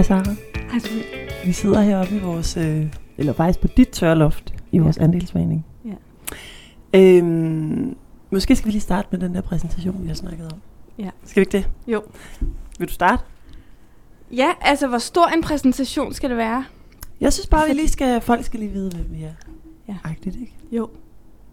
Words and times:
Hej 0.00 0.04
Sara. 0.04 0.34
Hej 0.70 0.78
Sofie. 0.78 1.02
Vi 1.44 1.52
sidder 1.52 1.80
heroppe 1.80 2.16
i 2.16 2.18
vores, 2.18 2.56
øh, 2.56 2.86
eller 3.18 3.32
faktisk 3.32 3.60
på 3.60 3.68
dit 3.76 3.88
tørloft 3.88 4.54
i 4.72 4.78
vores 4.78 4.96
Ja. 4.96 5.02
andelsforening. 5.02 5.66
Ja. 5.84 5.94
Øhm, 7.00 7.96
måske 8.30 8.56
skal 8.56 8.66
vi 8.66 8.70
lige 8.72 8.80
starte 8.80 9.08
med 9.10 9.18
den 9.20 9.34
der 9.34 9.40
præsentation, 9.40 10.02
vi 10.02 10.08
har 10.08 10.14
snakket 10.14 10.52
om. 10.52 10.58
Ja. 10.98 11.10
Skal 11.24 11.40
vi 11.40 11.42
ikke 11.42 11.52
det? 11.52 11.68
Jo. 11.92 12.02
Vil 12.78 12.88
du 12.88 12.92
starte? 12.92 13.22
Ja, 14.32 14.48
altså 14.60 14.86
hvor 14.86 14.98
stor 14.98 15.26
en 15.26 15.42
præsentation 15.42 16.12
skal 16.14 16.30
det 16.30 16.36
være? 16.38 16.64
Jeg 17.20 17.32
synes 17.32 17.46
bare, 17.46 17.68
vi 17.68 17.74
lige 17.74 17.88
skal, 17.88 18.20
folk 18.20 18.44
skal 18.44 18.60
lige 18.60 18.72
vide, 18.72 18.90
hvem 18.96 19.06
vi 19.18 19.22
er. 19.24 19.32
Ja. 19.88 19.94
Agtigt, 20.04 20.36
ikke? 20.36 20.54
Jo, 20.72 20.88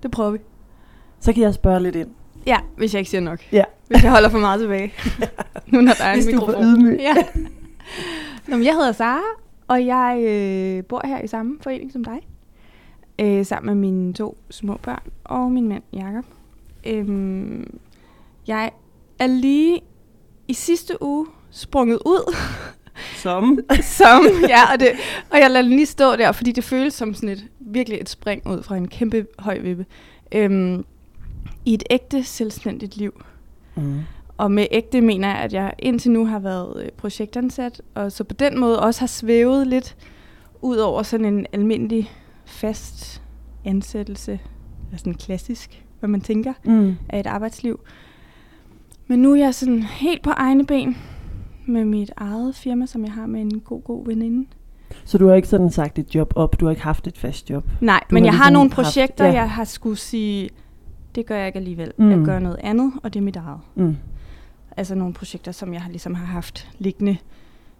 det 0.04 0.12
prøver 0.12 0.32
vi. 0.32 0.38
Så 1.20 1.34
kan 1.34 1.44
jeg 1.44 1.54
spørge 1.54 1.84
lidt 1.84 1.96
ind. 1.96 2.10
Ja, 2.46 2.58
hvis 2.78 2.94
jeg 2.94 3.00
ikke 3.00 3.10
siger 3.10 3.22
nok. 3.22 3.40
Ja. 3.52 3.64
Hvis 3.88 4.04
jeg 4.04 4.12
holder 4.12 4.30
for 4.30 4.40
meget 4.40 4.60
tilbage. 4.60 4.94
nu 5.72 5.82
når 5.82 5.94
der 5.94 6.04
er 6.06 6.14
Hvis 6.16 6.26
en 6.28 6.34
du 6.36 6.42
er 6.42 6.48
mikrofon. 6.48 6.64
ydmyg. 6.66 6.98
Ja. 7.00 7.16
Nå, 8.48 8.56
men 8.56 8.66
jeg 8.66 8.74
hedder 8.74 8.92
Sara, 8.92 9.22
og 9.68 9.86
jeg 9.86 10.24
øh, 10.28 10.84
bor 10.84 11.08
her 11.08 11.22
i 11.22 11.28
samme 11.28 11.58
forening 11.62 11.92
som 11.92 12.04
dig. 12.04 12.20
Øh, 13.20 13.46
sammen 13.46 13.76
med 13.76 13.92
mine 13.92 14.14
to 14.14 14.38
små 14.50 14.78
børn 14.84 15.04
og 15.24 15.52
min 15.52 15.68
mand 15.68 15.84
Jakob. 15.94 16.26
Øhm, 16.86 17.80
jeg 18.48 18.72
er 19.20 19.28
lige 19.28 19.82
i 20.48 20.54
sidste 20.54 21.04
uge 21.04 21.28
sprunget 21.52 22.00
ud 22.06 22.36
Som? 23.16 23.60
som, 24.00 24.26
ja, 24.50 24.74
og, 24.74 24.80
det, 24.80 24.92
og 25.30 25.40
jeg 25.40 25.52
lader 25.52 25.62
den 25.62 25.72
lige 25.72 25.86
stå 25.86 26.16
der, 26.16 26.32
fordi 26.32 26.52
det 26.52 26.64
føles 26.64 26.94
som 26.94 27.14
sådan 27.14 27.30
et, 27.30 27.48
virkelig 27.60 28.02
et 28.02 28.10
spring 28.10 28.48
ud 28.48 28.64
fra 28.64 28.76
en 28.76 28.88
kæmpe 28.88 29.28
høj 29.40 29.60
vippe. 29.60 29.86
Øhm, 30.32 30.86
I 31.66 31.74
et 31.74 31.84
ægte 31.90 32.24
selvstændigt 32.24 32.98
liv. 32.98 33.24
Mm. 33.76 34.02
Og 34.38 34.52
med 34.52 34.68
ægte 34.72 35.02
mener 35.02 35.28
jeg, 35.28 35.38
at 35.38 35.54
jeg 35.54 35.74
indtil 35.80 36.12
nu 36.12 36.26
har 36.26 36.40
været 36.40 36.84
øh, 36.84 36.90
projektansat, 36.98 37.82
og 37.96 38.12
så 38.12 38.24
på 38.24 38.34
den 38.34 38.60
måde 38.60 38.80
også 38.82 39.00
har 39.00 39.08
svævet 39.08 39.68
lidt 39.68 39.96
ud 40.62 40.78
over 40.78 41.04
sådan 41.04 41.26
en 41.26 41.46
almindelig 41.54 42.12
fast 42.46 43.22
ansættelse, 43.66 44.32
eller 44.86 44.98
sådan 44.98 45.14
klassisk, 45.14 45.84
hvad 46.00 46.10
man 46.10 46.22
tænker 46.22 46.54
Mm. 46.64 46.96
af 47.10 47.20
et 47.20 47.28
arbejdsliv. 47.28 47.80
Men 49.08 49.20
nu 49.20 49.32
er 49.32 49.36
jeg 49.36 49.56
sådan 49.56 49.84
helt 49.84 50.24
på 50.24 50.30
egne 50.30 50.66
ben 50.66 50.98
med 51.66 51.86
mit 51.86 52.12
eget 52.18 52.56
firma, 52.56 52.86
som 52.86 53.04
jeg 53.04 53.12
har 53.12 53.26
med 53.26 53.42
en 53.42 53.60
god, 53.60 53.82
god 53.84 54.06
veninde. 54.06 54.48
Så 55.06 55.18
du 55.18 55.28
har 55.28 55.36
ikke 55.36 55.48
sådan 55.48 55.70
sagt 55.72 56.00
et 56.00 56.16
job 56.16 56.34
op, 56.36 56.60
du 56.60 56.66
har 56.66 56.70
ikke 56.70 56.84
haft 56.84 57.08
et 57.08 57.18
fast 57.18 57.50
job? 57.50 57.66
Nej, 57.82 58.04
Du 58.10 58.14
men 58.16 58.24
har 58.24 58.28
jeg 58.32 58.38
har 58.38 58.44
ligesom 58.50 58.54
nogle 58.54 58.70
haft- 58.70 58.76
projekter, 58.76 59.26
ja. 59.26 59.32
jeg 59.34 59.50
har 59.52 59.64
skulle 59.64 59.98
sige, 59.98 60.50
det 61.16 61.26
gør 61.26 61.38
jeg 61.38 61.48
ikke 61.48 61.58
alligevel. 61.60 61.92
Mm. 61.98 62.10
Jeg 62.12 62.20
gør 62.26 62.40
noget 62.40 62.58
andet, 62.64 62.92
og 63.04 63.14
det 63.14 63.20
er 63.20 63.24
mit 63.24 63.36
eget. 63.36 63.60
Mm. 63.76 63.96
Altså 64.78 64.96
nogle 64.96 65.14
projekter, 65.14 65.52
som 65.52 65.74
jeg 65.74 65.84
ligesom 65.90 66.14
har 66.16 66.26
haft 66.26 66.70
liggende, 66.80 67.18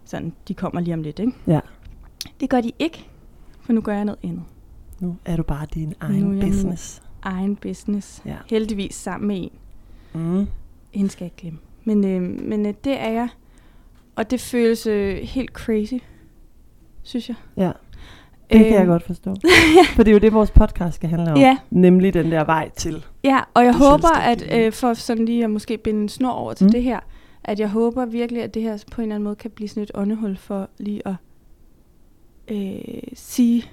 sådan, 0.04 0.32
de 0.48 0.54
kommer 0.54 0.80
lige 0.80 0.94
om 0.94 1.02
lidt, 1.02 1.18
ikke? 1.18 1.32
Ja. 1.46 1.60
Det 2.40 2.50
gør 2.50 2.60
de 2.60 2.72
ikke, 2.78 3.08
for 3.60 3.72
nu 3.72 3.80
gør 3.80 3.94
jeg 3.94 4.04
noget 4.04 4.18
andet. 4.22 4.42
Nu 5.00 5.16
er 5.24 5.36
du 5.36 5.42
bare 5.42 5.66
din 5.74 5.88
Nu 5.88 5.94
er 6.00 6.06
egen 6.06 6.18
jeg 6.20 6.26
min- 6.28 6.40
business. 6.40 7.02
Egen 7.22 7.56
business. 7.56 8.22
Ja. 8.24 8.36
Heldigvis 8.50 8.94
sammen 8.94 9.28
med 9.28 9.36
en. 9.42 9.50
Mm. 10.14 10.46
Hende 10.94 11.10
skal 11.10 11.24
jeg 11.24 11.26
ikke 11.26 11.36
glemme. 11.36 11.58
Men, 11.84 12.04
øh, 12.04 12.22
men 12.48 12.66
øh, 12.66 12.74
det 12.84 13.00
er 13.00 13.10
jeg. 13.10 13.28
Og 14.16 14.30
det 14.30 14.40
føles 14.40 14.86
øh, 14.86 15.16
helt 15.16 15.50
crazy, 15.50 15.94
synes 17.02 17.28
jeg. 17.28 17.36
Ja, 17.56 17.72
det 18.50 18.58
kan 18.64 18.72
jeg 18.72 18.80
Øhm, 18.80 18.88
godt 18.88 19.02
forstå. 19.02 19.34
For 19.96 20.02
det 20.02 20.10
er 20.10 20.12
jo 20.12 20.18
det, 20.18 20.32
vores 20.32 20.50
podcast 20.50 20.94
skal 20.94 21.08
handle 21.10 21.32
om. 21.32 21.38
Ja. 21.38 21.56
Nemlig 21.70 22.14
den 22.14 22.30
der 22.32 22.44
vej 22.44 22.70
til. 22.76 23.04
Ja, 23.24 23.40
og 23.54 23.64
jeg 23.64 23.74
håber, 23.74 24.16
at 24.18 24.44
øh, 24.58 24.72
for 24.72 24.94
sådan 24.94 25.24
lige 25.24 25.44
at 25.44 25.50
måske 25.50 25.76
binde 25.78 26.00
en 26.02 26.08
snor 26.08 26.30
over 26.30 26.52
til 26.52 26.64
Mm. 26.66 26.72
det 26.72 26.82
her, 26.82 27.00
at 27.44 27.60
jeg 27.60 27.68
håber 27.68 28.06
virkelig, 28.06 28.42
at 28.42 28.54
det 28.54 28.62
her 28.62 28.84
på 28.92 29.00
en 29.00 29.02
eller 29.02 29.14
anden 29.14 29.24
måde 29.24 29.36
kan 29.36 29.50
blive 29.50 29.68
sådan 29.68 29.82
et 29.82 29.90
åndehul 29.94 30.36
for 30.36 30.68
lige 30.78 31.02
at 31.08 31.14
øh, 32.48 32.78
sige 33.14 33.64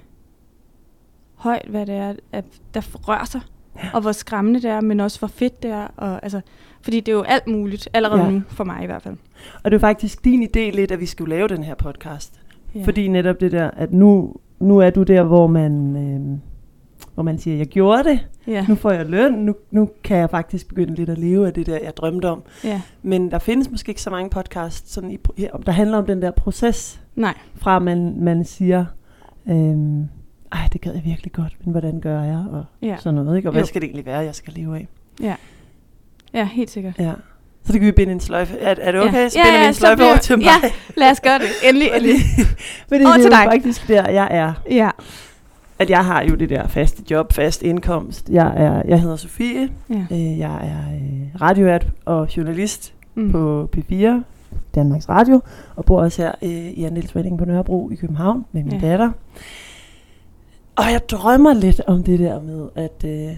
højt, 1.34 1.66
hvad 1.68 1.86
det 1.86 1.94
er, 1.94 2.14
at 2.32 2.44
der 2.74 2.80
rører 3.08 3.24
sig, 3.24 3.40
Ja. 3.76 3.88
og 3.94 4.00
hvor 4.00 4.12
skræmmende 4.12 4.62
det 4.62 4.70
er, 4.70 4.80
men 4.80 5.00
også 5.00 5.18
hvor 5.18 5.28
fedt 5.28 5.62
det 5.62 5.70
er. 5.70 5.86
Og, 5.96 6.20
altså, 6.22 6.40
fordi 6.82 7.00
det 7.00 7.12
er 7.12 7.16
jo 7.16 7.22
alt 7.22 7.46
muligt, 7.46 7.88
allerede 7.94 8.22
ja. 8.22 8.30
nu, 8.30 8.42
for 8.48 8.64
mig 8.64 8.82
i 8.82 8.86
hvert 8.86 9.02
fald. 9.02 9.16
Og 9.64 9.70
det 9.70 9.76
er 9.76 9.80
faktisk 9.80 10.24
din 10.24 10.42
idé 10.42 10.60
lidt, 10.76 10.90
at 10.92 11.00
vi 11.00 11.06
skulle 11.06 11.30
lave 11.36 11.48
den 11.48 11.64
her 11.64 11.74
podcast. 11.74 12.40
Ja. 12.74 12.82
Fordi 12.84 13.08
netop 13.08 13.40
det 13.40 13.52
der, 13.52 13.70
at 13.70 13.92
nu, 13.92 14.34
nu 14.58 14.78
er 14.78 14.90
du 14.90 15.02
der, 15.02 15.22
hvor 15.22 15.46
man, 15.46 15.96
øh, 15.96 16.38
hvor 17.14 17.22
man 17.22 17.38
siger, 17.38 17.56
jeg 17.56 17.66
gjorde 17.66 18.04
det, 18.04 18.26
ja. 18.46 18.66
nu 18.68 18.74
får 18.74 18.90
jeg 18.90 19.06
løn, 19.06 19.32
nu, 19.32 19.54
nu 19.70 19.90
kan 20.04 20.16
jeg 20.16 20.30
faktisk 20.30 20.68
begynde 20.68 20.94
lidt 20.94 21.10
at 21.10 21.18
leve 21.18 21.46
af 21.46 21.52
det 21.54 21.66
der, 21.66 21.78
jeg 21.82 21.96
drømte 21.96 22.28
om. 22.30 22.42
ja. 22.64 22.80
Men 23.02 23.30
der 23.30 23.38
findes 23.38 23.70
måske 23.70 23.88
ikke 23.90 24.02
så 24.02 24.10
mange 24.10 24.30
podcasts, 24.30 24.92
sådan 24.92 25.10
i, 25.10 25.18
der 25.66 25.72
handler 25.72 25.98
om 25.98 26.06
den 26.06 26.22
der 26.22 26.30
proces, 26.30 27.00
Nej, 27.16 27.34
fra 27.54 27.78
man, 27.78 28.16
man 28.20 28.44
siger, 28.44 28.84
øh, 29.46 29.76
ej, 30.52 30.68
det 30.72 30.80
gad 30.80 30.92
jeg 30.94 31.04
virkelig 31.04 31.32
godt, 31.32 31.56
men 31.64 31.70
hvordan 31.72 32.00
gør 32.00 32.22
jeg? 32.22 32.44
Og 32.50 32.64
ja. 32.82 32.96
sådan 32.98 33.14
noget, 33.24 33.36
ikke? 33.36 33.48
Og 33.48 33.52
hvad 33.52 33.62
Jo. 33.62 33.66
skal 33.66 33.80
det 33.80 33.86
egentlig 33.86 34.06
være, 34.06 34.18
jeg 34.18 34.34
skal 34.34 34.52
leve 34.56 34.76
af? 34.76 34.88
ja, 36.34 36.44
helt 36.44 36.70
sikkert. 36.70 36.98
Ja. 36.98 37.12
Så 37.66 37.72
kan 37.72 37.80
vi 37.80 37.92
binde 37.92 38.12
en 38.12 38.20
sløjfe. 38.20 38.58
Er, 38.58 38.74
er 38.80 38.92
det 38.92 39.00
okay? 39.00 39.12
Ja. 39.22 39.28
Så 39.28 39.38
Ja, 39.38 39.44
binder 39.44 39.58
vi 39.58 39.62
ja, 39.62 39.68
en 39.68 39.74
så 39.74 39.78
sløjfe 39.80 39.96
bliver- 39.96 40.08
over 40.08 40.18
til 40.18 40.36
mig. 40.38 40.44
ja. 40.44 40.70
Lad 40.96 41.10
os 41.10 41.20
gøre 41.20 41.38
det. 41.38 41.46
Endelig, 41.68 41.88
endelig. 41.96 42.16
Fordi 42.88 43.04
Over 43.04 43.12
det 43.12 43.22
til 43.22 43.32
er 43.32 43.36
dig. 43.36 43.46
faktisk 43.52 43.88
der, 43.88 44.10
jeg 44.10 44.28
er. 44.30 44.52
Ja. 44.70 44.90
At 45.78 45.90
jeg 45.90 46.04
har 46.04 46.22
jo 46.22 46.34
det 46.34 46.50
der 46.50 46.68
faste 46.68 47.02
job, 47.10 47.32
fast 47.32 47.62
indkomst. 47.62 48.28
Jeg, 48.30 48.52
er, 48.56 48.82
jeg 48.88 49.00
hedder 49.00 49.16
Sofie. 49.16 49.68
ja. 49.90 50.06
Øh, 50.12 50.38
jeg 50.38 50.54
er 50.54 50.94
øh, 50.94 51.40
radiovært 51.42 51.86
og 52.04 52.36
journalist 52.36 52.92
mm. 53.14 53.32
på 53.32 53.70
P4, 53.76 54.06
Danmarks 54.74 55.08
Radio, 55.08 55.40
og 55.76 55.84
bor 55.84 56.00
også 56.00 56.22
her 56.22 56.32
øh, 56.42 56.50
i 56.50 56.84
Andelsforeningen 56.84 57.38
på 57.38 57.44
Nørrebro 57.44 57.90
i 57.90 57.94
København 57.94 58.44
med 58.52 58.62
min 58.64 58.80
Ja. 58.80 58.88
datter. 58.90 59.10
Og 60.76 60.84
jeg 60.92 61.00
drømmer 61.10 61.54
lidt 61.54 61.80
om 61.86 62.02
det 62.04 62.18
der 62.18 62.40
med, 62.40 62.66
at, 62.74 63.04
øh, 63.04 63.36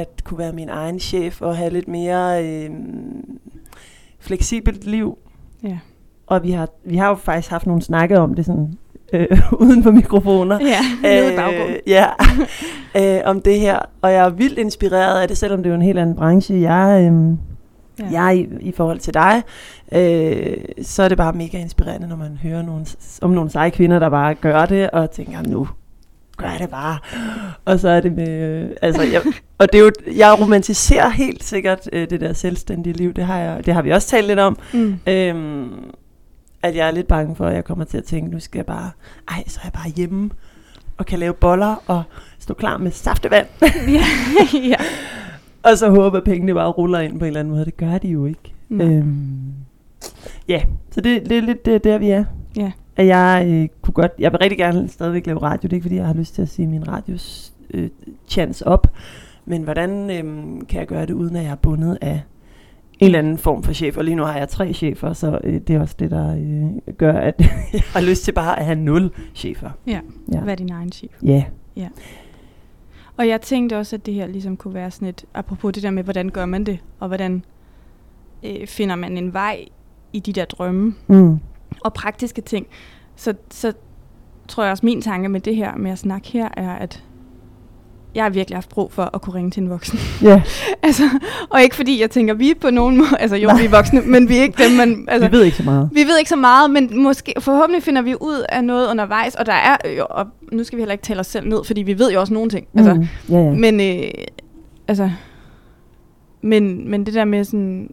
at, 0.00 0.24
kunne 0.24 0.38
være 0.38 0.52
min 0.52 0.68
egen 0.68 1.00
chef 1.00 1.42
og 1.42 1.56
have 1.56 1.70
lidt 1.70 1.88
mere 1.88 2.44
øh, 2.44 2.70
fleksibelt 4.18 4.86
liv. 4.86 5.18
Ja. 5.62 5.78
Og 6.26 6.42
vi 6.42 6.50
har, 6.50 6.68
vi 6.84 6.96
har 6.96 7.08
jo 7.08 7.14
faktisk 7.14 7.50
haft 7.50 7.66
nogle 7.66 7.82
snakke 7.82 8.18
om 8.18 8.34
det 8.34 8.46
sådan, 8.46 8.78
øh, 9.12 9.42
uden 9.62 9.82
for 9.82 9.90
mikrofoner. 9.90 10.58
Ja, 10.62 10.80
nede 11.02 11.32
i 11.32 11.36
baggrunden. 11.36 11.76
ja, 11.96 12.06
øh, 12.96 13.20
om 13.24 13.40
det 13.40 13.60
her. 13.60 13.78
Og 14.02 14.12
jeg 14.12 14.26
er 14.26 14.30
vildt 14.30 14.58
inspireret 14.58 15.22
af 15.22 15.28
det, 15.28 15.38
selvom 15.38 15.62
det 15.62 15.66
er 15.66 15.70
jo 15.70 15.76
en 15.76 15.82
helt 15.82 15.98
anden 15.98 16.16
branche. 16.16 16.60
Jeg, 16.60 17.10
øh, 17.12 17.36
ja. 17.98 18.22
jeg 18.22 18.38
i, 18.38 18.68
i 18.68 18.72
forhold 18.72 18.98
til 18.98 19.14
dig, 19.14 19.42
øh, 19.92 20.56
så 20.82 21.02
er 21.02 21.08
det 21.08 21.16
bare 21.16 21.32
mega 21.32 21.58
inspirerende, 21.58 22.08
når 22.08 22.16
man 22.16 22.38
hører 22.42 22.62
nogle, 22.62 22.86
om 23.22 23.30
nogle 23.30 23.50
seje 23.50 23.70
kvinder, 23.70 23.98
der 23.98 24.08
bare 24.08 24.34
gør 24.34 24.66
det, 24.66 24.90
og 24.90 25.10
tænker, 25.10 25.42
nu 25.42 25.68
gør 26.40 26.56
det 26.58 26.70
bare. 26.70 26.98
Og 27.64 27.80
så 27.80 27.88
er 27.88 28.00
det 28.00 28.12
med, 28.12 28.28
øh, 28.28 28.70
altså, 28.82 29.02
jeg, 29.02 29.22
og 29.58 29.72
det 29.72 29.80
er 29.80 29.84
jo, 29.84 29.90
jeg 30.16 30.40
romantiserer 30.40 31.08
helt 31.08 31.44
sikkert 31.44 31.88
øh, 31.92 32.10
det 32.10 32.20
der 32.20 32.32
selvstændige 32.32 32.92
liv, 32.96 33.12
det 33.12 33.24
har, 33.24 33.38
jeg, 33.38 33.66
det 33.66 33.74
har 33.74 33.82
vi 33.82 33.90
også 33.90 34.08
talt 34.08 34.26
lidt 34.26 34.38
om, 34.38 34.58
Mm. 34.72 34.98
Øhm, 35.06 35.70
at 36.62 36.76
jeg 36.76 36.86
er 36.86 36.90
lidt 36.90 37.06
bange 37.08 37.36
for, 37.36 37.46
at 37.46 37.54
jeg 37.54 37.64
kommer 37.64 37.84
til 37.84 37.98
at 37.98 38.04
tænke, 38.04 38.30
nu 38.30 38.40
skal 38.40 38.58
jeg 38.58 38.66
bare, 38.66 38.90
ej, 39.28 39.44
så 39.46 39.60
er 39.62 39.66
jeg 39.66 39.72
bare 39.72 39.88
hjemme 39.96 40.30
og 40.98 41.06
kan 41.06 41.18
lave 41.18 41.34
boller 41.34 41.82
og 41.86 42.02
stå 42.38 42.54
klar 42.54 42.78
med 42.78 42.90
saftevand. 42.90 43.46
ja. 43.88 44.04
ja. 44.68 44.74
og 45.70 45.78
så 45.78 45.90
håbe, 45.90 46.16
at 46.16 46.24
pengene 46.24 46.54
bare 46.54 46.68
ruller 46.70 46.98
ind 47.00 47.18
på 47.18 47.24
en 47.24 47.26
eller 47.26 47.40
anden 47.40 47.54
måde. 47.54 47.64
Det 47.64 47.76
gør 47.76 47.98
de 47.98 48.08
jo 48.08 48.26
ikke. 48.26 48.54
Nej. 48.68 48.86
Øhm, 48.86 49.52
ja, 50.48 50.62
så 50.90 51.00
det, 51.00 51.28
det 51.30 51.38
er 51.38 51.42
lidt 51.42 51.66
det, 51.66 51.84
der, 51.84 51.98
vi 51.98 52.10
er. 52.10 52.24
Ja. 52.56 52.72
At 53.00 53.06
jeg 53.06 53.46
øh, 53.48 53.68
kunne 53.82 53.94
godt, 53.94 54.12
jeg 54.18 54.32
vil 54.32 54.38
rigtig 54.38 54.58
gerne 54.58 54.88
stadigvæk 54.88 55.26
lave 55.26 55.42
radio. 55.42 55.66
Det 55.66 55.72
er 55.72 55.76
ikke, 55.76 55.84
fordi 55.84 55.96
jeg 55.96 56.06
har 56.06 56.14
lyst 56.14 56.34
til 56.34 56.42
at 56.42 56.48
sige 56.48 56.68
min 56.68 56.88
radios 56.88 57.52
øh, 57.74 57.90
chance 58.28 58.66
op. 58.66 58.86
Men 59.44 59.62
hvordan 59.62 60.10
øh, 60.10 60.22
kan 60.68 60.80
jeg 60.80 60.86
gøre 60.86 61.06
det, 61.06 61.10
uden 61.14 61.36
at 61.36 61.44
jeg 61.44 61.50
er 61.50 61.56
bundet 61.56 61.98
af 62.00 62.22
en 62.98 63.06
eller 63.06 63.18
anden 63.18 63.38
form 63.38 63.62
for 63.62 63.72
chef? 63.72 63.96
Og 63.96 64.04
lige 64.04 64.14
nu 64.14 64.22
har 64.22 64.38
jeg 64.38 64.48
tre 64.48 64.72
chefer, 64.72 65.12
så 65.12 65.38
øh, 65.44 65.60
det 65.60 65.76
er 65.76 65.80
også 65.80 65.96
det, 65.98 66.10
der 66.10 66.34
øh, 66.36 66.94
gør, 66.94 67.12
at 67.12 67.34
jeg 67.72 67.82
har 67.92 68.00
lyst 68.00 68.24
til 68.24 68.32
bare 68.32 68.58
at 68.58 68.64
have 68.64 68.76
nul 68.76 69.10
chefer. 69.34 69.70
Ja. 69.86 70.00
Ja. 70.32 70.44
Vær 70.44 70.54
din 70.54 70.70
egen 70.72 70.92
chef. 70.92 71.10
Ja. 71.22 71.44
Og 73.16 73.28
jeg 73.28 73.40
tænkte 73.40 73.78
også, 73.78 73.96
at 73.96 74.06
det 74.06 74.14
her 74.14 74.26
ligesom 74.26 74.56
kunne 74.56 74.74
være 74.74 74.90
sådan 74.90 75.08
et, 75.08 75.24
apropos 75.34 75.72
det 75.72 75.82
der 75.82 75.90
med, 75.90 76.02
hvordan 76.02 76.28
gør 76.28 76.46
man 76.46 76.64
det, 76.64 76.78
og 77.00 77.08
hvordan 77.08 77.44
øh, 78.42 78.66
finder 78.66 78.94
man 78.96 79.18
en 79.18 79.32
vej 79.32 79.64
i 80.12 80.20
de 80.20 80.32
der 80.32 80.44
drømme 80.44 80.94
Mm. 81.06 81.38
Og 81.80 81.94
praktiske 81.94 82.40
ting. 82.40 82.66
Så, 83.16 83.34
så 83.50 83.72
tror 84.48 84.62
jeg 84.62 84.70
også, 84.70 84.86
min 84.86 85.02
tanke 85.02 85.28
med 85.28 85.40
det 85.40 85.56
her, 85.56 85.76
med 85.76 85.90
at 85.90 85.98
snakke 85.98 86.28
her, 86.28 86.48
er, 86.56 86.70
at 86.70 87.02
jeg 88.14 88.24
har 88.24 88.30
virkelig 88.30 88.56
haft 88.56 88.68
brug 88.68 88.92
for 88.92 89.10
at 89.14 89.22
kunne 89.22 89.34
ringe 89.34 89.50
til 89.50 89.62
en 89.62 89.70
voksen. 89.70 89.98
Ja, 90.22 90.42
altså, 90.82 91.02
og 91.50 91.62
ikke 91.62 91.76
fordi 91.76 92.00
jeg 92.00 92.10
tænker, 92.10 92.34
vi 92.34 92.50
er 92.50 92.54
på 92.60 92.70
nogen 92.70 92.96
måde, 92.96 93.16
altså 93.18 93.36
jo, 93.36 93.50
vi 93.58 93.64
er 93.64 93.68
voksne, 93.68 94.00
men 94.00 94.28
vi 94.28 94.38
er 94.38 94.42
ikke 94.42 94.64
dem, 94.64 94.72
man... 94.72 95.04
Altså, 95.08 95.28
vi 95.28 95.36
ved 95.36 95.44
ikke 95.44 95.56
så 95.56 95.62
meget. 95.62 95.90
Vi 95.92 96.00
ved 96.00 96.18
ikke 96.18 96.28
så 96.28 96.36
meget, 96.36 96.70
men 96.70 97.02
måske, 97.02 97.34
forhåbentlig 97.38 97.82
finder 97.82 98.02
vi 98.02 98.14
ud 98.14 98.44
af 98.48 98.64
noget 98.64 98.90
undervejs, 98.90 99.34
og 99.34 99.46
der 99.46 99.52
er 99.52 99.76
jo, 99.98 100.06
og 100.10 100.26
nu 100.52 100.64
skal 100.64 100.76
vi 100.76 100.80
heller 100.80 100.92
ikke 100.92 101.02
tale 101.02 101.20
os 101.20 101.26
selv 101.26 101.48
ned, 101.48 101.64
fordi 101.64 101.82
vi 101.82 101.98
ved 101.98 102.12
jo 102.12 102.20
også 102.20 102.34
nogle 102.34 102.50
ting. 102.50 102.66
Altså, 102.74 102.94
mm. 102.94 103.06
Ja, 103.28 103.38
ja. 103.38 103.52
Men, 103.52 103.80
øh, 103.80 104.10
altså, 104.88 105.10
men, 106.42 106.90
men 106.90 107.06
det 107.06 107.14
der 107.14 107.24
med 107.24 107.44
sådan, 107.44 107.90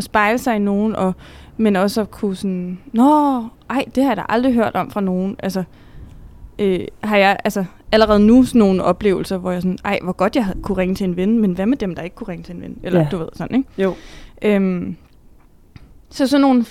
at 0.00 0.04
spejle 0.04 0.38
sig 0.38 0.56
i 0.56 0.58
nogen, 0.58 0.96
og, 0.96 1.14
men 1.56 1.76
også 1.76 2.00
at 2.00 2.10
kunne 2.10 2.36
sådan, 2.36 2.78
nå, 2.92 3.40
ej, 3.70 3.84
det 3.94 4.02
har 4.02 4.10
jeg 4.10 4.16
da 4.16 4.22
aldrig 4.28 4.54
hørt 4.54 4.74
om 4.74 4.90
fra 4.90 5.00
nogen. 5.00 5.36
Altså, 5.38 5.62
øh, 6.58 6.80
har 7.04 7.16
jeg 7.16 7.36
altså, 7.44 7.64
allerede 7.92 8.20
nu 8.20 8.42
sådan 8.44 8.58
nogle 8.58 8.84
oplevelser, 8.84 9.36
hvor 9.38 9.50
jeg 9.50 9.62
sådan, 9.62 9.78
ej, 9.84 9.98
hvor 10.02 10.12
godt 10.12 10.36
jeg 10.36 10.46
kunne 10.62 10.78
ringe 10.78 10.94
til 10.94 11.04
en 11.04 11.16
ven, 11.16 11.38
men 11.38 11.52
hvad 11.52 11.66
med 11.66 11.76
dem, 11.76 11.94
der 11.94 12.02
ikke 12.02 12.16
kunne 12.16 12.28
ringe 12.28 12.42
til 12.44 12.54
en 12.54 12.62
ven? 12.62 12.78
Eller 12.82 13.00
Ja. 13.00 13.06
du 13.10 13.18
ved, 13.18 13.28
sådan, 13.32 13.56
ikke? 13.56 13.68
Jo. 13.78 13.94
Øhm, 14.42 14.96
så 16.10 16.26
sådan 16.26 16.40
nogle 16.40 16.64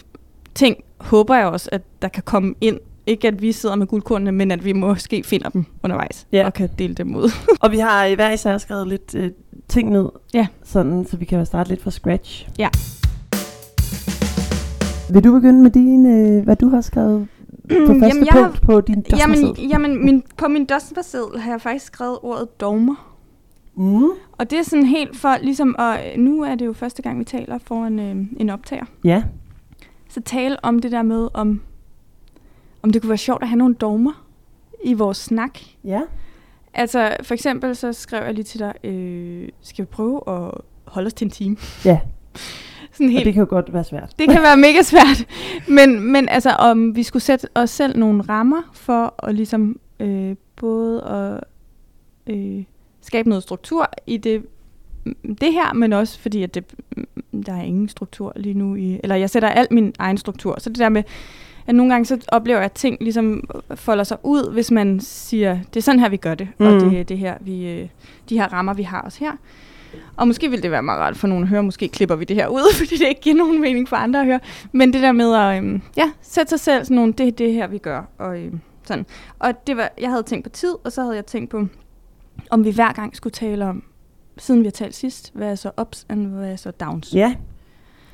ting 0.56 0.78
håber 0.98 1.36
jeg 1.36 1.46
også, 1.48 1.70
at 1.72 1.82
der 2.02 2.08
kan 2.08 2.24
komme 2.24 2.56
ind. 2.62 2.78
Ikke 3.08 3.28
at 3.28 3.42
vi 3.42 3.52
sidder 3.52 3.76
med 3.76 3.88
guldkornene, 3.88 4.32
men 4.32 4.52
at 4.52 4.66
vi 4.66 4.74
måske 4.74 5.24
finder 5.24 5.50
dem 5.50 5.66
undervejs 5.84 6.28
Ja. 6.32 6.46
og 6.46 6.54
kan 6.54 6.70
dele 6.80 6.94
dem 6.94 7.16
ud. 7.16 7.32
Og 7.62 7.72
vi 7.72 7.78
har 7.80 8.06
i 8.06 8.14
hver 8.14 8.32
især 8.32 8.58
skrevet 8.58 8.88
lidt 8.88 9.16
øh, 9.16 9.32
ting 9.68 9.92
ned, 9.92 10.10
Ja. 10.34 10.48
sådan, 10.64 11.06
så 11.06 11.18
vi 11.18 11.26
kan 11.26 11.40
jo 11.40 11.46
starte 11.46 11.70
lidt 11.70 11.82
fra 11.84 11.92
scratch. 11.92 12.50
Ja. 12.60 12.70
Vil 15.14 15.24
du 15.24 15.32
begynde 15.34 15.62
med 15.64 15.72
din, 15.72 16.06
øh, 16.06 16.44
hvad 16.44 16.56
du 16.56 16.70
har 16.70 16.82
skrevet 16.82 17.28
på 17.70 17.76
første 17.88 18.06
Jamen, 18.08 18.26
jeg 18.26 18.34
har- 18.34 18.44
punkt 18.48 18.62
på 18.62 18.82
din 18.82 19.06
jamen, 19.20 19.56
jamen 19.70 20.06
min, 20.06 20.24
på 20.38 20.48
min 20.48 20.66
dosmerseddel 20.66 21.40
har 21.40 21.52
jeg 21.52 21.62
faktisk 21.62 21.86
skrevet 21.86 22.18
ordet 22.22 22.62
dogmer. 22.62 23.16
Mm. 23.76 24.04
Og 24.32 24.50
det 24.50 24.60
er 24.60 24.64
sådan 24.64 24.86
helt 24.86 25.18
for 25.18 25.38
ligesom, 25.42 25.76
og 25.80 25.98
nu 26.18 26.42
er 26.44 26.56
det 26.56 26.66
jo 26.66 26.74
første 26.74 27.02
gang, 27.02 27.20
vi 27.20 27.24
taler 27.24 27.58
foran 27.58 28.00
øh, 28.00 28.16
en 28.38 28.50
optager. 28.50 28.86
Ja. 29.04 29.24
Så 30.10 30.22
tale 30.22 30.66
om 30.66 30.80
det 30.80 30.92
der 30.92 31.02
med, 31.02 31.28
om, 31.34 31.62
om 32.82 32.90
det 32.90 33.02
kunne 33.02 33.10
være 33.10 33.18
sjovt 33.18 33.42
at 33.44 33.50
have 33.50 33.58
nogle 33.58 33.74
dogmer 33.76 34.26
i 34.84 34.94
vores 34.94 35.18
snak. 35.18 35.60
Ja. 35.84 36.02
Altså, 36.74 37.16
for 37.24 37.34
eksempel 37.34 37.76
så 37.76 37.94
skrev 37.94 38.24
jeg 38.26 38.34
lige 38.34 38.44
til 38.44 38.60
dig, 38.60 38.74
øh, 38.84 39.50
skal 39.62 39.86
vi 39.86 39.88
prøve 39.88 40.22
at 40.28 40.52
holde 40.86 41.08
os 41.08 41.14
til 41.14 41.26
en 41.26 41.32
time? 41.32 41.58
Ja, 41.86 42.00
Sådan 43.00 43.08
og 43.08 43.14
helt, 43.14 43.26
det 43.26 43.34
kan 43.34 43.44
jo 43.44 43.48
godt 43.50 43.74
være 43.74 43.84
svært. 43.84 44.14
det 44.20 44.30
kan 44.30 44.42
være 44.42 44.58
mega 44.68 44.82
svært. 44.82 45.26
Men, 45.68 46.00
men 46.12 46.30
altså, 46.30 46.50
om 46.50 46.96
vi 46.96 47.04
skulle 47.04 47.24
sætte 47.24 47.48
os 47.56 47.70
selv 47.70 48.00
nogle 48.00 48.22
rammer 48.30 48.62
for 48.74 49.14
at 49.24 49.36
ligesom 49.36 49.80
øh, 50.00 50.36
både 50.56 51.04
at 51.04 51.44
øh, 52.36 52.64
skabe 53.02 53.30
noget 53.30 53.44
struktur 53.44 53.90
i 54.08 54.18
det, 54.18 54.44
det 55.42 55.54
her, 55.54 55.74
men 55.74 55.94
også 55.94 56.20
fordi, 56.20 56.44
at 56.44 56.56
det, 56.56 56.64
der 57.46 57.54
er 57.54 57.62
ingen 57.62 57.90
struktur 57.90 58.34
lige 58.36 58.54
nu. 58.54 58.76
I, 58.76 59.00
eller 59.04 59.16
jeg 59.16 59.30
sætter 59.30 59.50
alt 59.50 59.72
min 59.72 59.94
egen 60.00 60.18
struktur. 60.18 60.56
Så 60.60 60.70
det 60.70 60.80
der 60.80 60.90
med, 60.90 61.04
at 61.68 61.76
nogle 61.76 61.92
gange 61.94 62.06
så 62.06 62.20
oplever 62.28 62.60
jeg, 62.60 62.66
at 62.66 62.72
ting 62.72 62.98
ligesom 63.02 63.50
folder 63.76 64.04
sig 64.04 64.18
ud, 64.24 64.54
hvis 64.54 64.72
man 64.72 65.00
siger, 65.00 65.60
det 65.74 65.78
er 65.78 65.82
sådan 65.82 66.00
her, 66.00 66.10
vi 66.10 66.18
gør 66.18 66.36
det, 66.36 66.48
mm. 66.58 66.66
og 66.66 66.74
Mm. 66.74 66.90
det 66.90 67.00
er 67.00 67.04
det 67.04 67.18
her, 67.18 67.36
vi, 67.42 67.68
øh, 67.68 67.88
de 68.30 68.40
her 68.40 68.54
rammer, 68.54 68.74
vi 68.74 68.84
har 68.84 69.02
os 69.02 69.18
her. 69.18 69.32
Og 70.16 70.28
måske 70.28 70.50
vil 70.50 70.64
det 70.64 70.72
være 70.72 70.84
meget 70.84 71.00
rart 71.00 71.18
for 71.18 71.28
nogen 71.28 71.44
at 71.44 71.50
høre, 71.50 71.64
måske 71.64 71.88
klipper 71.88 72.16
vi 72.16 72.26
det 72.26 72.36
her 72.36 72.48
ud, 72.48 72.74
fordi 72.80 72.98
det 72.98 73.08
ikke 73.08 73.22
giver 73.22 73.36
nogen 73.36 73.62
mening 73.62 73.90
for 73.90 73.96
andre 73.96 74.20
at 74.20 74.26
høre. 74.26 74.40
Men 74.72 74.94
det 74.94 75.02
der 75.02 75.12
med 75.12 75.36
at 75.36 75.58
øhm, 75.58 75.82
ja, 75.98 76.12
sætte 76.22 76.50
sig 76.50 76.60
selv 76.60 76.86
sådan 76.86 76.96
nogle, 76.96 77.14
det 77.14 77.28
er 77.28 77.32
det 77.32 77.54
her, 77.54 77.68
vi 77.68 77.78
gør. 77.78 78.02
Og, 78.18 78.40
øhm, 78.40 78.60
sådan. 78.84 79.06
og 79.40 79.68
det 79.68 79.78
var, 79.78 79.90
jeg 80.02 80.10
havde 80.10 80.24
tænkt 80.24 80.44
på 80.44 80.50
tid, 80.50 80.74
og 80.84 80.92
så 80.92 81.02
havde 81.02 81.16
jeg 81.16 81.26
tænkt 81.26 81.50
på, 81.50 81.66
om 82.50 82.64
vi 82.66 82.72
hver 82.72 82.94
gang 82.94 83.16
skulle 83.16 83.32
tale 83.34 83.66
om, 83.66 83.84
siden 84.38 84.62
vi 84.62 84.66
har 84.66 84.72
talt 84.72 84.96
sidst, 84.96 85.32
hvad 85.36 85.52
er 85.52 85.56
så 85.56 85.72
ups, 85.82 86.06
og 86.10 86.16
hvad 86.16 86.52
er 86.52 86.56
så 86.56 86.72
downs. 86.72 87.14
Ja, 87.14 87.36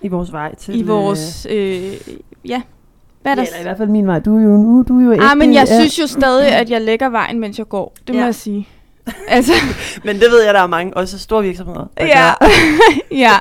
i 0.02 0.08
vores 0.08 0.32
vej 0.32 0.56
til... 0.56 0.80
I 0.80 0.84
vores, 0.84 1.48
øh, 1.50 1.94
ja, 2.46 2.62
hvad 3.22 3.32
er 3.32 3.42
Øh, 3.42 3.46
der? 3.46 3.52
eller 3.52 3.60
i 3.60 3.64
hvert 3.64 3.78
fald 3.78 3.90
min 3.90 4.08
vej. 4.08 4.20
Du 4.20 4.38
er 4.38 4.42
jo 4.42 4.50
nu, 4.50 4.84
du 4.88 5.00
er 5.00 5.04
jo 5.04 5.12
Ah, 5.12 5.18
ægte, 5.18 5.36
men 5.38 5.54
jeg 5.54 5.66
ja. 5.70 5.80
synes 5.80 6.00
jo 6.00 6.08
stadig, 6.08 6.48
at 6.48 6.70
jeg 6.70 6.82
lægger 6.82 7.10
vejen, 7.10 7.40
mens 7.40 7.58
jeg 7.60 7.70
går. 7.70 7.96
Det 8.08 8.16
må 8.16 8.20
Ja. 8.22 8.26
jeg 8.26 8.36
sige. 8.36 8.68
Altså, 9.28 9.54
Men 10.04 10.16
det 10.16 10.26
ved 10.32 10.44
jeg, 10.44 10.54
der 10.54 10.60
er 10.60 10.68
mange, 10.68 10.98
også 10.98 11.20
store 11.20 11.44
virksomheder. 11.44 11.86
der 11.98 12.06
ja, 12.06 12.32
ja, 13.26 13.32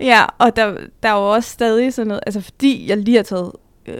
ja, 0.00 0.24
og 0.38 0.56
der, 0.56 0.76
der 1.02 1.08
er 1.08 1.12
jo 1.14 1.32
også 1.32 1.50
stadig 1.50 1.92
sådan 1.92 2.08
noget, 2.08 2.20
altså 2.26 2.40
fordi 2.40 2.88
jeg 2.88 2.96
lige 2.98 3.16
har 3.16 3.22
taget 3.24 3.52
øh, 3.86 3.94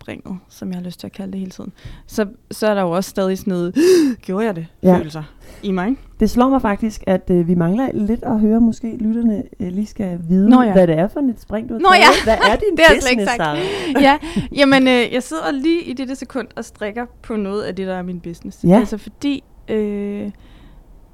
springet, 0.00 0.38
som 0.48 0.68
jeg 0.68 0.76
har 0.76 0.84
lyst 0.84 1.00
til 1.00 1.06
at 1.06 1.12
kalde 1.12 1.32
det 1.32 1.38
hele 1.40 1.50
tiden, 1.50 1.72
så, 2.06 2.26
så 2.50 2.66
er 2.66 2.74
der 2.74 2.82
jo 2.82 2.90
også 2.90 3.10
stadig 3.10 3.38
sådan 3.38 3.50
noget, 3.52 3.74
gjorde 4.22 4.46
jeg 4.46 4.56
det, 4.56 4.66
Ja. 4.82 4.96
følelser 4.96 5.22
i 5.62 5.70
mig. 5.70 5.88
ikke? 5.88 6.00
Det 6.20 6.30
slår 6.30 6.48
mig 6.48 6.62
faktisk, 6.62 7.02
at 7.06 7.30
øh, 7.30 7.48
vi 7.48 7.54
mangler 7.54 7.88
lidt 7.94 8.22
at 8.22 8.40
høre, 8.40 8.60
måske 8.60 8.96
lytterne 9.00 9.42
øh, 9.60 9.68
lige 9.72 9.86
skal 9.86 10.18
vide, 10.28 10.48
Nå 10.50 10.62
ja. 10.62 10.72
hvad 10.72 10.86
det 10.86 10.98
er 10.98 11.08
for 11.08 11.20
et 11.20 11.40
spring, 11.40 11.68
du 11.68 11.74
har 11.74 11.80
Nå 11.80 11.88
taget. 11.92 12.02
ja. 12.02 12.24
Hvad 12.24 12.50
er 12.52 12.56
din 12.64 12.76
Det 12.76 12.80
ikke 12.80 12.94
business, 13.00 13.30
sagt. 13.30 13.36
Sara? 13.42 13.56
ja, 14.00 14.18
jamen 14.56 14.88
øh, 14.88 15.12
jeg 15.12 15.22
sidder 15.22 15.50
lige 15.50 15.82
i 15.82 15.92
dette 15.92 16.14
sekund 16.16 16.48
og 16.56 16.64
strikker 16.64 17.06
på 17.22 17.36
noget 17.36 17.62
af 17.62 17.76
det, 17.76 17.86
der 17.86 17.94
er 17.94 18.02
min 18.02 18.20
business. 18.20 18.58
Ja. 18.64 18.78
Altså 18.78 18.98
fordi 18.98 19.44
øh, 19.68 20.30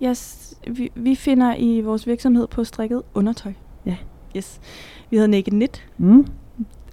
jeg, 0.00 0.16
vi, 0.68 0.90
vi 0.94 1.14
finder 1.14 1.54
i 1.58 1.80
vores 1.80 2.06
virksomhed 2.06 2.46
på 2.46 2.64
strikket 2.64 3.02
undertøj. 3.14 3.52
Ja. 3.86 3.96
Yes. 4.36 4.60
Vi 5.10 5.16
hedder 5.16 5.28
Naked 5.30 5.44
Knit. 5.52 5.86
Mm. 5.98 6.26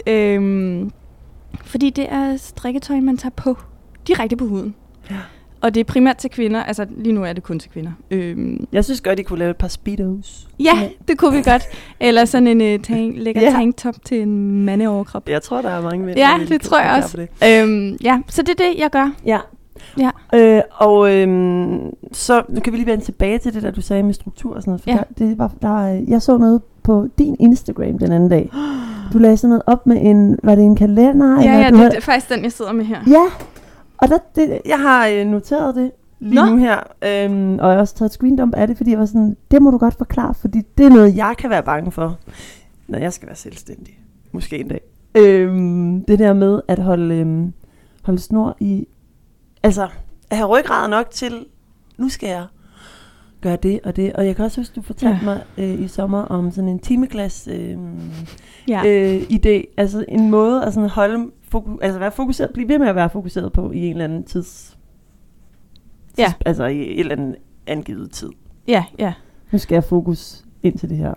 Øhm, 0.08 0.92
fordi 1.64 1.90
det 1.90 2.06
er 2.12 2.38
strikketøj, 2.38 3.00
man 3.00 3.18
tager 3.18 3.34
på 3.36 3.58
direkte 4.08 4.36
på 4.36 4.46
huden. 4.48 4.76
Ja. 5.10 5.16
Og 5.62 5.74
det 5.76 5.80
er 5.80 5.84
primært 5.84 6.18
til 6.18 6.30
kvinder. 6.30 6.64
Altså 6.64 6.86
lige 6.98 7.14
nu 7.14 7.24
er 7.24 7.34
det 7.34 7.44
kun 7.44 7.60
til 7.60 7.72
kvinder. 7.72 7.92
Øhm, 8.12 8.68
Jeg 8.72 8.86
synes 8.86 9.02
godt, 9.02 9.20
I 9.20 9.24
kunne 9.24 9.40
lave 9.40 9.52
et 9.52 9.58
par 9.58 9.68
speedos. 9.68 10.48
ja, 10.60 10.90
det 11.08 11.18
kunne 11.18 11.38
vi 11.38 11.42
godt. 11.44 11.64
Eller 12.00 12.26
sådan 12.26 12.62
en 12.62 12.76
uh, 12.76 12.82
tank, 12.84 13.14
lækker 13.18 13.42
Ja. 13.42 13.50
tanktop 13.52 13.96
til 14.06 14.22
en 14.22 14.66
mandeoverkrop. 14.66 15.30
Jeg 15.30 15.42
tror, 15.42 15.62
der 15.62 15.70
er 15.70 15.82
mange 15.82 16.06
mænd. 16.06 16.18
Ja, 16.18 16.40
det 16.48 16.62
tror 16.62 16.80
jeg 16.80 17.04
også. 17.04 17.18
det. 17.18 17.64
Øhm, 17.64 17.98
ja, 18.04 18.22
så 18.28 18.42
det 18.42 18.50
er 18.60 18.64
det, 18.72 18.80
jeg 18.80 18.90
gør. 18.90 19.12
Ja. 19.26 19.40
Ja. 20.00 20.10
Øh, 20.34 20.62
og 20.72 21.16
øhm, 21.16 21.80
så 22.12 22.44
nu 22.50 22.60
kan 22.60 22.74
vi 22.74 22.78
lige 22.78 22.88
vende 22.88 23.04
tilbage 23.06 23.38
til 23.38 23.54
det, 23.54 23.64
der 23.64 23.72
du 23.72 23.82
sagde 23.82 24.04
med 24.04 24.14
struktur 24.14 24.56
og 24.56 24.62
sådan 24.62 24.72
noget. 24.72 24.82
For 24.82 24.90
Ja. 24.90 24.96
der, 24.98 25.26
det 25.28 25.38
var, 25.38 25.52
der, 25.62 25.80
jeg 26.08 26.22
så 26.22 26.38
noget 26.38 26.62
på 26.84 27.08
din 27.18 27.36
Instagram 27.40 27.98
den 27.98 28.12
anden 28.12 28.30
dag. 28.30 28.50
Du 29.14 29.18
lagde 29.18 29.38
sådan 29.38 29.50
noget 29.50 29.64
op 29.66 29.88
med 29.88 29.98
en, 30.02 30.40
var 30.44 30.56
det 30.56 30.64
en 30.64 30.76
kalender? 30.76 31.42
Ja, 31.42 31.54
eller 31.54 31.58
ja, 31.58 31.64
du 31.64 31.70
det, 31.72 31.78
havde- 31.78 31.90
det 31.90 31.98
er 31.98 32.02
faktisk 32.02 32.30
den, 32.34 32.44
jeg 32.44 32.52
sidder 32.52 32.74
med 32.74 32.86
her. 32.86 32.98
Ja, 33.08 33.24
og 33.98 34.08
der, 34.08 34.18
det, 34.36 34.60
jeg 34.66 34.80
har 34.80 35.08
øh, 35.08 35.26
noteret 35.28 35.76
det 35.76 35.92
lige 36.20 36.36
Nå. 36.36 36.46
nu 36.46 36.58
her, 36.58 36.76
øhm, 37.06 37.60
og 37.60 37.68
jeg 37.68 37.74
har 37.76 37.80
også 37.82 37.96
taget 37.96 38.10
et 38.10 38.14
screendump 38.14 38.56
af 38.56 38.68
det, 38.68 38.78
fordi 38.78 38.92
jeg 38.92 39.00
var 39.00 39.06
sådan, 39.06 39.38
det 39.52 39.62
må 39.62 39.72
du 39.72 39.78
godt 39.78 39.94
forklare, 39.98 40.34
fordi 40.34 40.62
det 40.78 40.86
er 40.86 40.90
noget, 40.90 41.16
jeg 41.18 41.36
kan 41.38 41.50
være 41.50 41.64
bange 41.64 41.92
for, 41.92 42.18
når 42.88 43.00
jeg 43.00 43.14
skal 43.14 43.28
være 43.28 43.36
selvstændig. 43.36 44.00
Måske 44.32 44.58
en 44.60 44.68
dag. 44.68 44.82
Øhm, 45.16 46.04
det 46.08 46.20
der 46.20 46.34
med 46.34 46.62
at 46.68 46.80
holde, 46.80 47.16
øhm, 47.16 47.54
holde 48.04 48.20
snor 48.20 48.58
i, 48.60 48.88
altså 49.66 49.88
at 50.30 50.38
have 50.38 50.50
ryggrad 50.50 50.90
nok 50.90 51.10
til, 51.12 51.46
nu 51.98 52.10
skal 52.10 52.30
jeg 52.30 52.46
gøre 53.42 53.56
det 53.56 53.80
og 53.84 53.96
det. 53.96 54.14
Og 54.14 54.26
jeg 54.26 54.36
kan 54.36 54.46
også 54.46 54.62
huske, 54.62 54.76
du 54.76 54.82
fortalte 54.82 55.18
ja. 55.18 55.24
Mig 55.26 55.44
øh, 55.58 55.82
i 55.82 55.88
sommer 55.88 56.22
om 56.22 56.52
sådan 56.52 56.68
en 56.70 56.80
timeglas 56.80 57.48
øh, 57.52 57.78
Ja. 58.68 58.82
øh, 58.86 59.22
idé. 59.22 59.74
Altså 59.78 60.06
en 60.08 60.30
måde 60.30 60.64
at 60.66 60.74
sådan 60.74 60.90
holde 60.90 61.32
foku- 61.56 61.78
altså 61.82 62.00
være 62.00 62.12
fokuseret, 62.12 62.52
blive 62.54 62.68
ved 62.70 62.80
med 62.80 62.88
at 62.88 62.96
være 62.96 63.10
fokuseret 63.10 63.54
på 63.54 63.72
i 63.72 63.78
en 63.78 63.92
eller 63.92 64.04
anden 64.06 64.24
tids... 64.24 64.78
Ja. 66.18 66.24
tids 66.26 66.36
altså 66.46 66.66
i 66.66 66.94
en 66.94 67.00
eller 67.00 67.12
anden 67.12 67.36
angivet 67.68 68.12
tid. 68.12 68.30
ja, 68.68 68.84
ja. 69.00 69.14
Nu 69.52 69.58
skal 69.58 69.76
jeg 69.76 69.84
fokus 69.84 70.46
ind 70.64 70.78
til 70.78 70.90
det 70.90 70.98
her. 70.98 71.14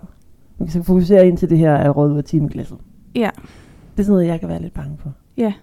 Nu 0.59 0.65
kan 0.65 0.75
jeg 0.75 0.85
fokusere 0.85 1.27
ind 1.27 1.37
til 1.37 1.49
det 1.49 1.57
her 1.57 1.75
af 1.75 1.95
rød 1.95 2.23
timeglasset. 2.23 2.77
Ja. 3.15 3.29
Det 3.91 3.99
er 3.99 4.03
sådan 4.03 4.11
noget, 4.11 4.27
jeg 4.27 4.39
kan 4.39 4.49
være 4.49 4.61
lidt 4.61 4.73
bange 4.73 4.97
for. 4.97 5.13
Ja. 5.37 5.53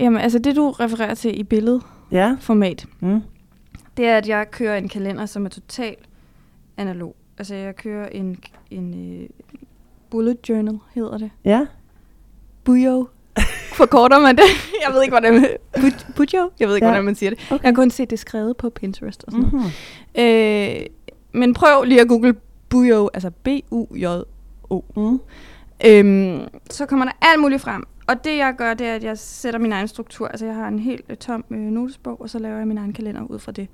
Jamen, 0.00 0.20
altså 0.20 0.38
det, 0.38 0.56
du 0.56 0.70
refererer 0.70 1.14
til 1.14 1.40
i 1.40 1.42
billedformat, 1.42 1.97
Ja? 2.10 2.36
Mm. 3.00 3.20
det 3.96 4.06
er, 4.06 4.16
at 4.16 4.28
jeg 4.28 4.50
kører 4.50 4.76
en 4.76 4.88
kalender, 4.88 5.26
som 5.26 5.44
er 5.44 5.48
totalt 5.48 5.98
analog. 6.76 7.16
Altså, 7.38 7.54
jeg 7.54 7.76
kører 7.76 8.08
en, 8.08 8.44
en 8.70 9.18
uh, 9.22 9.56
bullet 10.10 10.48
journal, 10.48 10.78
hedder 10.94 11.18
det. 11.18 11.30
Ja? 11.44 11.66
Bujo. 12.64 13.08
Forkorter 13.78 14.18
man 14.20 14.36
det? 14.36 14.44
Jeg 14.86 14.94
ved 14.94 15.02
ikke, 15.02 15.12
hvordan 15.12 15.34
man... 15.34 15.44
Bu- 15.76 16.12
Bujo? 16.16 16.50
Jeg 16.60 16.68
ved 16.68 16.74
ikke, 16.74 16.86
Ja. 16.86 16.90
hvordan 16.90 17.04
man 17.04 17.14
siger 17.14 17.30
det. 17.30 17.38
Okay. 17.50 17.62
Jeg 17.64 17.70
har 17.70 17.74
kun 17.74 17.90
set 17.90 18.10
det 18.10 18.18
skrevet 18.18 18.56
på 18.56 18.70
Pinterest 18.70 19.24
og 19.24 19.32
sådan 19.32 19.46
noget. 19.52 19.72
Mm-hmm. 20.16 20.80
Øh, 20.80 20.86
men 21.32 21.54
prøv 21.54 21.82
lige 21.84 22.00
at 22.00 22.08
google 22.08 22.34
Bujo, 22.68 23.08
altså 23.14 23.30
B-U-J-O. 23.30 24.80
Mm. 24.96 25.20
Øhm, 25.86 26.40
så 26.70 26.86
kommer 26.86 27.04
der 27.04 27.12
alt 27.22 27.40
muligt 27.40 27.62
frem. 27.62 27.84
Og 28.08 28.24
det 28.24 28.36
jeg 28.36 28.54
gør, 28.58 28.74
det 28.74 28.86
er, 28.86 28.94
at 28.94 29.04
jeg 29.04 29.18
sætter 29.18 29.60
min 29.60 29.72
egen 29.72 29.88
struktur. 29.88 30.28
Altså 30.28 30.46
jeg 30.46 30.54
har 30.54 30.68
en 30.68 30.78
helt 30.78 31.04
øh, 31.08 31.16
tom 31.16 31.44
øh, 31.50 31.58
notesbog, 31.58 32.20
og 32.20 32.30
så 32.30 32.38
laver 32.38 32.58
jeg 32.58 32.66
min 32.68 32.78
egen 32.78 32.92
kalender 32.92 33.22
ud 33.22 33.38
fra 33.38 33.52
det. 33.52 33.68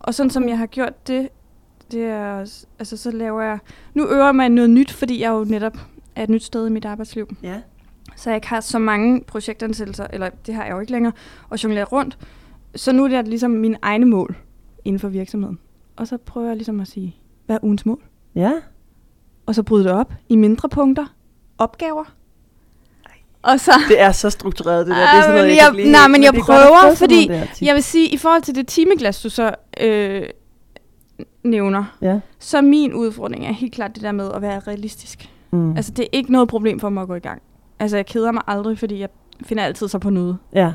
Og 0.00 0.14
sådan 0.14 0.30
som 0.30 0.48
jeg 0.48 0.58
har 0.58 0.66
gjort 0.66 1.06
det, 1.06 1.28
det 1.90 2.04
er, 2.04 2.38
altså 2.78 2.96
så 2.96 3.10
laver 3.10 3.42
jeg, 3.42 3.58
nu 3.94 4.08
øver 4.08 4.24
jeg 4.24 4.34
mig 4.36 4.48
noget 4.48 4.70
nyt, 4.70 4.92
fordi 4.92 5.20
jeg 5.20 5.30
jo 5.30 5.44
netop 5.44 5.76
er 6.14 6.22
et 6.22 6.30
nyt 6.30 6.44
sted 6.44 6.66
i 6.66 6.70
mit 6.70 6.84
arbejdsliv. 6.84 7.36
Ja. 7.42 7.60
Så 8.16 8.30
jeg 8.30 8.36
ikke 8.36 8.48
har 8.48 8.60
så 8.60 8.78
mange 8.78 9.20
projektansættelser, 9.26 10.06
eller 10.12 10.30
det 10.46 10.54
har 10.54 10.64
jeg 10.64 10.72
jo 10.72 10.80
ikke 10.80 10.92
længere, 10.92 11.12
og 11.48 11.64
jonglere 11.64 11.84
rundt. 11.84 12.18
Så 12.74 12.92
nu 12.92 13.04
er 13.04 13.08
det 13.08 13.28
ligesom 13.28 13.50
mine 13.50 13.78
egne 13.82 14.06
mål 14.06 14.36
inden 14.84 15.00
for 15.00 15.08
virksomheden. 15.08 15.58
Og 15.96 16.06
så 16.06 16.16
prøver 16.16 16.46
jeg 16.46 16.56
ligesom 16.56 16.80
at 16.80 16.88
sige, 16.88 17.16
hvad 17.46 17.56
er 17.56 17.60
ugens 17.64 17.86
mål? 17.86 18.02
Ja? 18.34 18.52
Og 19.46 19.54
så 19.54 19.62
bryde 19.62 19.84
det 19.84 19.92
op 19.92 20.14
i 20.28 20.36
mindre 20.36 20.68
punkter, 20.68 21.06
opgaver. 21.58 22.04
Og 23.46 23.60
så, 23.60 23.72
Det 23.88 24.00
er 24.00 24.12
så 24.12 24.30
struktureret, 24.30 24.86
det 24.86 24.96
der. 24.96 25.00
det 25.00 25.08
er 25.08 25.16
Ah, 25.16 25.22
sådan 25.22 25.34
noget, 25.34 25.48
jeg, 25.48 25.56
jeg- 25.56 25.72
blive 25.72 25.90
nej, 25.92 26.08
men 26.08 26.22
jeg 26.22 26.28
er 26.28 26.32
godt 26.32 26.44
prøver, 26.46 26.80
sådan 26.80 26.96
fordi 26.96 27.30
jeg 27.66 27.74
vil 27.74 27.82
sige, 27.82 28.08
i 28.08 28.16
forhold 28.16 28.42
til 28.42 28.54
det 28.54 28.66
timeglas, 28.66 29.22
du 29.22 29.28
så 29.30 29.54
øh, 29.80 30.22
nævner, 31.44 31.84
Ja. 32.02 32.18
så 32.38 32.62
min 32.62 32.92
udfordring 32.94 33.46
er 33.46 33.52
helt 33.52 33.72
klart 33.74 33.94
det 33.94 34.02
der 34.02 34.12
med 34.12 34.30
at 34.34 34.42
være 34.42 34.60
realistisk. 34.66 35.28
Mm. 35.50 35.76
Altså, 35.76 35.90
det 35.92 36.02
er 36.02 36.08
ikke 36.12 36.32
noget 36.32 36.48
problem 36.48 36.80
for 36.80 36.88
mig 36.88 37.02
at 37.02 37.08
gå 37.08 37.14
i 37.14 37.18
gang. 37.18 37.42
Altså, 37.78 37.96
jeg 37.96 38.06
keder 38.06 38.32
mig 38.32 38.42
aldrig, 38.46 38.78
fordi 38.78 39.00
jeg 39.00 39.08
finder 39.44 39.64
altid 39.64 39.88
så 39.88 39.98
på 39.98 40.10
noget. 40.10 40.38
Ja. 40.54 40.72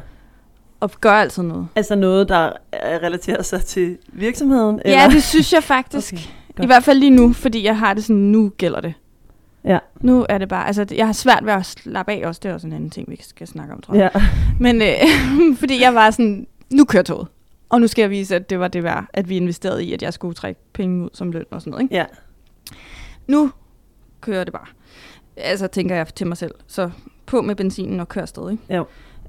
Og 0.80 0.92
gør 1.02 1.12
altid 1.12 1.44
noget. 1.44 1.68
Altså 1.76 1.96
noget, 1.96 2.30
der 2.30 2.52
relaterer 2.74 3.42
sig 3.44 3.66
til 3.66 3.98
virksomheden? 4.14 4.82
Eller? 4.86 5.02
Ja, 5.02 5.10
det 5.10 5.24
synes 5.24 5.54
jeg 5.54 5.64
faktisk. 5.64 6.14
Okay, 6.54 6.64
I 6.64 6.66
hvert 6.66 6.84
fald 6.84 7.00
lige 7.00 7.10
nu, 7.10 7.34
fordi 7.34 7.66
jeg 7.66 7.78
har 7.78 7.94
det 7.94 8.04
sådan, 8.04 8.16
nu 8.16 8.52
gælder 8.58 8.82
det. 8.82 8.94
Ja. 9.66 9.80
Nu 10.02 10.26
er 10.30 10.38
det 10.38 10.50
bare, 10.50 10.68
altså 10.68 10.86
jeg 10.96 11.06
har 11.06 11.14
svært 11.14 11.46
ved 11.46 11.54
at 11.54 11.66
slappe 11.66 12.12
af 12.12 12.28
også, 12.28 12.40
det 12.44 12.50
er 12.50 12.54
også 12.54 12.68
en 12.68 12.74
anden 12.74 12.90
ting, 12.90 13.10
vi 13.10 13.18
skal 13.22 13.48
snakke 13.48 13.74
om, 13.74 13.82
tror 13.82 13.96
jeg. 13.96 14.12
Ja. 14.16 14.22
Men 14.60 14.82
øh, 14.82 14.88
fordi 15.60 15.82
jeg 15.82 15.96
var 15.96 16.12
sådan, 16.12 16.48
nu 16.70 16.86
kører 16.86 17.04
toget. 17.04 17.28
Og 17.70 17.82
nu 17.82 17.88
skal 17.88 18.02
jeg 18.02 18.10
vise, 18.10 18.36
at 18.36 18.50
det 18.50 18.60
var 18.60 18.68
det 18.68 18.84
værd, 18.84 19.06
at 19.14 19.30
vi 19.30 19.38
investerede 19.38 19.86
i, 19.86 19.94
at 19.94 20.02
jeg 20.02 20.14
skulle 20.14 20.34
trække 20.34 20.62
penge 20.74 21.04
ud 21.04 21.10
som 21.14 21.32
løn 21.32 21.46
og 21.52 21.62
sådan 21.62 21.72
noget. 21.72 21.84
Ikke? 21.84 21.96
Ja. 21.96 22.06
Nu 23.28 23.52
kører 24.22 24.44
det 24.44 24.54
bare. 24.54 24.66
Altså 25.38 25.68
tænker 25.68 25.96
jeg 25.96 26.16
til 26.16 26.28
mig 26.28 26.38
selv. 26.38 26.56
Så 26.68 26.90
på 27.26 27.42
med 27.42 27.56
benzinen 27.56 28.00
og 28.00 28.08
kør 28.10 28.22
afsted. 28.22 28.52
Ikke? 28.52 28.76
Jo. 28.76 28.86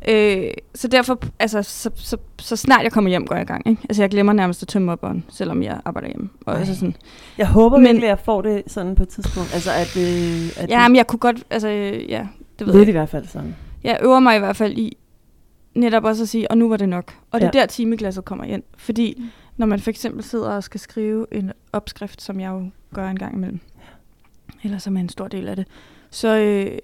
Øh, 0.09 0.51
så 0.75 0.89
derfor, 0.89 1.19
altså, 1.39 1.63
så, 1.63 1.91
så, 1.95 2.17
så 2.39 2.57
snart 2.57 2.83
jeg 2.83 2.93
kommer 2.93 3.11
hjem, 3.11 3.27
går 3.27 3.35
jeg 3.35 3.43
i 3.43 3.47
gang. 3.47 3.69
Ikke? 3.69 3.83
Altså, 3.89 4.03
jeg 4.03 4.11
glemmer 4.11 4.33
nærmest 4.33 4.63
at 4.63 4.69
tømme 4.69 4.93
operen, 4.93 5.25
selvom 5.29 5.63
jeg 5.63 5.81
arbejder 5.85 6.09
hjemme. 6.09 6.29
Og 6.47 6.59
altså 6.59 6.75
sådan. 6.75 6.97
Jeg 7.39 7.47
håber 7.47 7.77
men, 7.77 7.87
virkelig, 7.87 8.05
at 8.05 8.09
jeg 8.09 8.19
får 8.19 8.43
det 8.43 8.63
sådan 8.67 8.95
på 8.95 9.03
et 9.03 9.09
tidspunkt. 9.09 9.55
Altså, 9.55 9.71
at, 9.71 9.97
øh, 9.97 10.63
at 10.63 10.71
ja, 10.71 10.89
men 10.89 10.97
jeg 10.97 11.07
kunne 11.07 11.19
godt, 11.19 11.45
altså, 11.51 11.69
ja, 11.69 12.27
det 12.59 12.67
ved 12.67 12.75
jeg. 12.75 12.81
Det 12.81 12.89
i 12.89 12.93
hvert 12.93 13.09
fald 13.09 13.27
sådan. 13.27 13.57
Jeg 13.85 13.99
øver 14.03 14.21
mig 14.21 14.37
i 14.37 14.39
hvert 14.39 14.57
fald 14.57 14.79
i 14.79 14.97
netop 15.75 16.05
også 16.05 16.23
at 16.23 16.29
sige, 16.29 16.51
og 16.51 16.59
nu 16.59 16.69
var 16.69 16.77
det 16.77 16.89
nok. 16.89 17.15
Og 17.31 17.41
det 17.41 17.47
er 17.47 17.51
ja. 17.55 17.61
der 17.61 17.67
timeglasset 17.67 18.25
kommer 18.25 18.45
ind. 18.45 18.63
Fordi 18.77 19.15
mm. 19.19 19.25
når 19.57 19.67
man 19.67 19.81
for 19.81 19.91
eksempel 19.91 20.25
sidder 20.25 20.51
og 20.51 20.65
skal 20.65 20.81
skrive 20.81 21.27
en 21.31 21.53
opskrift, 21.73 22.23
som 22.23 22.41
jeg 22.41 22.49
jo 22.49 22.71
gør 22.95 23.09
en 23.09 23.19
gang 23.19 23.35
imellem, 23.35 23.61
eller 24.65 24.79
som 24.79 24.97
er 24.97 25.01
en 25.01 25.09
stor 25.09 25.29
del 25.29 25.49
af 25.49 25.57
det, 25.57 25.67
så, 26.11 26.37
øh, 26.37 26.79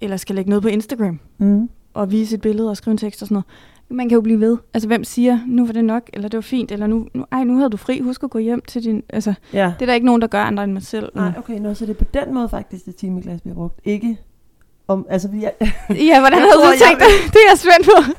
eller 0.00 0.16
skal 0.16 0.34
lægge 0.34 0.50
noget 0.50 0.62
på 0.62 0.68
Instagram, 0.68 1.20
mm. 1.38 1.70
Og 1.94 2.12
vise 2.12 2.34
et 2.34 2.40
billede 2.40 2.70
og 2.70 2.76
skrive 2.76 2.92
en 2.92 2.98
tekst 2.98 3.22
og 3.22 3.28
sådan 3.28 3.34
noget. 3.34 3.46
Man 3.88 4.08
kan 4.08 4.16
jo 4.16 4.20
blive 4.20 4.40
ved. 4.40 4.56
Altså, 4.74 4.86
hvem 4.86 5.04
siger, 5.04 5.38
nu 5.46 5.66
var 5.66 5.72
det 5.72 5.84
nok, 5.84 6.10
eller 6.12 6.28
det 6.28 6.38
var 6.38 6.42
fint, 6.42 6.72
eller 6.72 6.86
nu, 6.86 7.08
nu, 7.14 7.24
ej, 7.32 7.44
nu 7.44 7.56
havde 7.56 7.70
du 7.70 7.76
fri, 7.76 8.00
husk 8.00 8.22
at 8.22 8.30
gå 8.30 8.38
hjem 8.38 8.62
til 8.68 8.84
din... 8.84 9.02
Altså, 9.08 9.34
ja. 9.52 9.72
det 9.78 9.82
er 9.82 9.86
der 9.86 9.94
ikke 9.94 10.06
nogen, 10.06 10.20
der 10.20 10.28
gør 10.28 10.42
andre 10.42 10.64
end 10.64 10.72
mig 10.72 10.82
selv. 10.82 11.08
Nej, 11.14 11.32
okay, 11.38 11.58
nå, 11.58 11.74
så 11.74 11.86
det 11.86 11.90
er 11.90 12.04
på 12.04 12.10
den 12.14 12.34
måde 12.34 12.48
faktisk, 12.48 12.84
det 12.84 12.96
timeglas 12.96 13.40
bliver 13.40 13.54
brugt. 13.54 13.80
Ikke 13.84 14.18
om, 14.88 15.06
altså, 15.08 15.28
jeg, 15.40 15.52
ja, 16.08 16.20
hvordan 16.20 16.38
havde 16.38 16.52
du 16.52 16.72
tænkt 16.86 17.00
det? 17.00 17.32
Det 17.32 17.36
er 17.36 17.50
jeg 17.50 17.58
spændt 17.58 17.86
på. 17.86 18.14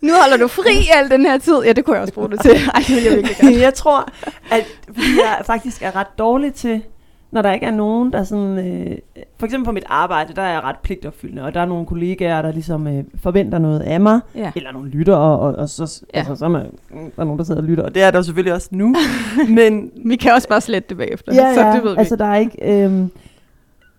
Nu 0.00 0.12
holder 0.22 0.36
du 0.36 0.48
fri 0.48 0.88
al 0.94 1.10
den 1.10 1.26
her 1.26 1.38
tid. 1.38 1.62
Ja, 1.64 1.72
det 1.72 1.84
kunne 1.84 1.94
jeg 1.94 2.02
også 2.02 2.14
bruge 2.14 2.30
det 2.30 2.40
til. 2.40 2.50
Ej, 2.74 2.80
det 2.88 2.96
vil 2.96 3.02
jeg 3.02 3.12
virkelig 3.12 3.36
gerne. 3.40 3.56
jeg 3.56 3.74
tror, 3.74 4.08
at 4.50 4.66
fordi 4.86 5.20
jeg 5.24 5.42
faktisk 5.46 5.82
er 5.82 5.96
ret 5.96 6.18
dårlig 6.18 6.54
til 6.54 6.82
når 7.30 7.42
der 7.42 7.52
ikke 7.52 7.66
er 7.66 7.70
nogen, 7.70 8.12
der 8.12 8.24
sådan... 8.24 8.58
Øh, 8.58 8.98
for 9.38 9.46
eksempel 9.46 9.64
på 9.64 9.72
mit 9.72 9.84
arbejde, 9.86 10.34
der 10.34 10.42
er 10.42 10.52
jeg 10.52 10.62
ret 10.62 10.76
pligtopfyldende, 10.82 11.42
og 11.42 11.54
der 11.54 11.60
er 11.60 11.66
nogle 11.66 11.86
kollegaer, 11.86 12.42
der 12.42 12.52
ligesom 12.52 12.86
øh, 12.86 13.04
forventer 13.22 13.58
noget 13.58 13.80
af 13.80 14.00
mig, 14.00 14.20
ja. 14.34 14.52
eller 14.56 14.72
nogle 14.72 14.90
lytter, 14.90 15.16
og, 15.16 15.40
og, 15.40 15.54
og 15.54 15.68
så, 15.68 16.02
ja. 16.14 16.18
altså, 16.18 16.36
så 16.36 16.44
er 16.44 16.48
man, 16.48 16.70
der 16.90 16.98
er 17.18 17.24
nogen, 17.24 17.38
der 17.38 17.44
sidder 17.44 17.60
og 17.60 17.66
lytter, 17.66 17.84
og 17.84 17.94
det 17.94 18.02
er 18.02 18.10
der 18.10 18.22
selvfølgelig 18.22 18.54
også 18.54 18.68
nu. 18.72 18.94
men 19.58 19.90
Vi 20.04 20.16
kan 20.16 20.32
også 20.32 20.48
bare 20.48 20.60
slette 20.60 20.88
det 20.88 20.96
bagefter, 20.96 21.34
ja, 21.34 21.54
så 21.54 21.66
ja, 21.66 21.72
det 21.76 21.84
ved 21.84 21.92
vi. 21.92 21.98
altså 21.98 22.16
der 22.16 22.24
er 22.24 22.36
ikke... 22.36 22.84
Øh, 22.84 23.08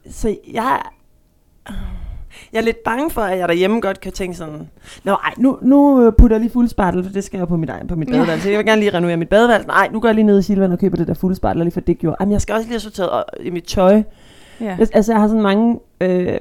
så 0.10 0.36
jeg 0.54 0.82
jeg 2.54 2.60
er 2.60 2.64
lidt 2.64 2.84
bange 2.84 3.10
for, 3.10 3.22
at 3.22 3.38
jeg 3.38 3.48
derhjemme 3.48 3.80
godt 3.80 4.00
kan 4.00 4.12
tænke 4.12 4.38
sådan, 4.38 4.70
Nå, 5.04 5.12
ej, 5.12 5.34
nu, 5.38 5.58
nu 5.62 6.12
putter 6.18 6.36
jeg 6.36 6.42
lige 6.42 6.52
fuldspartel, 6.52 7.04
for 7.04 7.12
det 7.12 7.24
skal 7.24 7.38
jeg 7.38 7.48
på 7.48 7.58
mit, 7.58 7.70
på 7.88 7.96
mit 7.96 8.08
badeværelse. 8.10 8.50
Jeg 8.50 8.58
vil 8.58 8.66
gerne 8.66 8.82
lige 8.82 8.94
renovere 8.94 9.18
mit 9.18 9.30
badeværelse. 9.30 9.68
Nej, 9.68 9.90
nu 9.92 10.00
går 10.00 10.08
jeg 10.08 10.16
lige 10.16 10.26
ned 10.26 10.40
i 10.40 10.42
Silvan 10.42 10.72
og 10.72 10.80
køber 10.80 10.98
det 10.98 11.08
der 11.08 11.14
fuldspartel, 11.14 11.62
lige 11.62 11.72
for 11.72 11.80
det 11.80 11.98
gjorde. 11.98 12.16
Jamen, 12.20 12.32
jeg 12.32 12.42
skal 12.42 12.56
også 12.56 12.66
lige 12.68 12.74
have 12.74 12.80
sorteret 12.80 13.24
i 13.40 13.50
mit 13.50 13.64
tøj. 13.64 14.04
Ja. 14.62 14.76
Jeg, 14.80 14.88
altså, 14.94 15.12
jeg 15.14 15.22
har 15.22 15.28
sådan 15.28 15.44
mange 15.44 15.80
øh, 16.02 16.38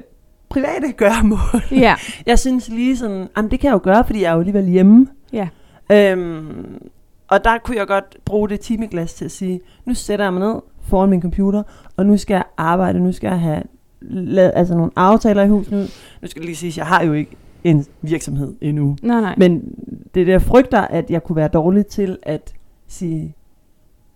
private 0.49 0.91
gørmål. 0.97 1.63
Ja. 1.71 1.95
Jeg 2.25 2.39
synes 2.39 2.69
lige 2.69 2.97
sådan, 2.97 3.27
jamen, 3.37 3.51
det 3.51 3.59
kan 3.59 3.67
jeg 3.67 3.73
jo 3.73 3.81
gøre, 3.83 4.03
fordi 4.05 4.21
jeg 4.21 4.29
er 4.29 4.33
jo 4.33 4.39
alligevel 4.39 4.65
hjemme. 4.65 5.07
Ja. 5.33 5.47
Øhm, 5.91 6.89
og 7.27 7.43
der 7.43 7.57
kunne 7.57 7.77
jeg 7.77 7.87
godt 7.87 8.17
bruge 8.25 8.49
det 8.49 8.59
timeglas 8.59 9.13
til 9.13 9.25
at 9.25 9.31
sige, 9.31 9.61
nu 9.85 9.93
sætter 9.93 10.25
jeg 10.25 10.33
mig 10.33 10.39
ned 10.39 10.61
foran 10.87 11.09
min 11.09 11.21
computer, 11.21 11.63
og 11.97 12.05
nu 12.05 12.17
skal 12.17 12.33
jeg 12.33 12.43
arbejde, 12.57 12.99
nu 12.99 13.11
skal 13.11 13.27
jeg 13.27 13.39
have 13.39 13.63
lavet 14.01 14.51
altså 14.55 14.75
nogle 14.75 14.91
aftaler 14.95 15.43
i 15.43 15.47
huset. 15.47 15.71
Nu, 15.71 15.79
nu 16.21 16.27
skal 16.27 16.39
jeg 16.39 16.45
lige 16.45 16.55
sige, 16.55 16.69
at 16.69 16.77
jeg 16.77 16.85
har 16.85 17.03
jo 17.03 17.13
ikke 17.13 17.35
en 17.63 17.85
virksomhed 18.01 18.53
endnu. 18.61 18.97
Nej, 19.01 19.21
nej. 19.21 19.35
Men 19.37 19.75
det 20.13 20.27
der 20.27 20.39
frygter, 20.39 20.81
at 20.81 21.09
jeg 21.09 21.23
kunne 21.23 21.35
være 21.35 21.47
dårlig 21.47 21.85
til 21.85 22.17
at 22.23 22.53
sige, 22.87 23.35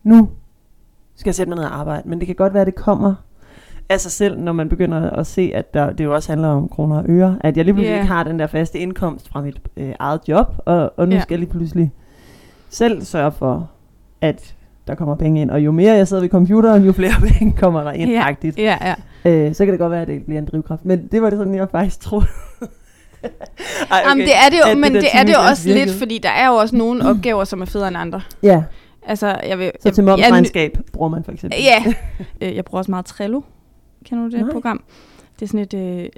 nu 0.03 0.29
skal 1.15 1.29
jeg 1.29 1.35
sætte 1.35 1.49
mig 1.49 1.55
ned 1.55 1.65
og 1.65 1.79
arbejde. 1.79 2.09
Men 2.09 2.19
det 2.19 2.25
kan 2.25 2.35
godt 2.35 2.53
være, 2.53 2.61
at 2.61 2.67
det 2.67 2.75
kommer 2.75 3.15
af 3.89 3.99
sig 3.99 4.11
selv, 4.11 4.39
når 4.39 4.51
man 4.51 4.69
begynder 4.69 5.09
at 5.09 5.27
se, 5.27 5.51
at 5.55 5.73
der, 5.73 5.91
det 5.91 6.03
jo 6.03 6.13
også 6.13 6.31
handler 6.31 6.47
om 6.47 6.69
kroner 6.69 6.97
og 6.97 7.05
øre. 7.07 7.37
At 7.41 7.57
jeg 7.57 7.65
lige 7.65 7.73
pludselig 7.73 7.93
yeah. 7.93 8.03
ikke 8.03 8.13
har 8.13 8.23
den 8.23 8.39
der 8.39 8.47
faste 8.47 8.79
indkomst 8.79 9.29
fra 9.29 9.41
mit 9.41 9.61
øh, 9.77 9.93
eget 9.99 10.21
job, 10.27 10.47
og, 10.65 10.93
og 10.97 11.07
nu 11.07 11.13
yeah. 11.13 11.21
skal 11.21 11.33
jeg 11.35 11.39
lige 11.39 11.49
pludselig 11.49 11.91
selv 12.69 13.01
sørge 13.01 13.31
for, 13.31 13.69
at 14.21 14.55
der 14.87 14.95
kommer 14.95 15.15
penge 15.15 15.41
ind. 15.41 15.51
Og 15.51 15.65
jo 15.65 15.71
mere 15.71 15.93
jeg 15.93 16.07
sidder 16.07 16.23
ved 16.23 16.29
computeren, 16.29 16.83
jo 16.83 16.91
flere 16.91 17.13
penge 17.29 17.53
kommer 17.57 17.83
der 17.83 17.91
ind, 17.91 18.11
ja. 18.11 18.35
Ja, 18.57 18.77
ja. 18.81 18.95
Øh, 19.25 19.55
så 19.55 19.65
kan 19.65 19.71
det 19.71 19.79
godt 19.79 19.91
være, 19.91 20.01
at 20.01 20.07
det 20.07 20.25
bliver 20.25 20.39
en 20.39 20.45
drivkraft. 20.45 20.85
Men 20.85 21.07
det 21.07 21.21
var 21.21 21.29
det 21.29 21.39
sådan, 21.39 21.55
jeg 21.55 21.67
faktisk 21.71 21.99
troede. 21.99 22.25
Ej, 23.21 23.29
okay. 23.91 24.09
Jamen, 24.09 24.25
det 24.25 24.35
er 24.35 24.49
det 24.49 24.59
jo, 24.69 24.79
men 24.79 24.93
det, 24.93 25.01
det 25.01 25.09
er 25.13 25.23
det 25.23 25.33
jo 25.33 25.39
også 25.49 25.63
virkelig. 25.63 25.87
lidt, 25.87 25.97
fordi 25.97 26.17
der 26.17 26.29
er 26.29 26.47
jo 26.47 26.53
også 26.53 26.75
nogle 26.75 27.09
opgaver, 27.09 27.43
som 27.43 27.61
er 27.61 27.65
federe 27.65 27.87
end 27.87 27.97
andre. 27.97 28.21
Ja. 28.43 28.63
Altså, 29.07 29.39
jeg 29.47 29.59
vil, 29.59 29.71
så 29.79 29.91
til 29.91 30.03
momsregnskab 30.03 30.77
bruger 30.93 31.09
man 31.09 31.23
for 31.23 31.31
eksempel? 31.31 31.59
Ja. 31.61 31.83
Øh, 32.41 32.55
jeg 32.55 32.65
bruger 32.65 32.79
også 32.79 32.91
meget 32.91 33.05
Trello. 33.05 33.41
Kender 34.05 34.23
du 34.23 34.29
det 34.29 34.41
Nej. 34.41 34.51
program? 34.51 34.83
Det 35.39 35.41
er 35.41 35.47
sådan 35.47 35.59
et 35.59 35.73
øh, 35.73 36.09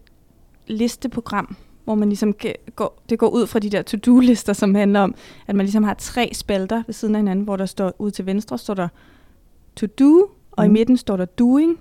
listeprogram, 0.67 1.55
hvor 1.83 1.95
man 1.95 2.09
ligesom 2.09 2.33
kan 2.33 2.53
gå, 2.75 2.93
det 3.09 3.19
går 3.19 3.27
ud 3.27 3.47
fra 3.47 3.59
de 3.59 3.69
der 3.69 3.81
to-do-lister, 3.81 4.53
som 4.53 4.75
handler 4.75 4.99
om, 4.99 5.15
at 5.47 5.55
man 5.55 5.65
ligesom 5.65 5.83
har 5.83 5.93
tre 5.93 6.29
spalter 6.33 6.83
ved 6.87 6.93
siden 6.93 7.15
af 7.15 7.19
hinanden, 7.19 7.45
hvor 7.45 7.55
der 7.55 7.65
står 7.65 7.93
ud 7.99 8.11
til 8.11 8.25
venstre, 8.25 8.57
står 8.57 8.73
der 8.73 8.87
to-do, 9.75 10.27
og 10.51 10.65
mm. 10.65 10.69
i 10.69 10.73
midten 10.73 10.97
står 10.97 11.17
der 11.17 11.25
doing, 11.25 11.79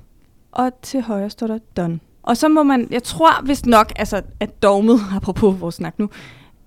og 0.54 0.72
til 0.82 1.02
højre 1.02 1.30
står 1.30 1.46
der 1.46 1.58
done. 1.76 2.00
Og 2.22 2.36
så 2.36 2.48
må 2.48 2.62
man, 2.62 2.88
jeg 2.90 3.02
tror 3.02 3.44
vist 3.46 3.66
nok, 3.66 3.92
altså, 3.96 4.22
at 4.40 4.62
dogmet, 4.62 5.00
apropos 5.16 5.60
vores 5.60 5.74
snak 5.74 5.98
nu, 5.98 6.08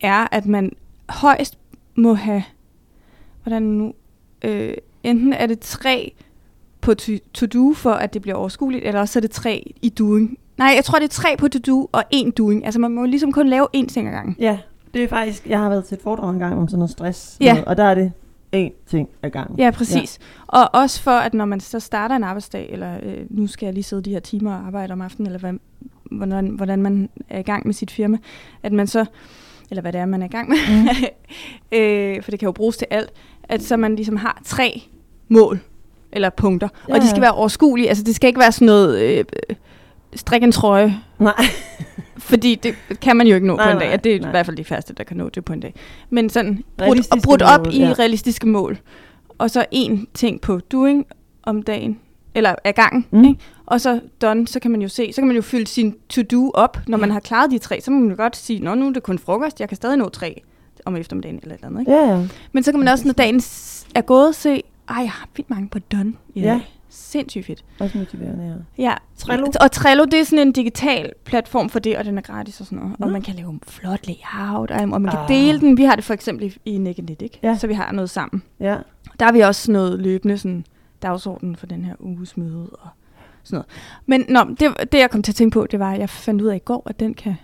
er, 0.02 0.28
at 0.32 0.46
man 0.46 0.72
højst 1.10 1.58
må 1.96 2.14
have, 2.14 2.44
hvordan 3.44 3.64
nu, 3.64 3.94
øh, 4.42 4.74
enten 5.04 5.34
er 5.34 5.46
det 5.46 5.60
tre 5.60 6.14
på 6.82 6.94
to-do, 7.34 7.74
for 7.74 7.92
at 7.92 8.14
det 8.14 8.22
bliver 8.22 8.36
overskueligt, 8.36 8.86
eller 8.86 9.00
også 9.00 9.20
er 9.20 9.22
det 9.22 9.32
tre 9.32 9.74
i 9.82 9.90
doing. 9.90 10.38
Nej, 10.58 10.72
jeg 10.76 10.86
tror, 10.86 11.00
det 11.00 11.06
er 11.06 11.10
tre 11.10 11.38
på 11.38 11.48
to-do 11.48 11.90
og 11.92 12.04
en 12.12 12.32
doing. 12.32 12.66
Altså, 12.66 12.80
man 12.80 12.92
må 12.92 13.06
ligesom 13.06 13.32
kun 13.32 13.48
lave 13.48 13.68
én 13.76 13.88
ting 13.88 14.08
ad 14.08 14.14
gangen. 14.14 14.36
Ja, 14.40 14.58
det 14.94 15.04
er 15.04 15.08
faktisk, 15.08 15.48
jeg 15.48 15.60
har 15.60 15.70
været 15.70 15.86
til 15.86 15.96
et 15.96 16.02
foredrag 16.02 16.34
en 16.34 16.40
gang 16.40 16.60
om 16.60 16.68
sådan 16.68 16.80
noget 16.80 16.92
stress, 16.92 17.38
ja. 17.42 17.54
noget, 17.54 17.66
og 17.66 17.78
der 17.78 17.84
er 17.84 17.96
det 17.96 18.12
én 18.56 18.72
ting 18.90 19.10
ad 19.24 19.30
gangen. 19.30 19.60
Ja, 19.60 19.72
præcis. 19.72 20.20
Ja. 20.54 20.60
Og 20.60 20.82
også 20.82 21.02
for, 21.02 21.12
at 21.12 21.34
når 21.34 21.46
man 21.46 21.60
så 21.60 21.80
starter 21.80 22.16
en 22.16 22.24
arbejdsdag, 22.24 22.70
eller 22.72 22.98
øh, 23.04 23.26
nu 23.30 23.48
skal 23.48 23.66
jeg 23.66 23.74
lige 23.74 23.84
sidde 23.84 24.02
de 24.02 24.10
her 24.10 24.20
timer 24.20 24.52
og 24.52 24.68
arbejde 24.68 24.92
om 24.94 25.02
aftenen, 25.02 25.28
eller 25.28 25.40
hvad, 25.40 25.54
hvordan, 26.12 26.48
hvordan 26.48 26.82
man 26.82 27.10
er 27.30 27.40
i 27.40 27.44
gang 27.44 27.66
med 27.66 27.74
sit 27.74 27.92
firma, 27.92 28.18
at 28.64 28.72
man 28.72 28.88
så, 28.88 29.06
eller 29.70 29.82
hvad 29.82 29.94
det 29.94 30.02
er, 30.02 30.06
man 30.06 30.22
er 30.22 30.26
i 30.26 30.30
gang 30.30 30.50
med, 30.50 30.58
mm. 30.70 30.88
øh, 31.78 32.24
for 32.24 32.32
det 32.32 32.40
kan 32.40 32.46
jo 32.46 32.52
bruges 32.52 32.78
til 32.78 32.88
alt, 32.90 33.12
at 33.44 33.64
så 33.64 33.78
man 33.78 33.96
ligesom 33.96 34.16
har 34.16 34.42
tre 34.46 34.82
mål, 35.28 35.60
eller 36.12 36.30
punkter, 36.30 36.68
ja, 36.90 36.94
og 36.94 37.02
de 37.02 37.10
skal 37.10 37.22
være 37.22 37.34
overskuelige, 37.34 37.90
altså 37.90 38.04
det 38.04 38.16
skal 38.16 38.28
ikke 38.28 38.40
være 38.40 38.52
sådan 38.52 38.66
noget, 38.66 39.02
øh, 39.02 39.26
strik 40.16 40.44
en 40.44 40.52
trøje. 40.52 40.96
Nej. 41.20 41.46
Fordi 42.18 42.56
det 42.56 42.76
kan 43.02 43.16
man 43.16 43.28
jo 43.28 43.36
ikke 43.36 43.48
nå 43.48 43.56
nej, 43.56 43.66
på 43.66 43.72
en 43.72 43.80
dag. 43.80 43.88
Nej, 43.88 43.98
det 43.98 44.16
er 44.16 44.20
nej. 44.20 44.30
i 44.30 44.32
hvert 44.32 44.46
fald 44.46 44.58
de 44.58 44.64
færreste, 44.64 44.94
der 44.94 45.04
kan 45.04 45.18
nå 45.18 45.30
det 45.30 45.46
på 45.46 45.54
en 45.54 45.60
dag. 45.60 45.74
Men 46.10 46.30
sådan 46.30 46.64
brudt, 46.78 47.12
og 47.12 47.18
brudt 47.24 47.42
op 47.42 47.66
mål, 47.66 47.74
i 47.74 47.80
ja. 47.80 47.94
realistiske 48.00 48.48
mål. 48.48 48.78
Og 49.38 49.50
så 49.50 49.66
en 49.72 50.08
ting 50.14 50.42
på 50.42 50.60
doing 50.60 51.06
om 51.44 51.64
dagen, 51.64 52.00
eller 52.36 52.56
af 52.64 52.76
gangen. 52.76 53.06
Mm. 53.12 53.24
Ikke? 53.24 53.40
Og 53.66 53.82
så 53.82 54.00
done, 54.22 54.48
så 54.48 54.60
kan 54.60 54.72
man 54.72 54.82
jo 54.82 54.88
se, 54.88 55.14
så 55.14 55.22
kan 55.22 55.28
man 55.28 55.36
jo 55.36 55.42
fylde 55.42 55.68
sin 55.68 55.96
to-do 56.10 56.52
op, 56.54 56.78
når 56.88 56.98
man 56.98 57.12
har 57.12 57.20
klaret 57.20 57.52
de 57.52 57.58
tre. 57.58 57.82
Så 57.82 57.92
må 57.92 58.00
man 58.00 58.10
jo 58.10 58.16
godt 58.18 58.36
sige, 58.36 58.60
nå 58.60 58.76
nu 58.76 58.88
er 58.88 58.94
det 58.94 59.04
kun 59.04 59.20
frokost, 59.20 59.60
jeg 59.60 59.68
kan 59.70 59.76
stadig 59.76 59.98
nå 59.98 60.10
tre 60.10 60.42
om 60.86 60.96
eftermiddagen 60.96 61.40
eller 61.42 61.56
et 61.56 61.60
eller 61.60 61.68
andet. 61.68 61.80
Ikke? 61.80 61.92
Ja, 61.92 62.18
ja. 62.18 62.28
Men 62.52 62.64
så 62.64 62.72
kan 62.72 62.80
man 62.80 62.88
også, 62.88 63.06
når 63.06 63.14
dagen 63.14 63.42
er 63.96 64.02
gået, 64.02 64.36
se, 64.36 64.50
ej, 64.90 65.02
jeg 65.02 65.12
har 65.12 65.30
vildt 65.36 65.50
mange 65.50 65.68
på 65.70 65.80
done 65.80 66.14
i 66.36 66.42
ja. 66.42 66.62
Sindssygt 66.98 67.46
fedt. 67.46 67.66
Også 67.80 67.98
motiverende, 67.98 68.66
ja. 68.78 68.84
Ja, 68.84 68.94
Trello. 69.18 69.48
og 69.62 69.72
Trello, 69.72 70.06
det 70.06 70.20
er 70.20 70.24
sådan 70.24 70.48
en 70.48 70.52
digital 70.52 71.14
platform 71.26 71.70
for 71.70 71.80
det, 71.80 71.98
og 71.98 72.06
den 72.06 72.18
er 72.18 72.22
gratis 72.22 72.60
og 72.60 72.66
sådan 72.66 72.80
noget. 72.80 73.00
Nå. 73.00 73.06
Og 73.06 73.12
man 73.12 73.22
kan 73.22 73.36
lave 73.36 73.60
flot 73.68 74.08
layout, 74.08 74.72
og, 74.72 74.82
og 74.82 75.02
man 75.02 75.12
kan 75.12 75.20
ah. 75.20 75.30
dele 75.30 75.60
den. 75.60 75.78
Vi 75.78 75.84
har 75.84 75.96
det 75.96 76.04
for 76.04 76.14
eksempel 76.14 76.46
i, 76.46 76.58
i 76.66 76.78
Nick 76.78 77.00
ikke? 77.00 77.40
Ja. 77.44 77.56
Så 77.58 77.68
vi 77.68 77.74
har 77.74 77.92
noget 77.92 78.10
sammen. 78.10 78.44
Ja. 78.60 78.78
Der 79.20 79.26
har 79.26 79.32
vi 79.32 79.40
også 79.40 79.72
noget 79.72 80.00
løbende 80.00 80.38
sådan, 80.38 80.66
dagsorden 81.02 81.56
for 81.56 81.66
den 81.66 81.86
her 81.86 81.96
uges 82.00 82.38
møde 82.38 82.70
og 82.70 82.90
sådan 83.44 83.58
noget. 83.58 83.68
Men 84.06 84.26
nå, 84.30 84.56
det, 84.60 84.92
det, 84.92 85.00
jeg 85.00 85.12
kom 85.12 85.24
til 85.24 85.32
at 85.32 85.36
tænke 85.36 85.54
på, 85.54 85.68
det 85.72 85.80
var, 85.80 85.94
at 85.94 86.00
jeg 86.00 86.10
fandt 86.10 86.42
ud 86.42 86.48
af 86.48 86.56
i 86.56 86.60
går, 86.66 86.84
at 86.90 87.00
den 87.00 87.14
kan 87.14 87.36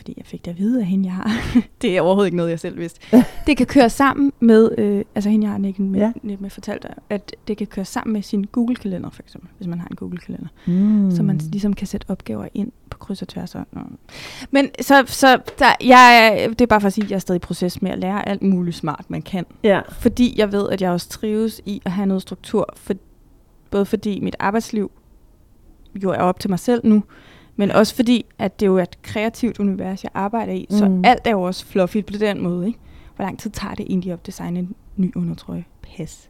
fordi 0.00 0.14
jeg 0.16 0.26
fik 0.26 0.44
det 0.44 0.50
at 0.50 0.58
vide 0.58 0.80
af 0.80 0.86
hende, 0.86 1.06
jeg 1.06 1.14
har. 1.14 1.30
det 1.82 1.96
er 1.96 2.00
overhovedet 2.00 2.26
ikke 2.26 2.36
noget, 2.36 2.50
jeg 2.50 2.60
selv 2.60 2.78
vidste. 2.78 3.00
det 3.46 3.56
kan 3.56 3.66
køre 3.66 3.90
sammen 3.90 4.32
med, 4.40 4.78
øh, 4.78 5.04
altså 5.14 5.30
hende, 5.30 5.44
jeg 5.44 5.52
har 5.52 5.58
Nick 5.58 5.78
med, 5.78 6.00
ja. 6.00 6.12
med, 6.22 6.50
fortalt, 6.50 6.86
at 7.10 7.36
det 7.48 7.56
kan 7.56 7.66
køre 7.66 7.84
sammen 7.84 8.12
med 8.12 8.22
sin 8.22 8.44
Google-kalender, 8.44 9.10
for 9.10 9.22
eksempel, 9.22 9.50
hvis 9.56 9.68
man 9.68 9.80
har 9.80 9.88
en 9.88 9.96
Google-kalender. 9.96 10.48
Mm. 10.66 11.10
Så 11.10 11.22
man 11.22 11.36
ligesom 11.36 11.72
kan 11.74 11.86
sætte 11.86 12.04
opgaver 12.08 12.48
ind 12.54 12.72
på 12.90 12.98
kryds 12.98 13.22
og 13.22 13.28
tværs. 13.28 13.54
Og, 13.54 13.64
Men 14.50 14.68
så, 14.80 15.04
så 15.06 15.40
der, 15.58 15.72
jeg, 15.84 16.46
det 16.48 16.60
er 16.60 16.66
bare 16.66 16.80
for 16.80 16.86
at 16.86 16.92
sige, 16.92 17.04
at 17.04 17.10
jeg 17.10 17.16
er 17.16 17.20
stadig 17.20 17.36
i 17.36 17.46
proces 17.46 17.82
med 17.82 17.90
at 17.90 17.98
lære 17.98 18.28
alt 18.28 18.42
muligt 18.42 18.76
smart, 18.76 19.04
man 19.08 19.22
kan. 19.22 19.46
Ja. 19.64 19.80
Fordi 19.90 20.34
jeg 20.36 20.52
ved, 20.52 20.68
at 20.68 20.82
jeg 20.82 20.90
også 20.90 21.08
trives 21.08 21.60
i 21.66 21.82
at 21.84 21.92
have 21.92 22.06
noget 22.06 22.22
struktur, 22.22 22.68
for, 22.76 22.94
både 23.70 23.86
fordi 23.86 24.20
mit 24.20 24.36
arbejdsliv 24.38 24.90
jo 25.94 26.10
er 26.10 26.18
op 26.18 26.40
til 26.40 26.50
mig 26.50 26.58
selv 26.58 26.86
nu, 26.86 27.02
men 27.60 27.70
også 27.70 27.94
fordi, 27.94 28.26
at 28.38 28.60
det 28.60 28.66
jo 28.66 28.76
er 28.76 28.82
et 28.82 29.02
kreativt 29.02 29.58
univers, 29.58 30.04
jeg 30.04 30.10
arbejder 30.14 30.52
i, 30.52 30.66
mm. 30.70 30.78
så 30.78 31.00
alt 31.04 31.20
er 31.24 31.30
jo 31.30 31.42
også 31.42 31.66
fluffy 31.66 32.04
på 32.04 32.12
den 32.12 32.42
måde. 32.42 32.66
Ikke? 32.66 32.78
Hvor 33.16 33.24
lang 33.24 33.38
tid 33.38 33.50
tager 33.50 33.74
det 33.74 33.86
egentlig 33.88 34.12
at 34.12 34.26
designe 34.26 34.58
en 34.58 34.74
ny 34.96 35.12
undertrøje? 35.16 35.64
Pas. 35.82 36.28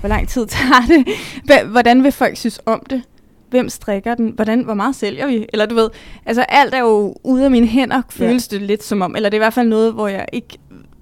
Hvor 0.00 0.08
lang 0.08 0.28
tid 0.28 0.46
tager 0.46 0.82
det? 0.88 1.66
Hvordan 1.70 2.02
vil 2.02 2.12
folk 2.12 2.36
synes 2.36 2.60
om 2.66 2.82
det? 2.90 3.02
Hvem 3.50 3.68
strikker 3.68 4.14
den? 4.14 4.30
Hvordan, 4.30 4.64
hvor 4.64 4.74
meget 4.74 4.94
sælger 4.94 5.26
vi? 5.26 5.46
Eller 5.52 5.66
du 5.66 5.74
ved, 5.74 5.90
altså 6.26 6.42
alt 6.42 6.74
er 6.74 6.80
jo 6.80 7.14
ude 7.24 7.44
af 7.44 7.50
mine 7.50 7.66
hænder, 7.66 8.02
føles 8.10 8.52
ja. 8.52 8.58
det 8.58 8.66
lidt 8.66 8.84
som 8.84 9.02
om. 9.02 9.16
Eller 9.16 9.28
det 9.28 9.36
er 9.36 9.40
i 9.40 9.44
hvert 9.44 9.54
fald 9.54 9.68
noget, 9.68 9.92
hvor 9.92 10.08
jeg 10.08 10.26
ikke... 10.32 10.58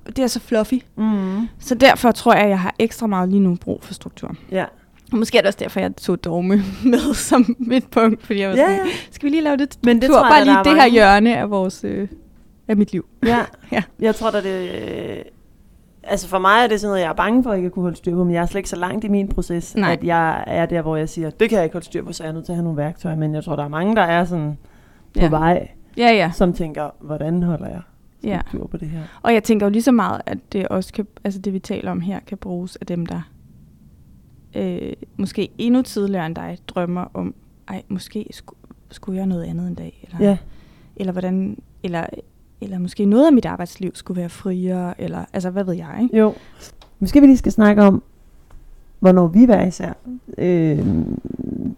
Det 0.06 0.18
er 0.18 0.26
så 0.26 0.40
fluffy. 0.40 0.75
Mm. 0.97 1.49
Så 1.59 1.75
derfor 1.75 2.11
tror 2.11 2.35
jeg, 2.35 2.42
at 2.42 2.49
jeg 2.49 2.61
har 2.61 2.75
ekstra 2.78 3.06
meget 3.06 3.28
lige 3.28 3.40
nu 3.40 3.54
brug 3.54 3.85
for 3.85 3.95
struktur. 3.95 4.37
Ja. 4.50 4.64
Og 5.13 5.19
måske 5.19 5.39
er 5.39 5.43
det 5.43 5.47
også 5.47 5.59
derfor, 5.59 5.81
jeg 5.81 5.97
tog 5.97 6.25
dogme 6.25 6.57
med 6.93 7.15
som 7.15 7.57
mit 7.59 7.91
punkt, 7.91 8.27
fordi 8.27 8.41
jeg 8.41 8.51
var 8.51 8.57
ja, 8.57 8.63
sådan, 8.63 8.87
ja. 8.87 8.93
skal 9.11 9.27
vi 9.27 9.31
lige 9.31 9.43
lave 9.43 9.57
det 9.57 9.79
Men 9.85 10.03
det 10.03 10.11
tror 10.11 10.19
jeg, 10.19 10.31
bare 10.31 10.45
lige 10.45 10.75
det 10.75 10.83
her 10.83 10.89
hjørne 10.89 11.37
af 11.37 11.51
vores 11.51 11.85
øh, 11.85 12.09
af 12.69 12.77
mit 12.77 12.93
liv. 12.93 13.07
Ja. 13.27 13.39
ja. 13.73 13.83
Jeg 14.01 14.15
tror 14.15 14.31
da 14.31 14.41
det 14.41 14.71
øh, 14.71 15.17
altså 16.03 16.29
for 16.29 16.39
mig 16.39 16.65
er 16.65 16.67
det 16.67 16.81
sådan 16.81 16.91
noget, 16.91 17.03
jeg 17.03 17.09
er 17.09 17.15
bange 17.15 17.43
for 17.43 17.55
ikke 17.55 17.67
at 17.67 17.73
kunne 17.73 17.83
holde 17.83 17.97
styr 17.97 18.15
på, 18.15 18.25
men 18.25 18.35
jeg 18.35 18.43
er 18.43 18.47
slet 18.47 18.59
ikke 18.59 18.69
så 18.69 18.77
langt 18.77 19.05
i 19.05 19.09
min 19.09 19.29
proces, 19.29 19.77
Nej. 19.77 19.93
at 19.93 20.05
jeg 20.05 20.45
er 20.47 20.67
der, 20.67 20.83
hvor 20.83 20.97
jeg 20.97 21.09
siger, 21.09 21.31
det 21.31 21.49
kan 21.49 21.57
jeg 21.57 21.65
ikke 21.65 21.75
holde 21.75 21.87
styr 21.87 22.05
på, 22.05 22.13
så 22.13 22.23
jeg 22.25 22.31
er 22.31 22.35
nødt 22.35 22.45
til 22.45 22.53
at 22.53 22.57
have 22.57 22.65
nogle 22.65 22.77
værktøjer, 22.77 23.17
men 23.17 23.35
jeg 23.35 23.45
tror, 23.45 23.57
der 23.57 23.65
er 23.65 23.69
mange, 23.69 23.97
der 23.97 24.03
er 24.03 24.25
sådan 24.25 24.59
på 25.15 25.21
ja. 25.21 25.29
vej, 25.29 25.69
ja, 25.97 26.11
ja. 26.13 26.31
som 26.35 26.53
tænker, 26.53 26.91
hvordan 27.01 27.43
holder 27.43 27.69
jeg 27.69 27.81
styr 28.19 28.29
ja. 28.29 28.67
på 28.71 28.77
det 28.77 28.89
her? 28.89 29.01
Og 29.23 29.35
jeg 29.35 29.43
tænker 29.43 29.67
jo 29.67 29.71
lige 29.71 29.83
så 29.83 29.93
meget, 29.93 30.21
at 30.27 30.39
det 30.53 30.69
også 30.69 30.93
kan, 30.93 31.07
altså 31.25 31.41
det 31.41 31.53
vi 31.53 31.59
taler 31.59 31.91
om 31.91 32.01
her, 32.01 32.21
kan 32.27 32.39
bruges 32.39 32.77
af 32.77 32.87
dem, 32.87 33.07
der 33.07 33.21
øh, 34.57 34.93
måske 35.17 35.49
endnu 35.59 35.83
tidligere 35.83 36.27
end 36.27 36.35
dig 36.35 36.59
drømmer 36.69 37.07
om, 37.15 37.35
ej, 37.69 37.83
måske 37.89 38.27
skulle, 38.31 38.59
skulle 38.91 39.19
jeg 39.19 39.27
noget 39.27 39.45
andet 39.45 39.69
en 39.69 39.75
dag, 39.75 40.01
eller, 40.03 40.29
ja. 40.29 40.39
eller 40.97 41.13
hvordan, 41.13 41.59
eller, 41.83 42.07
eller 42.61 42.79
måske 42.79 43.05
noget 43.05 43.27
af 43.27 43.33
mit 43.33 43.45
arbejdsliv 43.45 43.91
skulle 43.95 44.21
være 44.21 44.29
friere, 44.29 45.01
eller 45.01 45.25
altså, 45.33 45.51
hvad 45.51 45.65
ved 45.65 45.75
jeg, 45.75 45.99
ikke? 46.03 46.19
Jo. 46.19 46.35
Måske 46.99 47.21
vi 47.21 47.27
lige 47.27 47.37
skal 47.37 47.53
snakke 47.53 47.83
om, 47.83 48.03
hvornår 48.99 49.27
vi 49.27 49.45
hver 49.45 49.67
især 49.67 49.93
øh, 50.39 50.87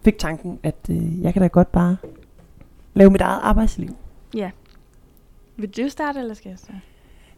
fik 0.03 0.17
tanken, 0.17 0.59
at 0.63 0.75
øh, 0.89 1.21
jeg 1.21 1.33
kan 1.33 1.41
da 1.41 1.47
godt 1.47 1.71
bare 1.71 1.97
lave 2.93 3.09
mit 3.09 3.21
eget 3.21 3.39
arbejdsliv. 3.43 3.89
Ja. 4.33 4.51
Vil 5.57 5.69
du 5.69 5.89
starte, 5.89 6.19
eller 6.19 6.33
skal 6.33 6.49
jeg 6.49 6.59
starte? 6.59 6.79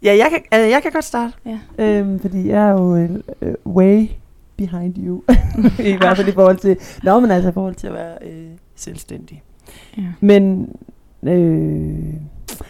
Ja, 0.03 0.15
jeg 0.17 0.27
kan, 0.29 0.41
altså, 0.51 0.67
jeg 0.69 0.81
kan 0.83 0.91
godt 0.91 1.05
starte. 1.05 1.33
Ja. 1.45 1.59
Øhm, 1.77 2.19
fordi 2.19 2.47
jeg 2.47 2.67
er 2.67 2.71
jo 2.71 2.95
øh, 2.95 3.53
way 3.65 4.07
behind 4.61 4.97
you. 4.97 5.23
I 5.93 5.97
hvert 5.97 6.17
fald 6.17 6.27
i 6.27 6.31
forhold 6.31 6.57
til, 6.57 6.77
nå, 7.03 7.19
men 7.19 7.31
altså 7.31 7.49
i 7.49 7.53
forhold 7.53 7.75
til 7.75 7.87
at 7.87 7.93
være 7.93 8.17
øh, 8.21 8.51
selvstændig. 8.75 9.43
Ja. 9.97 10.03
Men 10.19 10.69
øh, 11.23 12.13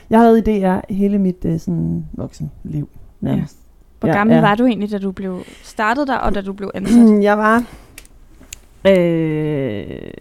jeg 0.10 0.19
har 0.19 0.25
været 0.25 0.48
i 0.48 0.60
DR 0.60 0.93
hele 0.93 1.17
mit 1.17 1.45
øh, 1.45 1.60
sådan 1.60 2.05
voksenliv 2.13 2.89
nærmest. 3.21 3.55
Ja. 3.55 3.62
Hvor 4.00 4.10
ja, 4.10 4.15
gammel 4.15 4.36
ja. 4.36 4.41
var 4.41 4.55
du 4.55 4.65
egentlig, 4.65 4.91
da 4.91 4.98
du 4.98 5.12
blev 5.12 5.43
startet 5.63 6.07
der, 6.07 6.15
og 6.15 6.36
da 6.36 6.41
du 6.41 6.53
blev 6.53 6.71
ansat? 6.74 7.23
jeg 7.30 7.38
var 7.38 7.63
øh, 8.88 10.12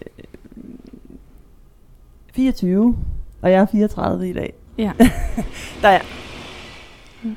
24, 2.33 2.97
og 3.41 3.51
jeg 3.51 3.61
er 3.61 3.65
34 3.65 4.29
i 4.29 4.33
dag. 4.33 4.53
Ja. 4.77 4.91
der 5.81 5.87
er 5.87 6.01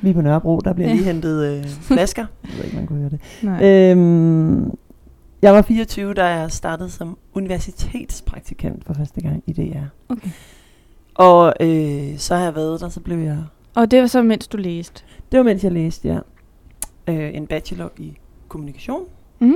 vi 0.01 0.09
er 0.09 0.13
på 0.13 0.21
Nørrebro, 0.21 0.59
der 0.59 0.73
bliver 0.73 0.89
lige 0.89 1.03
hentet 1.03 1.45
øh, 1.45 1.65
flasker. 1.65 2.25
Jeg 2.43 2.57
ved 2.57 2.63
ikke, 2.63 2.75
man 2.75 2.87
kunne 2.87 2.99
høre 2.99 3.09
det. 3.09 3.19
Nej. 3.41 3.91
Øhm, 3.91 4.71
jeg 5.41 5.53
var 5.53 5.61
24, 5.61 6.13
da 6.13 6.25
jeg 6.25 6.51
startede 6.51 6.89
som 6.89 7.17
universitetspraktikant 7.33 8.85
for 8.85 8.93
første 8.93 9.21
gang 9.21 9.43
i 9.47 9.53
DR. 9.53 9.85
Okay. 10.09 10.29
Og 11.15 11.53
øh, 11.59 12.17
så 12.17 12.35
har 12.35 12.43
jeg 12.43 12.55
været 12.55 12.81
der, 12.81 12.89
så 12.89 12.99
blev 12.99 13.17
jeg... 13.17 13.37
Og 13.75 13.91
det 13.91 14.01
var 14.01 14.07
så, 14.07 14.21
mens 14.21 14.47
du 14.47 14.57
læste? 14.57 15.03
Det 15.31 15.37
var, 15.37 15.43
mens 15.43 15.63
jeg 15.63 15.71
læste, 15.71 16.07
ja. 16.07 16.19
Øh, 17.07 17.35
en 17.35 17.47
bachelor 17.47 17.91
i 17.97 18.17
kommunikation. 18.47 19.05
Mm. 19.39 19.55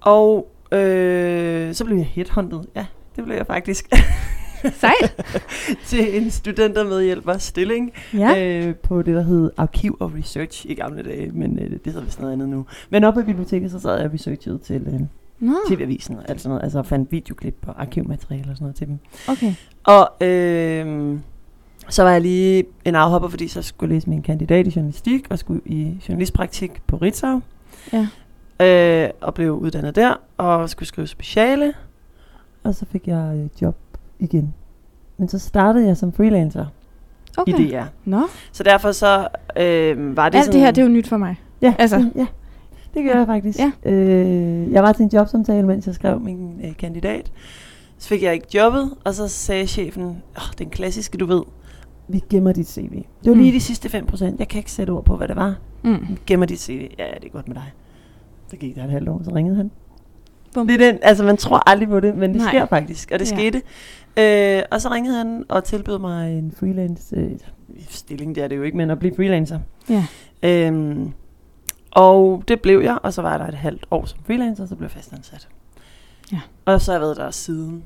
Og 0.00 0.48
øh, 0.72 1.74
så 1.74 1.84
blev 1.84 1.96
jeg 1.96 2.06
headhunted. 2.06 2.60
Ja, 2.76 2.86
det 3.16 3.24
blev 3.24 3.36
jeg 3.36 3.46
faktisk. 3.46 3.88
Sejt. 4.62 5.24
til 5.86 6.22
en 6.22 6.30
studentermedhjælper 6.30 7.38
stilling 7.38 7.92
ja. 8.14 8.66
øh, 8.66 8.74
på 8.74 9.02
det, 9.02 9.14
der 9.14 9.22
hed 9.22 9.50
Arkiv 9.56 9.96
og 10.00 10.12
Research 10.18 10.66
i 10.68 10.74
gamle 10.74 11.02
dage, 11.02 11.30
men 11.30 11.58
øh, 11.58 11.70
det 11.70 11.80
hedder 11.84 12.00
vist 12.00 12.20
noget 12.20 12.32
andet 12.32 12.48
nu. 12.48 12.66
Men 12.90 13.04
oppe 13.04 13.20
i 13.20 13.24
biblioteket, 13.24 13.70
så 13.70 13.80
sad 13.80 13.96
jeg 13.96 14.06
og 14.06 14.12
researchede 14.12 14.58
til 14.58 14.82
øh, 14.86 15.00
no. 15.40 15.54
TV-avisen 15.68 16.16
og 16.16 16.24
alt 16.28 16.40
sådan 16.40 16.50
noget, 16.50 16.62
altså 16.62 16.82
fandt 16.82 17.12
videoklip 17.12 17.56
og 17.66 17.82
arkivmateriale 17.82 18.50
og 18.50 18.56
sådan 18.56 18.64
noget 18.64 18.76
til 18.76 18.86
dem. 18.86 18.98
Okay. 19.28 19.54
Og 19.84 20.26
øh, 20.26 21.18
så 21.88 22.02
var 22.02 22.10
jeg 22.10 22.20
lige 22.20 22.64
en 22.84 22.94
afhopper, 22.94 23.28
fordi 23.28 23.48
så 23.48 23.62
skulle 23.62 23.90
jeg 23.90 23.96
læse 23.96 24.10
min 24.10 24.22
kandidat 24.22 24.66
i 24.66 24.72
journalistik 24.76 25.26
og 25.30 25.38
skulle 25.38 25.60
i 25.64 26.02
journalistpraktik 26.08 26.82
på 26.86 26.96
Ritzau. 26.96 27.40
Ja. 27.92 28.06
Øh, 28.60 29.10
og 29.20 29.34
blev 29.34 29.52
uddannet 29.52 29.96
der 29.96 30.14
og 30.36 30.70
skulle 30.70 30.86
skrive 30.86 31.06
speciale. 31.06 31.72
Og 32.64 32.74
så 32.74 32.86
fik 32.92 33.08
jeg 33.08 33.32
øh, 33.36 33.62
job 33.62 33.76
igen. 34.20 34.54
Men 35.18 35.28
så 35.28 35.38
startede 35.38 35.86
jeg 35.86 35.96
som 35.96 36.12
freelancer 36.12 36.66
okay. 37.36 37.58
i 37.58 37.70
DR. 37.70 37.82
Nå. 38.04 38.22
Så 38.52 38.62
derfor 38.62 38.92
så 38.92 39.28
øh, 39.56 40.16
var 40.16 40.28
det 40.28 40.38
Alt 40.38 40.44
sådan... 40.44 40.52
det 40.52 40.60
her, 40.60 40.70
det 40.70 40.82
er 40.82 40.86
jo 40.86 40.92
nyt 40.92 41.08
for 41.08 41.16
mig. 41.16 41.40
Ja, 41.62 41.74
altså. 41.78 41.96
det, 41.96 42.12
ja. 42.22 42.26
det 42.94 43.04
gør 43.04 43.10
ja. 43.10 43.18
jeg 43.18 43.26
faktisk. 43.26 43.58
Ja. 43.58 43.90
Øh, 43.90 44.72
jeg 44.72 44.82
var 44.82 44.92
til 44.92 45.02
en 45.02 45.10
jobsamtale, 45.12 45.66
mens 45.66 45.86
jeg 45.86 45.94
skrev 45.94 46.20
min 46.20 46.60
øh, 46.64 46.76
kandidat. 46.76 47.32
Så 47.98 48.08
fik 48.08 48.22
jeg 48.22 48.34
ikke 48.34 48.46
jobbet, 48.54 48.90
og 49.04 49.14
så 49.14 49.28
sagde 49.28 49.66
chefen, 49.66 50.04
oh, 50.36 50.42
den 50.58 50.70
klassiske, 50.70 51.18
du 51.18 51.26
ved, 51.26 51.42
vi 52.08 52.22
gemmer 52.30 52.52
dit 52.52 52.68
CV. 52.68 52.92
Det 52.92 53.30
var 53.30 53.34
mm. 53.34 53.40
lige 53.40 53.52
de 53.52 53.60
sidste 53.60 53.88
5%. 53.88 54.24
Jeg 54.38 54.48
kan 54.48 54.58
ikke 54.58 54.72
sætte 54.72 54.90
ord 54.90 55.04
på, 55.04 55.16
hvad 55.16 55.28
det 55.28 55.36
var. 55.36 55.54
Mm. 55.82 56.06
Vi 56.08 56.18
gemmer 56.26 56.46
dit 56.46 56.60
CV. 56.60 56.90
Ja, 56.98 57.04
ja, 57.04 57.14
det 57.14 57.24
er 57.24 57.32
godt 57.32 57.48
med 57.48 57.54
dig. 57.54 57.72
Så 58.48 58.56
gik 58.56 58.76
der 58.76 58.84
et 58.84 58.90
halvt 58.90 59.08
år, 59.08 59.20
så 59.24 59.30
ringede 59.34 59.56
han. 59.56 59.70
Bum. 60.54 60.66
Det 60.66 60.82
er 60.82 60.92
den, 60.92 60.98
altså 61.02 61.24
man 61.24 61.36
tror 61.36 61.68
aldrig 61.70 61.88
på 61.88 62.00
det, 62.00 62.16
men 62.16 62.30
det 62.30 62.38
Nej. 62.38 62.48
sker 62.48 62.66
faktisk, 62.66 63.10
og 63.10 63.18
det 63.18 63.30
ja. 63.30 63.36
skete. 63.36 63.62
Øh, 64.16 64.62
og 64.70 64.80
så 64.80 64.88
ringede 64.88 65.16
han 65.16 65.44
og 65.48 65.64
tilbød 65.64 65.98
mig 65.98 66.38
en 66.38 66.52
freelance 66.56 67.16
øh, 67.16 67.30
stilling, 67.88 68.34
det 68.34 68.44
er 68.44 68.48
det 68.48 68.56
jo 68.56 68.62
ikke, 68.62 68.76
men 68.76 68.90
at 68.90 68.98
blive 68.98 69.16
freelancer. 69.16 69.58
Ja. 69.88 70.06
Øhm, 70.42 71.12
og 71.90 72.42
det 72.48 72.60
blev 72.60 72.80
jeg, 72.80 72.98
og 73.02 73.12
så 73.12 73.22
var 73.22 73.38
der 73.38 73.46
et 73.46 73.54
halvt 73.54 73.86
år 73.90 74.04
som 74.04 74.18
freelancer, 74.26 74.62
og 74.62 74.68
så 74.68 74.76
blev 74.76 74.84
jeg 74.84 74.90
fastansat. 74.90 75.48
Ja. 76.32 76.40
Og 76.64 76.80
så 76.80 76.90
har 76.90 76.98
jeg 76.98 77.00
været 77.00 77.16
der 77.16 77.30
siden. 77.30 77.84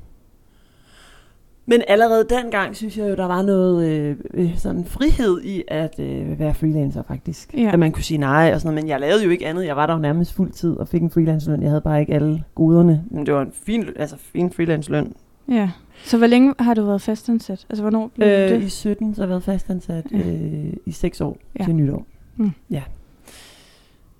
Men 1.67 1.81
allerede 1.87 2.25
dengang 2.29 2.75
synes 2.75 2.97
jeg 2.97 3.09
jo, 3.09 3.15
der 3.15 3.25
var 3.25 3.41
noget 3.41 3.89
øh, 3.89 4.17
øh, 4.33 4.57
sådan 4.57 4.85
frihed 4.85 5.41
i 5.41 5.63
at 5.67 5.99
øh, 5.99 6.39
være 6.39 6.53
freelancer 6.53 7.03
faktisk. 7.07 7.53
Ja. 7.53 7.69
At 7.73 7.79
man 7.79 7.91
kunne 7.91 8.03
sige 8.03 8.17
nej 8.17 8.51
og 8.53 8.61
sådan 8.61 8.73
noget. 8.73 8.83
Men 8.83 8.89
jeg 8.89 8.99
lavede 8.99 9.23
jo 9.23 9.29
ikke 9.29 9.47
andet. 9.47 9.65
Jeg 9.65 9.75
var 9.75 9.85
der 9.85 9.93
jo 9.93 9.99
nærmest 9.99 10.33
fuld 10.33 10.51
tid 10.51 10.73
og 10.73 10.87
fik 10.87 11.01
en 11.01 11.09
freelanceløn. 11.09 11.61
Jeg 11.61 11.69
havde 11.69 11.81
bare 11.81 11.99
ikke 11.99 12.13
alle 12.13 12.43
goderne. 12.55 13.03
Men 13.11 13.25
det 13.25 13.33
var 13.33 13.41
en 13.41 13.53
fin, 13.65 13.89
altså, 13.95 14.15
fin 14.17 14.51
freelanceløn. 14.51 15.13
Ja. 15.49 15.69
Så 16.03 16.17
hvor 16.17 16.27
længe 16.27 16.53
har 16.59 16.73
du 16.73 16.85
været 16.85 17.01
fastansat? 17.01 17.65
Altså 17.69 17.83
hvornår 17.83 18.11
blev 18.15 18.27
øh, 18.27 18.49
det? 18.49 18.63
I 18.63 18.69
17, 18.69 19.15
så 19.15 19.21
har 19.21 19.25
jeg 19.25 19.29
været 19.29 19.43
fastansat 19.43 20.05
ja. 20.11 20.17
øh, 20.17 20.73
i 20.85 20.91
6 20.91 21.21
år 21.21 21.37
ja. 21.59 21.65
til 21.65 21.75
nytår. 21.75 22.05
Mm. 22.35 22.51
Ja. 22.69 22.83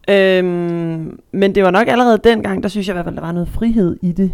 Øhm, 0.10 1.20
men 1.32 1.56
det 1.56 1.64
var 1.64 1.72
nok 1.72 1.88
allerede 1.88 2.18
dengang, 2.24 2.64
der 2.64 2.70
synes 2.70 2.88
jeg 2.88 2.94
i 2.94 2.96
hvert 2.96 3.06
fald, 3.06 3.16
der 3.16 3.22
var 3.22 3.32
noget 3.32 3.50
frihed 3.50 3.98
i 4.02 4.12
det. 4.12 4.32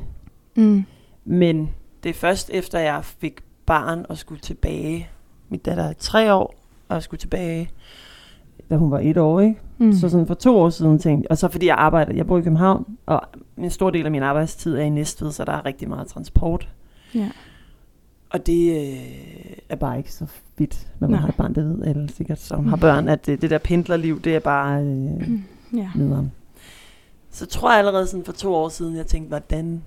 Mm. 0.55 0.83
Men 1.25 1.69
det 2.03 2.09
er 2.09 2.13
først 2.13 2.49
efter, 2.53 2.79
jeg 2.79 3.05
fik 3.05 3.41
barn 3.65 4.05
og 4.09 4.17
skulle 4.17 4.41
tilbage. 4.41 5.09
Min 5.49 5.59
datter 5.59 5.83
er 5.83 5.93
tre 5.93 6.33
år, 6.33 6.55
og 6.89 7.03
skulle 7.03 7.19
tilbage, 7.19 7.69
da 8.69 8.75
hun 8.75 8.91
var 8.91 8.99
et 8.99 9.17
år, 9.17 9.39
ikke? 9.39 9.55
Mm. 9.77 9.93
Så 9.93 10.09
sådan 10.09 10.27
for 10.27 10.33
to 10.33 10.57
år 10.57 10.69
siden 10.69 10.99
tænkte 10.99 11.31
og 11.31 11.37
så 11.37 11.47
fordi 11.47 11.67
jeg 11.67 11.75
arbejder, 11.75 12.13
jeg 12.13 12.27
bor 12.27 12.37
i 12.37 12.41
København, 12.41 12.97
og 13.05 13.21
en 13.57 13.69
stor 13.69 13.89
del 13.89 14.05
af 14.05 14.11
min 14.11 14.23
arbejdstid 14.23 14.77
er 14.77 14.81
i 14.81 14.89
Næstved, 14.89 15.31
så 15.31 15.45
der 15.45 15.51
er 15.51 15.65
rigtig 15.65 15.89
meget 15.89 16.07
transport. 16.07 16.69
Ja. 17.15 17.29
Og 18.29 18.45
det 18.45 18.81
øh, 18.81 19.57
er 19.69 19.75
bare 19.75 19.97
ikke 19.97 20.13
så 20.13 20.25
fedt, 20.57 20.87
når 20.99 21.07
man 21.07 21.11
Nej. 21.11 21.21
har 21.21 21.27
et 21.27 21.35
barn, 21.35 21.55
det 21.55 21.65
ved 21.65 21.85
alle 21.85 22.09
sikkert, 22.09 22.39
som 22.39 22.59
mm. 22.59 22.67
har 22.67 22.77
børn, 22.77 23.07
at 23.07 23.25
det, 23.25 23.41
det 23.41 23.49
der 23.49 23.57
pendlerliv, 23.57 24.21
det 24.21 24.35
er 24.35 24.39
bare 24.39 24.81
øh, 24.81 25.27
mm. 25.27 25.43
ja. 25.73 25.89
nederen. 25.95 26.31
Så 27.29 27.45
tror 27.45 27.69
jeg 27.71 27.79
allerede 27.79 28.07
sådan 28.07 28.25
for 28.25 28.33
to 28.33 28.53
år 28.53 28.69
siden, 28.69 28.95
jeg 28.95 29.07
tænkte, 29.07 29.27
hvordan, 29.27 29.83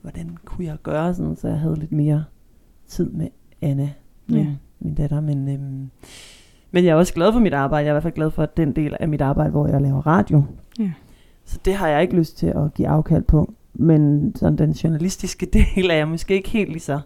hvordan 0.00 0.36
kunne 0.44 0.66
jeg 0.66 0.76
gøre 0.82 1.14
sådan, 1.14 1.36
så 1.36 1.48
jeg 1.48 1.58
havde 1.58 1.76
lidt 1.78 1.92
mere 1.92 2.24
tid 2.88 3.10
med 3.10 3.28
Anna, 3.62 3.90
min 4.26 4.38
ja. 4.38 4.46
min 4.80 4.94
datter, 4.94 5.20
men, 5.20 5.48
øhm, 5.48 5.90
men 6.70 6.84
jeg 6.84 6.90
er 6.90 6.94
også 6.94 7.14
glad 7.14 7.32
for 7.32 7.40
mit 7.40 7.54
arbejde. 7.54 7.84
Jeg 7.84 7.90
er 7.90 7.92
i 7.92 7.94
hvert 7.94 8.02
fald 8.02 8.14
glad 8.14 8.30
for 8.30 8.46
den 8.46 8.76
del 8.76 8.96
af 9.00 9.08
mit 9.08 9.20
arbejde, 9.20 9.50
hvor 9.50 9.66
jeg 9.66 9.80
laver 9.80 10.06
radio. 10.06 10.44
Ja. 10.78 10.92
Så 11.44 11.58
det 11.64 11.74
har 11.74 11.88
jeg 11.88 12.02
ikke 12.02 12.16
lyst 12.16 12.38
til 12.38 12.46
at 12.46 12.74
give 12.74 12.88
afkald 12.88 13.22
på. 13.22 13.54
Men 13.80 14.32
sådan 14.36 14.58
den 14.58 14.72
journalistiske 14.72 15.46
del 15.56 15.90
er 15.90 15.94
jeg 15.94 16.08
måske 16.08 16.34
ikke 16.34 16.48
helt 16.48 16.70
lige 16.70 16.80
så, 16.80 17.00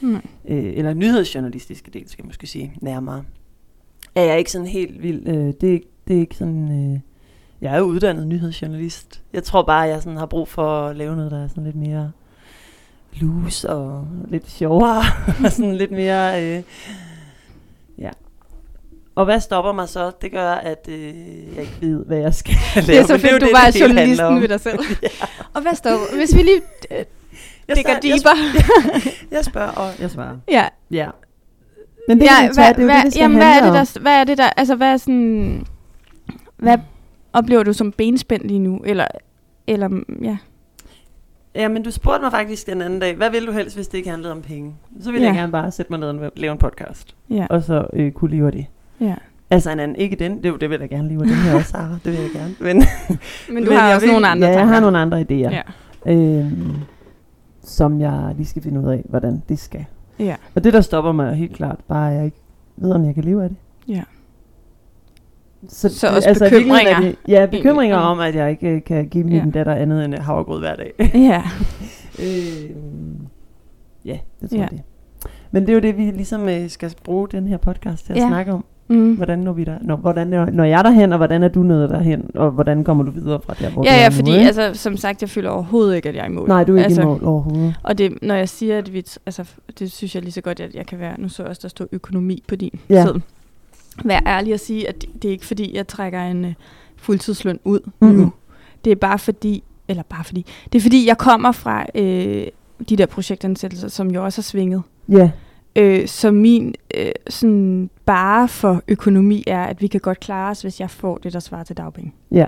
Nej. 0.00 0.20
øh, 0.48 0.72
eller 0.76 0.94
nyhedsjournalistiske 0.94 1.90
del, 1.90 2.08
skal 2.08 2.22
jeg 2.22 2.26
måske 2.26 2.46
sige, 2.46 2.72
nærmere. 2.80 3.24
Er 4.14 4.22
jeg 4.22 4.38
ikke 4.38 4.52
sådan 4.52 4.66
helt 4.66 5.02
vild, 5.02 5.28
øh, 5.28 5.54
det, 5.60 5.74
er 5.74 5.78
det 6.08 6.16
er 6.16 6.20
ikke 6.20 6.36
sådan, 6.36 6.92
øh, 6.92 7.00
jeg 7.60 7.74
er 7.74 7.78
jo 7.78 7.84
uddannet 7.84 8.26
nyhedsjournalist. 8.26 9.22
Jeg 9.32 9.42
tror 9.42 9.62
bare, 9.62 9.80
jeg 9.80 10.02
sådan 10.02 10.16
har 10.16 10.26
brug 10.26 10.48
for 10.48 10.86
at 10.86 10.96
lave 10.96 11.16
noget, 11.16 11.30
der 11.30 11.44
er 11.44 11.48
sådan 11.48 11.64
lidt 11.64 11.76
mere 11.76 12.12
loose 13.20 13.70
og 13.70 14.08
lidt 14.28 14.50
sjovere, 14.50 15.02
og 15.44 15.52
sådan 15.52 15.76
lidt 15.76 15.90
mere, 15.90 16.44
øh, 16.44 16.62
ja. 17.98 18.10
Og 19.14 19.24
hvad 19.24 19.40
stopper 19.40 19.72
mig 19.72 19.88
så? 19.88 20.10
Det 20.22 20.32
gør, 20.32 20.50
at 20.50 20.88
øh, 20.88 21.04
jeg 21.54 21.60
ikke 21.60 21.76
ved, 21.80 22.04
hvad 22.06 22.18
jeg 22.18 22.34
skal 22.34 22.54
lave. 22.76 22.86
Det 22.86 22.98
er 22.98 23.06
så 23.06 23.12
men 23.12 23.20
jo 23.20 23.28
fedt, 23.28 23.40
du 23.40 23.46
det, 23.46 23.54
bare 23.54 23.66
er 23.66 23.70
det 23.70 23.80
journalisten 23.80 24.40
ved 24.40 24.48
dig 24.48 24.60
selv. 24.60 24.78
Og 25.54 25.62
hvad 25.62 25.74
står 25.74 26.16
Hvis 26.16 26.34
vi 26.36 26.42
lige 26.42 26.60
øh, 26.90 26.96
Jeg, 27.68 27.76
digger 27.76 28.16
start- 28.18 28.36
jeg, 29.32 29.44
spørger, 29.44 29.68
og 29.72 29.90
jeg 30.00 30.10
svarer. 30.10 30.36
Ja, 30.50 30.68
Ja. 30.90 31.08
Men 32.08 32.20
det, 32.20 32.24
ja, 32.26 32.30
kan 32.40 32.48
vi 32.50 32.54
tage, 32.54 32.74
hvad, 32.74 32.74
det 32.74 32.78
er 32.78 32.82
jo 32.82 32.86
hvad, 32.86 32.96
det, 32.96 33.04
det 33.04 33.12
skal 33.12 33.20
jamen, 33.22 33.36
hvad 33.36 33.46
er 33.58 33.64
det, 33.64 33.72
der, 33.94 34.00
hvad 34.00 34.12
er 34.20 34.24
det 34.24 34.38
der, 34.38 34.50
altså 34.56 34.74
hvad 34.74 34.92
er 34.92 34.96
sådan, 34.96 35.66
hvad 36.56 36.78
oplever 37.32 37.62
du 37.62 37.72
som 37.72 37.92
benspænd 37.92 38.42
lige 38.42 38.58
nu? 38.58 38.80
Eller, 38.84 39.06
eller 39.66 40.00
ja. 40.22 40.36
Ja, 41.54 41.68
men 41.68 41.82
du 41.82 41.90
spurgte 41.90 42.22
mig 42.22 42.30
faktisk 42.32 42.66
den 42.66 42.82
anden 42.82 43.00
dag, 43.00 43.14
hvad 43.16 43.30
vil 43.30 43.46
du 43.46 43.52
helst, 43.52 43.76
hvis 43.76 43.88
det 43.88 43.98
ikke 43.98 44.10
handlede 44.10 44.32
om 44.32 44.42
penge? 44.42 44.74
Så 45.00 45.10
ville 45.12 45.26
Ja. 45.26 45.32
jeg 45.32 45.38
gerne 45.40 45.52
bare 45.52 45.70
sætte 45.70 45.92
mig 45.92 46.00
ned 46.00 46.08
og 46.08 46.32
lave 46.36 46.52
en 46.52 46.58
podcast, 46.58 47.14
Ja, 47.30 47.46
og 47.50 47.62
så 47.62 47.86
øh, 47.92 48.12
kunne 48.12 48.30
leve 48.30 48.50
det. 48.50 48.66
Ja. 49.00 49.14
Altså 49.50 49.70
en 49.70 49.80
anden, 49.80 49.96
ikke 49.96 50.16
den, 50.16 50.42
det, 50.42 50.48
jo- 50.48 50.56
det 50.56 50.70
vil 50.70 50.80
jeg 50.80 50.88
gerne 50.88 51.08
leve 51.08 51.20
af 51.22 51.26
den 51.26 51.36
her 51.36 51.54
også, 51.54 51.70
Sarah, 51.74 51.90
det 52.04 52.12
vil 52.12 52.20
jeg 52.20 52.30
gerne. 52.34 52.54
Men, 52.74 52.82
Men 53.54 53.64
du 53.64 53.70
men 53.70 53.78
har 53.78 53.94
også 53.94 54.06
vil- 54.06 54.12
nogle 54.12 54.26
andre 54.28 54.46
Ja, 54.46 54.52
jeg 54.52 54.58
tanker. 54.60 54.74
har 54.74 54.80
nogle 54.80 54.98
andre 54.98 55.20
idéer, 55.20 55.34
Ja. 55.54 55.62
øhm, 56.06 56.72
som 57.62 58.00
jeg 58.00 58.32
lige 58.36 58.46
skal 58.46 58.62
finde 58.62 58.80
ud 58.80 58.88
af, 58.88 59.02
hvordan 59.08 59.42
det 59.48 59.58
skal. 59.58 59.84
Ja. 60.18 60.36
Og 60.54 60.64
det, 60.64 60.72
der 60.72 60.80
stopper 60.80 61.12
mig 61.12 61.28
er 61.28 61.32
helt 61.34 61.56
klart, 61.56 61.78
bare 61.88 62.10
at 62.10 62.16
jeg 62.16 62.24
ikke 62.24 62.36
ved, 62.76 62.92
om 62.92 63.04
jeg 63.04 63.14
kan 63.14 63.24
leve 63.24 63.42
af 63.42 63.48
det. 63.48 63.58
Ja. 63.88 64.02
Så, 65.68 65.88
Så 65.88 66.08
også 66.08 66.28
er 66.28 66.50
bekymringer, 66.50 67.00
Det, 67.00 67.16
ja, 67.28 67.46
bekymringer 67.46 67.96
egentlig. 67.96 68.10
om, 68.10 68.20
at 68.20 68.34
jeg 68.34 68.50
ikke 68.50 68.68
øh, 68.68 68.84
kan 68.84 69.08
give 69.08 69.24
min 69.24 69.34
Ja. 69.34 69.44
datter 69.54 69.74
andet 69.74 70.04
end 70.04 70.14
havregrød 70.14 70.58
hver 70.60 70.76
dag. 70.76 70.92
Ja. 71.14 71.42
Øh, 72.18 72.70
ja, 74.04 74.18
det 74.40 74.50
tror 74.50 74.56
Ja. 74.58 74.62
jeg 74.62 74.70
det. 74.70 74.80
Men 75.50 75.62
det 75.62 75.68
er 75.70 75.74
jo 75.74 75.80
det, 75.80 75.96
vi 75.96 76.02
ligesom 76.02 76.48
øh, 76.48 76.68
skal 76.70 76.94
bruge 77.04 77.28
den 77.28 77.48
her 77.48 77.56
podcast 77.56 78.06
til 78.06 78.12
at 78.12 78.18
Ja. 78.18 78.28
snakke 78.28 78.52
om. 78.52 78.64
Mm. 78.90 79.14
Hvordan 79.16 79.38
når 79.38 79.52
vi 79.52 79.64
der, 79.64 79.74
når, 79.80 79.96
hvordan 79.96 80.26
når, 80.26 80.46
når 80.46 80.64
jeg 80.64 80.78
er 80.78 80.82
derhen, 80.82 81.12
og 81.12 81.16
hvordan 81.16 81.42
er 81.42 81.48
du 81.48 81.62
nået 81.62 81.90
derhen, 81.90 82.30
og 82.34 82.50
hvordan 82.50 82.84
kommer 82.84 83.04
du 83.04 83.10
videre 83.10 83.40
fra 83.46 83.54
der, 83.60 83.70
hvor 83.70 83.82
du 83.82 83.88
Ja, 83.88 83.94
er 83.96 84.02
ja, 84.02 84.08
nu, 84.08 84.14
fordi 84.14 84.30
ikke? 84.32 84.46
altså, 84.46 84.70
som 84.74 84.96
sagt, 84.96 85.22
jeg 85.22 85.30
føler 85.30 85.50
overhovedet 85.50 85.96
ikke, 85.96 86.08
at 86.08 86.14
jeg 86.14 86.22
er 86.24 86.28
i 86.28 86.32
mål. 86.32 86.48
Nej, 86.48 86.64
du 86.64 86.72
er 86.72 86.76
ikke 86.76 86.84
altså, 86.84 87.00
i 87.02 87.04
mål 87.04 87.24
overhovedet. 87.24 87.74
Og 87.82 87.98
det, 87.98 88.18
når 88.22 88.34
jeg 88.34 88.48
siger, 88.48 88.78
at 88.78 88.92
vi, 88.92 89.04
altså, 89.26 89.44
det 89.78 89.92
synes 89.92 90.14
jeg 90.14 90.22
lige 90.22 90.32
så 90.32 90.40
godt, 90.40 90.60
at 90.60 90.74
jeg 90.74 90.86
kan 90.86 90.98
være, 90.98 91.20
nu 91.20 91.28
så 91.28 91.42
jeg 91.42 91.50
også, 91.50 91.60
der 91.62 91.68
står 91.68 91.86
økonomi 91.92 92.42
på 92.48 92.56
din 92.56 92.80
Ja. 92.90 93.04
side. 93.06 93.20
Vær 94.04 94.20
ærlig 94.26 94.54
at 94.54 94.60
sige, 94.60 94.88
at 94.88 95.00
det, 95.02 95.08
det 95.22 95.28
er 95.28 95.32
ikke 95.32 95.46
fordi, 95.46 95.76
jeg 95.76 95.88
trækker 95.88 96.22
en 96.22 96.44
uh, 96.44 96.52
fuldtidsløn 96.96 97.58
ud 97.64 97.80
Mhm. 98.00 98.10
nu. 98.10 98.32
Det 98.84 98.90
er 98.90 98.96
bare 98.96 99.18
fordi, 99.18 99.62
eller 99.88 100.02
bare 100.02 100.24
fordi, 100.24 100.46
det 100.72 100.78
er 100.78 100.82
fordi, 100.82 101.06
jeg 101.06 101.18
kommer 101.18 101.52
fra 101.52 101.86
øh, 101.94 102.46
de 102.88 102.96
der 102.96 103.06
projektansættelser, 103.06 103.88
som 103.88 104.10
jo 104.10 104.24
også 104.24 104.38
har 104.40 104.42
svinget. 104.42 104.82
Ja, 105.08 105.30
Øh, 105.76 106.06
så 106.08 106.30
min 106.30 106.74
øh, 106.98 107.12
sådan 107.28 107.90
bare 108.10 108.48
for 108.48 108.82
økonomi 108.88 109.44
er, 109.46 109.64
at 109.64 109.82
vi 109.82 109.86
kan 109.86 110.00
godt 110.00 110.20
klare 110.20 110.50
os, 110.50 110.62
hvis 110.62 110.80
jeg 110.80 110.90
får 110.90 111.18
det, 111.18 111.32
der 111.32 111.40
svarer 111.40 111.64
til 111.64 111.76
dagpenge. 111.76 112.12
ja. 112.32 112.46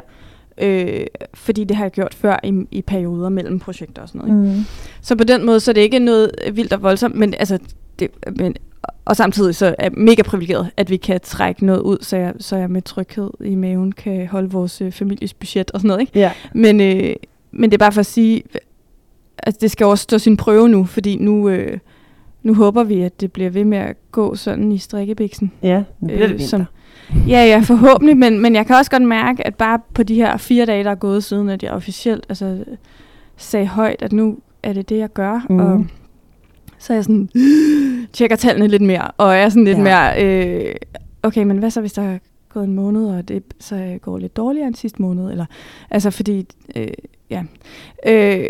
Øh, 0.58 1.06
fordi 1.34 1.64
det 1.64 1.76
har 1.76 1.84
jeg 1.84 1.90
gjort 1.92 2.14
før 2.14 2.36
i, 2.44 2.66
i 2.70 2.82
perioder 2.82 3.28
mellem 3.28 3.58
projekter 3.58 4.02
og 4.02 4.08
sådan 4.08 4.20
noget. 4.28 4.46
Ikke? 4.46 4.58
Mm. 4.58 4.64
Så 5.00 5.16
på 5.16 5.24
den 5.24 5.46
måde, 5.46 5.60
så 5.60 5.70
er 5.70 5.72
det 5.72 5.80
ikke 5.80 5.98
noget 5.98 6.30
vildt 6.52 6.72
og 6.72 6.82
voldsomt, 6.82 7.14
men 7.14 7.34
altså, 7.34 7.58
det, 7.98 8.08
men, 8.36 8.54
og 9.04 9.16
samtidig 9.16 9.54
så 9.54 9.66
er 9.66 9.84
jeg 9.84 9.92
mega 9.92 10.22
privilegeret, 10.22 10.70
at 10.76 10.90
vi 10.90 10.96
kan 10.96 11.20
trække 11.22 11.66
noget 11.66 11.80
ud, 11.80 11.98
så 12.00 12.16
jeg, 12.16 12.34
så 12.38 12.56
jeg 12.56 12.70
med 12.70 12.82
tryghed 12.82 13.30
i 13.44 13.54
maven 13.54 13.92
kan 13.92 14.26
holde 14.26 14.50
vores 14.50 14.80
øh, 14.80 14.92
families 14.92 15.34
budget 15.34 15.70
og 15.70 15.80
sådan 15.80 15.88
noget. 15.88 16.00
Ikke? 16.00 16.18
Ja, 16.18 16.32
Men, 16.54 16.80
øh, 16.80 17.14
men 17.52 17.70
det 17.70 17.76
er 17.76 17.84
bare 17.84 17.92
for 17.92 18.00
at 18.00 18.06
sige, 18.06 18.42
at 19.38 19.60
det 19.60 19.70
skal 19.70 19.86
også 19.86 20.02
stå 20.02 20.18
sin 20.18 20.36
prøve 20.36 20.68
nu, 20.68 20.84
fordi 20.84 21.16
nu, 21.16 21.48
øh, 21.48 21.78
nu 22.42 22.54
håber 22.54 22.84
vi, 22.84 23.00
at 23.02 23.20
det 23.20 23.32
bliver 23.32 23.50
ved 23.50 23.64
med 23.64 23.78
at 23.78 23.96
gå 24.12 24.34
sådan 24.34 24.72
i 24.72 24.78
strikkebiksen. 24.78 25.52
ja. 25.62 25.82
Bliver 26.06 26.18
det 26.18 26.28
vinter. 26.28 26.44
Øh, 26.44 26.48
som- 26.48 26.64
Ja, 27.28 27.44
ja, 27.46 27.60
forhåbentlig, 27.60 28.16
men, 28.16 28.40
men 28.40 28.54
jeg 28.54 28.66
kan 28.66 28.76
også 28.76 28.90
godt 28.90 29.02
mærke, 29.02 29.46
at 29.46 29.54
bare 29.54 29.78
på 29.94 30.02
de 30.02 30.14
her 30.14 30.36
fire 30.36 30.66
dage, 30.66 30.84
der 30.84 30.90
er 30.90 30.94
gået 30.94 31.24
siden, 31.24 31.48
at 31.48 31.62
jeg 31.62 31.72
officielt 31.72 32.26
altså, 32.28 32.64
sagde 33.36 33.66
højt, 33.66 34.02
at 34.02 34.12
nu 34.12 34.38
er 34.62 34.72
det 34.72 34.88
det, 34.88 34.98
jeg 34.98 35.12
gør. 35.12 35.46
Mhm. 35.50 35.58
Og 35.60 35.86
så 36.78 36.92
er 36.92 36.96
jeg 36.96 37.04
sådan, 37.04 37.28
tjekker 38.12 38.36
tallene 38.36 38.68
lidt 38.68 38.82
mere, 38.82 39.10
og 39.16 39.34
er 39.36 39.48
sådan 39.48 39.64
lidt 39.64 39.78
Ja. 39.78 39.82
mere, 39.82 40.24
øh, 40.24 40.74
okay, 41.22 41.42
men 41.42 41.58
hvad 41.58 41.70
så, 41.70 41.80
hvis 41.80 41.92
der 41.92 42.02
er 42.02 42.18
gået 42.52 42.64
en 42.64 42.74
måned, 42.74 43.06
og 43.06 43.28
det 43.28 43.42
så 43.60 43.98
går 44.02 44.18
lidt 44.18 44.36
dårligere 44.36 44.66
end 44.66 44.74
sidste 44.74 45.02
måned? 45.02 45.30
Eller, 45.30 45.46
altså 45.90 46.10
fordi, 46.10 46.46
øh, 46.76 46.88
ja. 47.30 47.42
Øh, 48.06 48.44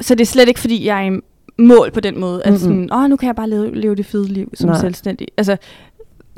så 0.00 0.14
det 0.14 0.20
er 0.20 0.26
slet 0.26 0.48
ikke, 0.48 0.60
fordi 0.60 0.86
jeg 0.86 1.06
er 1.06 1.20
mål 1.58 1.90
på 1.90 2.00
den 2.00 2.20
måde, 2.20 2.42
at 2.44 2.60
sådan, 2.60 2.92
åh, 2.92 3.10
nu 3.10 3.16
kan 3.16 3.26
jeg 3.26 3.36
bare 3.36 3.50
leve, 3.50 3.74
leve 3.74 3.94
det 3.94 4.06
fede 4.06 4.28
liv 4.28 4.50
som 4.54 4.70
Nej. 4.70 4.80
selvstændig. 4.80 5.28
Altså, 5.36 5.56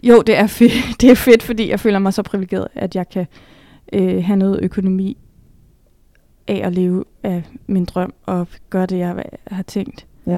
jo, 0.03 0.23
det 0.27 0.39
er, 0.39 0.47
fedt, 0.47 0.73
det 1.01 1.11
er 1.11 1.15
fedt, 1.15 1.43
fordi 1.43 1.71
jeg 1.71 1.81
føler 1.81 1.99
mig 1.99 2.15
så 2.15 2.23
privilegeret, 2.23 2.69
at 2.75 2.95
jeg 2.97 3.09
kan 3.09 3.27
øh, 3.93 4.25
have 4.25 4.37
noget 4.37 4.61
økonomi 4.63 5.17
af 6.49 6.61
at 6.65 6.73
leve 6.75 7.05
af 7.23 7.43
min 7.67 7.85
drøm 7.85 8.13
og 8.27 8.47
gøre 8.71 8.87
det, 8.87 8.99
jeg 8.99 9.25
har 9.47 9.63
tænkt 9.63 10.07
Ja. 10.27 10.37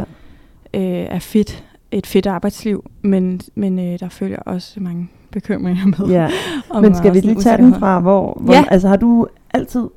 øh, 0.74 1.06
er 1.10 1.18
fedt. 1.18 1.64
Et 1.92 2.06
fedt 2.06 2.26
arbejdsliv, 2.26 2.90
men, 3.02 3.40
men 3.54 3.78
øh, 3.78 4.00
der 4.00 4.08
følger 4.08 4.38
også 4.38 4.80
mange 4.80 5.08
bekymringer 5.30 5.86
med. 5.86 6.08
ja. 6.08 6.28
Men 6.82 6.94
skal 6.94 7.14
vi 7.14 7.20
lige 7.20 7.40
tage 7.40 7.56
den 7.56 7.74
fra, 7.74 8.00
hvor, 8.00 8.38
hvor 8.40 8.54
Ja. 8.54 8.64
altså 8.70 8.88
har 8.88 8.96
du 8.96 9.26
altid 9.54 9.88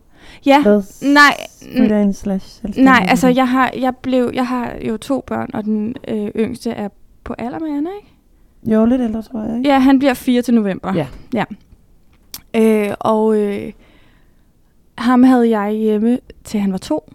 Ja, 0.46 0.62
været 0.64 0.86
nej, 1.02 2.12
slash 2.12 2.46
selvstændig? 2.48 2.84
nej, 2.84 3.06
altså 3.10 3.28
jeg 3.28 3.50
har, 3.50 3.72
jeg, 3.78 3.96
blev, 3.96 4.32
jeg 4.34 4.48
har 4.48 4.74
jo 4.88 4.98
to 4.98 5.24
børn, 5.28 5.50
og 5.54 5.64
den 5.64 5.96
øh, 6.08 6.28
yngste 6.36 6.72
er 6.72 6.90
på 7.24 7.34
alder 7.38 7.60
med 7.60 7.70
Anna, 7.78 7.90
ikke? 8.02 8.76
Jo, 8.76 8.86
lidt 8.86 9.02
ældre, 9.02 9.22
tror 9.22 9.44
jeg, 9.44 9.58
ikke? 9.58 9.70
Ja, 9.70 9.80
han 9.80 10.00
bliver 10.00 10.14
4 10.14 10.42
til 10.42 10.54
november. 10.54 10.94
Ja. 10.96 11.08
ja. 11.34 11.44
Øh, 12.56 12.96
og 13.00 13.38
øh, 13.38 13.72
ham 14.98 15.24
havde 15.24 15.60
jeg 15.60 15.72
hjemme 15.74 16.20
til 16.44 16.60
han 16.60 16.72
var 16.72 16.78
to. 16.78 17.14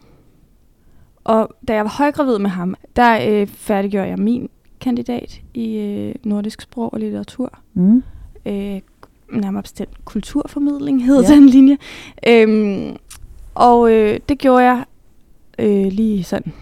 Og 1.25 1.51
da 1.69 1.75
jeg 1.75 1.85
var 1.85 1.91
højgravid 1.99 2.39
med 2.39 2.51
ham, 2.51 2.75
der 2.97 3.19
øh, 3.31 3.47
færdiggjorde 3.47 4.09
jeg 4.09 4.19
min 4.19 4.49
kandidat 4.81 5.41
i 5.55 5.77
øh, 5.77 6.15
nordisk 6.25 6.61
sprog 6.61 6.93
og 6.93 7.01
litteratur. 7.01 7.59
Mm. 7.75 8.03
Øh, 8.47 8.81
nærmere 9.33 9.63
bestemt 9.63 10.05
kulturformidling 10.05 11.05
hed 11.05 11.23
Ja. 11.23 11.29
ja. 11.29 11.35
den 11.35 11.47
linje. 11.47 11.77
Øhm, 12.29 12.97
og 13.59 13.93
øh, 13.93 14.21
det 14.29 14.39
gjorde 14.39 14.65
jeg 14.65 14.85
øh, 15.59 15.87
lige 15.93 16.25
sådan 16.25 16.53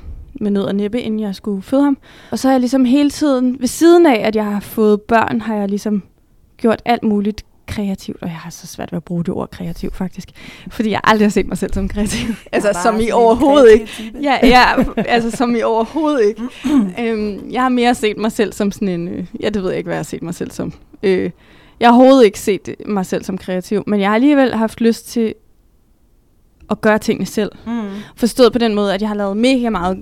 med 0.40 0.50
nød 0.50 0.62
og 0.62 0.74
næppe, 0.74 1.00
inden 1.00 1.20
jeg 1.20 1.34
skulle 1.34 1.62
føde 1.62 1.82
ham. 1.82 1.98
Og 2.30 2.38
så 2.38 2.48
har 2.48 2.52
jeg 2.52 2.60
ligesom 2.60 2.84
hele 2.84 3.10
tiden, 3.10 3.56
ved 3.60 3.68
siden 3.68 4.06
af, 4.06 4.20
at 4.26 4.36
jeg 4.36 4.44
har 4.44 4.60
fået 4.60 5.00
børn, 5.00 5.40
har 5.40 5.56
jeg 5.56 5.68
ligesom 5.68 6.02
gjort 6.56 6.82
alt 6.84 7.02
muligt 7.02 7.44
kreativt. 7.66 8.22
Og 8.22 8.28
jeg 8.28 8.36
har 8.36 8.50
så 8.50 8.66
svært 8.66 8.92
ved 8.92 8.96
at 8.96 9.04
bruge 9.04 9.24
det 9.24 9.34
ord 9.34 9.50
kreativ, 9.50 9.92
faktisk. 9.92 10.28
Fordi 10.70 10.90
jeg 10.90 11.00
aldrig 11.04 11.26
har 11.26 11.30
set 11.30 11.46
mig 11.46 11.58
selv 11.58 11.72
som 11.72 11.88
kreativ. 11.88 12.34
altså, 12.52 12.72
Bare 12.72 12.82
som 12.82 13.00
i 13.00 13.10
overhovedet 13.10 13.72
ikke. 13.72 14.12
Ja, 14.22 14.38
ja, 14.42 14.64
altså 14.96 15.30
som 15.30 15.56
i 15.56 15.62
overhovedet 15.62 16.28
ikke. 16.28 16.42
øhm, 17.02 17.50
jeg 17.50 17.62
har 17.62 17.68
mere 17.68 17.94
set 17.94 18.18
mig 18.18 18.32
selv 18.32 18.52
som 18.52 18.72
sådan 18.72 18.88
en... 18.88 19.08
Øh, 19.08 19.26
ja, 19.40 19.48
det 19.48 19.62
ved 19.62 19.70
jeg 19.70 19.78
ikke, 19.78 19.88
hvad 19.88 19.94
jeg 19.96 19.98
har 19.98 20.04
set 20.04 20.22
mig 20.22 20.34
selv 20.34 20.50
som. 20.50 20.72
Øh, 21.02 21.30
jeg 21.80 21.88
har 21.88 21.94
overhovedet 21.94 22.24
ikke 22.24 22.40
set 22.40 22.74
mig 22.86 23.06
selv 23.06 23.24
som 23.24 23.38
kreativ, 23.38 23.84
men 23.86 24.00
jeg 24.00 24.08
har 24.08 24.14
alligevel 24.14 24.54
haft 24.54 24.80
lyst 24.80 25.08
til 25.08 25.34
at 26.70 26.80
gøre 26.80 26.98
tingene 26.98 27.26
selv. 27.26 27.52
Mm. 27.66 27.72
Forstået 28.16 28.52
på 28.52 28.58
den 28.58 28.74
måde, 28.74 28.94
at 28.94 29.00
jeg 29.00 29.08
har 29.08 29.16
lavet 29.16 29.36
mega 29.36 29.70
meget 29.70 29.98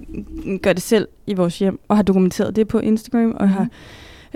gør 0.63 0.73
det 0.73 0.83
selv 0.83 1.09
i 1.27 1.35
vores 1.35 1.59
hjem, 1.59 1.81
og 1.89 1.97
har 1.97 2.03
dokumenteret 2.03 2.57
det 2.57 2.69
på 2.69 2.79
Instagram, 2.79 3.31
og 3.41 3.45
Mhm. 3.47 3.53
har 3.55 3.69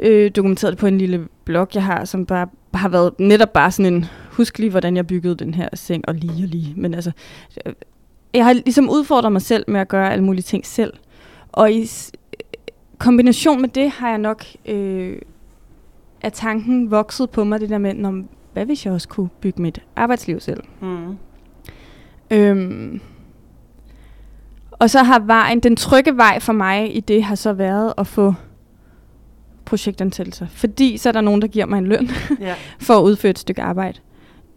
øh, 0.03 0.31
dokumenteret 0.37 0.71
det 0.73 0.79
på 0.79 0.87
en 0.87 0.99
lille 0.99 1.27
blog, 1.45 1.69
jeg 1.75 1.85
har, 1.85 2.05
som 2.05 2.27
bare 2.27 2.47
har 2.75 2.89
været 2.89 3.13
netop 3.19 3.53
bare 3.53 3.71
sådan 3.71 3.95
en, 3.95 4.05
husk 4.33 4.59
lige, 4.59 4.71
hvordan 4.71 4.97
jeg 4.97 5.07
byggede 5.07 5.35
den 5.35 5.55
her 5.55 5.69
seng, 5.75 6.05
og 6.09 6.15
lige 6.15 6.45
og 6.45 6.49
lige. 6.49 6.75
Men 6.77 6.95
altså, 6.95 7.11
øh, 7.67 7.73
jeg 8.35 8.45
har 8.45 8.53
ligesom 8.53 8.91
udfordret 8.91 9.33
mig 9.33 9.43
selv 9.43 9.65
med 9.69 9.81
at 9.81 9.89
gøre 9.89 10.13
alle 10.13 10.25
mulige 10.25 10.43
ting 10.43 10.67
selv. 10.67 10.93
Og 11.53 11.73
i 11.73 11.87
s- 11.87 12.13
kombination 12.99 13.61
med 13.61 13.69
det 13.69 13.91
har 13.91 14.09
jeg 14.09 14.19
nok 14.19 14.45
øh, 14.67 15.17
af 16.23 16.33
tanken 16.33 16.91
vokset 16.91 17.31
på 17.31 17.45
mig, 17.45 17.61
det 17.61 17.69
der 17.71 17.79
med, 17.79 17.95
"Nå, 17.95 18.23
hvad 18.53 18.67
hvis 18.67 18.87
jeg 18.87 18.95
også 18.95 19.09
kunne 19.09 19.29
bygge 19.41 19.63
mit 19.63 19.83
arbejdsliv 19.97 20.41
selv? 20.41 20.61
Mm. 20.83 21.17
Øhm, 22.31 23.01
og 24.71 24.91
så 24.91 25.03
har 25.03 25.19
vejen, 25.19 25.61
den 25.61 25.77
trygge 25.77 26.17
vej 26.17 26.41
for 26.41 26.53
mig 26.53 26.97
i 26.97 27.01
det 27.01 27.25
har 27.25 27.35
så 27.35 27.53
været 27.53 27.95
at 27.99 28.07
få 28.07 28.35
projektansættelser. 29.65 30.47
Fordi 30.51 30.97
så 30.97 31.09
er 31.09 31.13
der 31.13 31.21
nogen, 31.21 31.43
der 31.43 31.49
giver 31.49 31.67
mig 31.67 31.79
en 31.79 31.87
løn 31.87 32.11
Ja. 32.41 32.55
for 32.81 32.95
at 32.99 33.03
udføre 33.03 33.31
et 33.31 33.39
stykke 33.39 33.63
arbejde. 33.63 33.99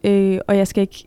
Øh, 0.04 0.38
og 0.48 0.56
jeg 0.56 0.66
skal 0.68 0.80
ikke 0.80 1.04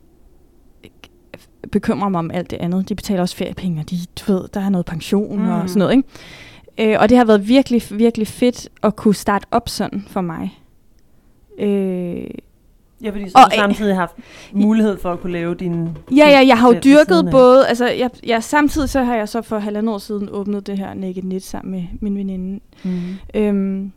bekymre 1.72 2.10
mig 2.10 2.18
om 2.18 2.30
alt 2.30 2.50
det 2.50 2.56
andet. 2.56 2.88
De 2.88 2.94
betaler 2.94 3.20
også 3.20 3.36
feriepenge, 3.36 3.80
og 3.80 3.90
de, 3.90 3.96
du 4.20 4.32
ved, 4.32 4.48
der 4.54 4.60
er 4.60 4.68
noget 4.68 4.86
pension. 4.86 5.38
Mm. 5.42 5.48
og 5.48 5.68
sådan 5.68 5.78
noget. 5.78 5.96
Ikke? 5.96 6.92
Øh, 6.94 7.00
og 7.00 7.08
det 7.08 7.16
har 7.18 7.24
været 7.24 7.48
virkelig, 7.48 7.82
virkelig 7.90 8.26
fedt 8.26 8.68
at 8.82 8.96
kunne 8.96 9.14
starte 9.14 9.46
op 9.50 9.68
sådan 9.68 10.04
for 10.08 10.20
mig. 10.20 10.60
Øh, 11.58 12.26
Ja, 13.02 13.10
fordi 13.10 13.28
så 13.28 13.32
Og- 13.34 13.40
har 13.40 13.48
du 13.48 13.54
samtidig 13.56 13.96
haft 13.96 14.14
mulighed 14.52 14.98
for 14.98 15.12
at 15.12 15.20
kunne 15.20 15.32
lave 15.32 15.54
din... 15.54 15.88
Ja, 16.10 16.28
ja, 16.28 16.46
jeg 16.46 16.58
har 16.58 16.68
jo 16.74 16.80
dyrket 16.84 17.28
både, 17.30 17.66
altså 17.68 17.86
jeg, 17.88 18.10
jeg, 18.26 18.42
samtidig 18.44 18.88
så 18.88 19.02
har 19.02 19.16
jeg 19.16 19.28
så 19.28 19.42
for 19.42 19.58
halvandet 19.58 19.94
år 19.94 19.98
siden 19.98 20.28
åbnet 20.32 20.66
det 20.66 20.78
her 20.78 20.94
Naked 20.94 21.22
Knit 21.22 21.42
sammen 21.44 21.72
med 21.72 21.84
min 22.00 22.16
veninde, 22.16 22.60
Mm. 22.84 23.00
øhm, 23.34 23.92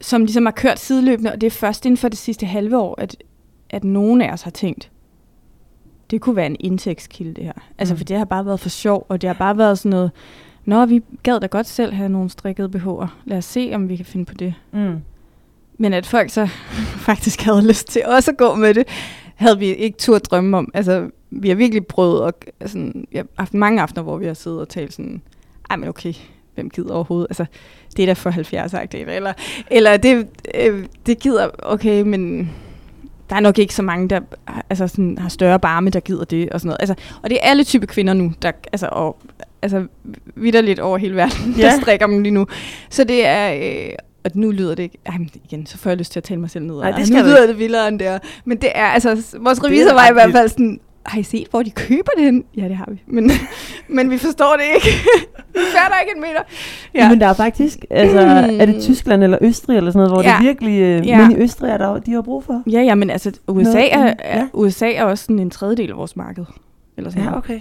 som 0.00 0.20
ligesom 0.24 0.46
har 0.46 0.52
kørt 0.52 0.78
sideløbende, 0.78 1.32
og 1.32 1.40
det 1.40 1.46
er 1.46 1.50
først 1.50 1.86
inden 1.86 1.96
for 1.96 2.08
det 2.08 2.18
sidste 2.18 2.46
halve 2.46 2.78
år, 2.78 2.94
at, 3.00 3.16
at 3.70 3.84
nogen 3.84 4.20
af 4.22 4.32
os 4.32 4.42
har 4.42 4.50
tænkt, 4.50 4.90
det 6.10 6.20
kunne 6.20 6.36
være 6.36 6.46
en 6.46 6.56
indtægtskilde 6.60 7.34
det 7.34 7.44
her. 7.44 7.52
Altså, 7.78 7.94
Mm. 7.94 7.98
for 7.98 8.04
det 8.04 8.18
har 8.18 8.24
bare 8.24 8.46
været 8.46 8.60
for 8.60 8.68
sjov, 8.68 9.06
og 9.08 9.20
det 9.22 9.28
har 9.28 9.34
bare 9.34 9.58
været 9.58 9.78
sådan 9.78 9.90
noget, 9.90 10.10
Nå, 10.64 10.86
vi 10.86 11.02
gad 11.22 11.40
da 11.40 11.46
godt 11.46 11.66
selv 11.66 11.92
have 11.92 12.08
nogle 12.08 12.30
strikkede 12.30 12.68
BH'er. 12.76 13.06
Lad 13.24 13.38
os 13.38 13.44
se, 13.44 13.70
om 13.74 13.88
vi 13.88 13.96
kan 13.96 14.04
finde 14.06 14.24
på 14.24 14.34
det. 14.34 14.54
Mm. 14.72 14.96
Men 15.80 15.92
at 15.92 16.06
folk 16.06 16.30
så 16.30 16.46
faktisk 17.08 17.42
havde 17.42 17.66
lyst 17.68 17.88
til 17.88 18.02
også 18.06 18.30
at 18.30 18.36
gå 18.36 18.54
med 18.54 18.74
det, 18.74 18.88
havde 19.34 19.58
vi 19.58 19.66
ikke 19.66 19.98
tur 19.98 20.16
at 20.16 20.30
drømme 20.30 20.56
om. 20.56 20.70
Altså, 20.74 21.10
vi 21.30 21.48
har 21.48 21.56
virkelig 21.56 21.86
prøvet, 21.86 22.20
og 22.20 22.34
sådan, 22.66 23.06
jeg 23.12 23.18
har 23.18 23.26
haft 23.38 23.54
mange 23.54 23.82
aftener, 23.82 24.02
hvor 24.02 24.16
vi 24.16 24.26
har 24.26 24.34
siddet 24.34 24.60
og 24.60 24.68
talt 24.68 24.92
sådan, 24.92 25.22
ej, 25.70 25.76
men 25.76 25.88
okay, 25.88 26.14
hvem 26.54 26.70
gider 26.70 26.94
overhovedet? 26.94 27.26
Altså, 27.30 27.44
det 27.96 28.02
er 28.02 28.06
da 28.06 28.12
for 28.12 28.30
70 28.30 28.74
agtigt 28.74 29.08
eller, 29.08 29.32
eller 29.70 29.96
det, 29.96 30.28
øh, 30.54 30.84
det 31.06 31.18
gider, 31.18 31.48
okay, 31.58 32.02
men 32.02 32.50
der 33.30 33.36
er 33.36 33.40
nok 33.40 33.58
ikke 33.58 33.74
så 33.74 33.82
mange, 33.82 34.08
der 34.08 34.20
altså 34.70 34.88
sådan, 34.88 35.18
har 35.18 35.28
større 35.28 35.60
barme, 35.60 35.90
der 35.90 36.00
gider 36.00 36.24
det, 36.24 36.50
og 36.50 36.60
sådan 36.60 36.68
noget. 36.68 36.80
Altså, 36.80 36.94
og 37.22 37.30
det 37.30 37.38
er 37.42 37.50
alle 37.50 37.64
type 37.64 37.86
kvinder 37.86 38.14
nu, 38.14 38.32
der, 38.42 38.52
altså, 38.72 38.88
og, 38.92 39.16
altså 39.62 39.86
vidderligt 40.34 40.80
over 40.80 40.98
hele 40.98 41.16
verden. 41.16 41.54
Ja. 41.58 41.66
der 41.66 41.80
strikker 41.80 42.06
dem 42.06 42.22
lige 42.22 42.34
nu. 42.34 42.46
Så 42.90 43.04
det 43.04 43.26
er, 43.26 43.54
øh, 43.54 43.94
og 44.24 44.30
nu 44.34 44.50
lyder 44.50 44.74
det 44.74 44.82
ikke, 44.82 44.98
ej, 45.06 45.18
men 45.18 45.30
igen, 45.44 45.66
så 45.66 45.78
får 45.78 45.90
jeg 45.90 45.96
lyst 45.96 46.12
til 46.12 46.20
at 46.20 46.24
tale 46.24 46.40
mig 46.40 46.50
selv 46.50 46.64
ned. 46.64 46.74
Nej, 46.80 46.90
det 46.90 47.06
skal 47.06 47.18
nu 47.18 47.24
lyder 47.24 47.46
det 47.46 47.58
vildere 47.58 47.88
end 47.88 47.98
det 47.98 48.06
er. 48.06 48.18
Men 48.44 48.58
det 48.58 48.68
er, 48.74 48.84
altså, 48.86 49.36
vores 49.40 49.64
revisor 49.64 49.92
var 49.94 50.10
i 50.10 50.12
hvert 50.12 50.32
fald 50.32 50.48
sådan, 50.48 50.80
har 51.06 51.18
I 51.18 51.22
set, 51.22 51.46
hvor 51.50 51.62
de 51.62 51.70
køber 51.70 52.10
det 52.16 52.24
hen? 52.24 52.44
Ja, 52.56 52.64
det 52.68 52.76
har 52.76 52.88
vi. 52.90 53.02
Men, 53.06 53.30
men 53.96 54.10
vi 54.10 54.18
forstår 54.18 54.56
det 54.56 54.64
ikke. 54.74 54.98
vi 55.54 55.58
fatter 55.76 55.98
ikke 56.00 56.12
en 56.16 56.20
meter. 56.20 56.42
Ja. 56.94 57.08
Men 57.08 57.20
der 57.20 57.26
er 57.26 57.32
faktisk, 57.32 57.78
altså, 57.90 58.18
er 58.60 58.66
det 58.66 58.82
Tyskland 58.82 59.24
eller 59.24 59.38
Østrig 59.40 59.76
eller 59.76 59.90
sådan 59.90 59.98
noget, 60.08 60.12
hvor 60.12 60.22
Ja. 60.22 60.30
ja. 60.30 60.36
det 60.38 60.46
virkelig, 60.46 60.80
øh, 60.80 61.06
Ja. 61.06 61.18
ja. 61.18 61.28
men 61.28 61.36
i 61.40 61.42
Østrig 61.42 61.70
er 61.70 61.76
der, 61.78 61.98
de 61.98 62.12
har 62.12 62.22
brug 62.22 62.44
for. 62.44 62.62
Ja, 62.70 62.80
ja, 62.80 62.94
men 62.94 63.10
altså, 63.10 63.32
USA 63.48 63.70
Noget, 63.72 63.92
er, 63.94 64.02
mm, 64.12 64.18
er, 64.18 64.38
ja. 64.38 64.46
USA 64.52 64.92
er 64.92 65.04
også 65.04 65.24
sådan 65.24 65.38
en 65.38 65.50
tredjedel 65.50 65.90
af 65.90 65.96
vores 65.96 66.16
marked. 66.16 66.44
Eller 66.96 67.10
sådan 67.10 67.24
Ja, 67.24 67.36
okay. 67.36 67.60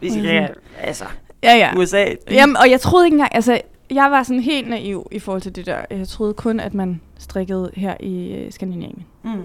Vi 0.00 0.10
skal- 0.10 0.22
skal, 0.24 0.48
altså, 0.82 1.04
Ja, 1.42 1.56
ja. 1.56 1.70
USA. 1.76 2.04
Jamen, 2.30 2.56
og 2.56 2.70
jeg 2.70 2.80
troede 2.80 3.06
ikke 3.06 3.14
engang, 3.14 3.34
altså, 3.34 3.60
jeg 3.90 4.10
var 4.10 4.22
sådan 4.22 4.42
helt 4.42 4.68
naiv 4.68 5.08
i 5.12 5.18
forhold 5.18 5.42
til 5.42 5.56
det 5.56 5.66
der. 5.66 5.78
Jeg 5.90 6.08
troede 6.08 6.34
kun, 6.34 6.60
at 6.60 6.74
man 6.74 7.00
strikkede 7.18 7.70
her 7.76 7.94
i 8.00 8.32
øh, 8.34 8.52
Skandinavien. 8.52 9.04
Mm. 9.22 9.42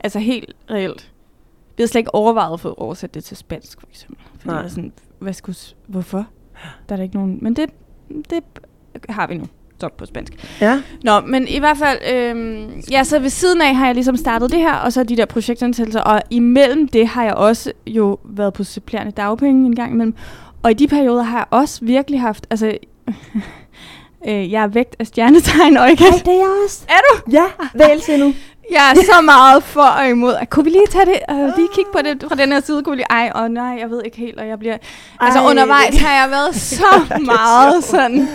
Altså 0.00 0.18
helt 0.18 0.52
reelt. 0.70 1.12
Vi 1.76 1.82
havde 1.82 1.90
slet 1.90 2.00
ikke 2.00 2.14
overvejet 2.14 2.60
for 2.60 2.68
at 2.68 2.78
oversætte 2.78 3.14
det 3.14 3.24
til 3.24 3.36
spansk, 3.36 3.80
for 3.80 3.86
eksempel. 3.90 4.24
Fordi 4.38 4.48
Nej. 4.48 4.60
jeg 4.60 4.70
sådan, 4.70 4.92
hvad 5.18 5.32
skulle, 5.32 5.58
hvorfor? 5.86 6.26
Der 6.88 6.94
er 6.94 6.96
der 6.96 7.02
ikke 7.02 7.16
nogen... 7.16 7.38
Men 7.42 7.56
det, 7.56 7.70
det 8.30 8.42
har 9.08 9.26
vi 9.26 9.34
nu. 9.34 9.44
Så 9.80 9.88
på 9.88 10.06
spansk. 10.06 10.60
Ja. 10.60 10.82
Nå, 11.02 11.20
men 11.20 11.48
i 11.48 11.58
hvert 11.58 11.76
fald, 11.76 11.98
øhm, 12.12 12.82
ja, 12.90 13.04
så 13.04 13.18
ved 13.18 13.30
siden 13.30 13.60
af 13.60 13.76
har 13.76 13.86
jeg 13.86 13.94
ligesom 13.94 14.16
startet 14.16 14.50
det 14.50 14.58
her, 14.58 14.74
og 14.74 14.92
så 14.92 15.04
de 15.04 15.16
der 15.16 15.26
projektansættelser, 15.26 16.00
og 16.00 16.22
imellem 16.30 16.88
det 16.88 17.06
har 17.06 17.24
jeg 17.24 17.34
også 17.34 17.72
jo 17.86 18.18
været 18.24 18.52
på 18.52 18.64
supplerende 18.64 19.12
dagpenge 19.12 19.66
en 19.66 19.76
gang 19.76 19.92
imellem, 19.92 20.14
og 20.62 20.70
i 20.70 20.74
de 20.74 20.88
perioder 20.88 21.22
har 21.22 21.38
jeg 21.38 21.46
også 21.50 21.84
virkelig 21.84 22.20
haft, 22.20 22.46
altså, 22.50 22.78
øh, 24.28 24.52
jeg 24.52 24.62
er 24.62 24.66
vægt 24.66 24.96
af 24.98 25.06
stjernetegn, 25.06 25.76
og 25.76 25.90
ikke? 25.90 26.04
det 26.04 26.28
er 26.28 26.32
jeg 26.32 26.64
også. 26.64 26.84
Er 26.88 27.00
du? 27.10 27.30
Ja, 27.32 27.44
vælse 27.74 28.16
nu. 28.16 28.34
Jeg 28.72 28.90
er 28.90 28.94
så 28.94 29.20
meget 29.20 29.62
for 29.62 29.82
og 29.82 30.08
imod. 30.08 30.34
Kunne 30.50 30.64
vi 30.64 30.70
lige 30.70 30.86
tage 30.90 31.06
det, 31.06 31.18
uh, 31.32 31.56
lige 31.56 31.68
kigge 31.74 31.90
på 31.92 31.98
det 32.04 32.24
fra 32.28 32.34
den 32.34 32.52
her 32.52 32.60
side? 32.60 32.82
Kunne 32.82 32.92
vi 32.92 32.96
lige, 32.96 33.06
ej, 33.10 33.32
og 33.34 33.50
nej, 33.50 33.76
jeg 33.80 33.90
ved 33.90 34.02
ikke 34.04 34.16
helt, 34.16 34.40
og 34.40 34.48
jeg 34.48 34.58
bliver... 34.58 34.76
Altså 35.20 35.40
Ej. 35.40 35.50
undervejs 35.50 36.00
har 36.00 36.22
jeg 36.22 36.30
været 36.30 36.54
så 36.78 37.18
meget 37.20 37.84
sådan... 37.84 38.28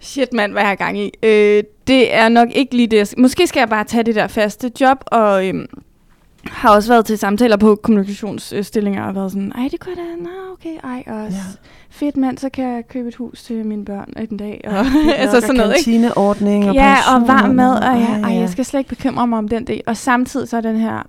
Shit 0.00 0.32
mand, 0.32 0.52
hvad 0.52 0.62
har 0.62 0.68
jeg 0.68 0.78
gang 0.78 0.98
i? 0.98 1.10
Øh, 1.22 1.62
det 1.86 2.14
er 2.14 2.28
nok 2.28 2.48
ikke 2.54 2.76
lige 2.76 2.86
det. 2.86 3.14
Måske 3.18 3.46
skal 3.46 3.60
jeg 3.60 3.68
bare 3.68 3.84
tage 3.84 4.02
det 4.02 4.14
der 4.14 4.26
faste 4.26 4.70
job, 4.80 4.98
og 5.06 5.48
øhm, 5.48 5.66
har 6.46 6.74
også 6.74 6.92
været 6.92 7.06
til 7.06 7.18
samtaler 7.18 7.56
på 7.56 7.76
kommunikationsstillinger, 7.76 9.04
og 9.04 9.14
været 9.14 9.32
sådan, 9.32 9.52
ej, 9.52 9.68
det 9.70 9.80
kunne 9.80 9.94
jeg 9.96 10.04
da, 10.18 10.22
nå, 10.22 10.30
okay, 10.52 10.76
ej, 10.84 11.02
og 11.06 11.28
Ja. 11.30 11.36
ja. 11.36 11.42
fedt 11.90 12.16
mand, 12.16 12.38
så 12.38 12.48
kan 12.48 12.64
jeg 12.64 12.88
købe 12.88 13.08
et 13.08 13.14
hus 13.14 13.42
til 13.42 13.66
mine 13.66 13.84
børn 13.84 14.12
en 14.30 14.36
dag, 14.36 14.60
og 14.64 14.72
Nok, 14.84 14.84
altså 15.16 15.36
og 15.36 15.42
sådan 15.42 15.56
noget, 15.56 15.76
ikke? 15.76 15.84
Og 16.68 16.74
Ja, 16.74 16.96
og 17.14 17.28
varm 17.28 17.50
mad, 17.54 17.76
og 17.76 17.82
ja, 17.98 18.06
Ej, 18.06 18.20
ej, 18.20 18.40
jeg 18.40 18.48
skal 18.50 18.64
slet 18.64 18.80
ikke 18.80 18.88
bekymre 18.88 19.26
mig 19.26 19.38
om 19.38 19.48
den 19.48 19.66
del. 19.66 19.80
Og 19.86 19.96
samtidig 19.96 20.48
så 20.48 20.56
er 20.56 20.60
den 20.60 20.76
her 20.76 21.02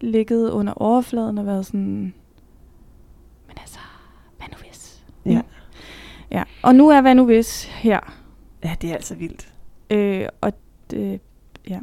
ligget 0.00 0.50
under 0.50 0.72
overfladen 0.72 1.38
og 1.38 1.46
været 1.46 1.66
sådan, 1.66 1.80
men 3.48 3.56
altså, 3.60 3.78
hvad 4.38 4.46
nu 4.50 4.56
hvis? 4.68 5.02
Ja. 5.26 5.40
Ja, 6.30 6.42
og 6.62 6.74
nu 6.74 6.88
er 6.88 7.00
hvad 7.00 7.14
nu 7.14 7.24
hvis 7.24 7.64
her. 7.64 8.00
Ja, 8.64 8.74
det 8.82 8.90
er 8.90 8.94
altså 8.94 9.14
vildt. 9.14 9.48
Øh, 9.90 10.26
og 10.40 10.52
det, 10.90 11.20
ja, 11.68 11.78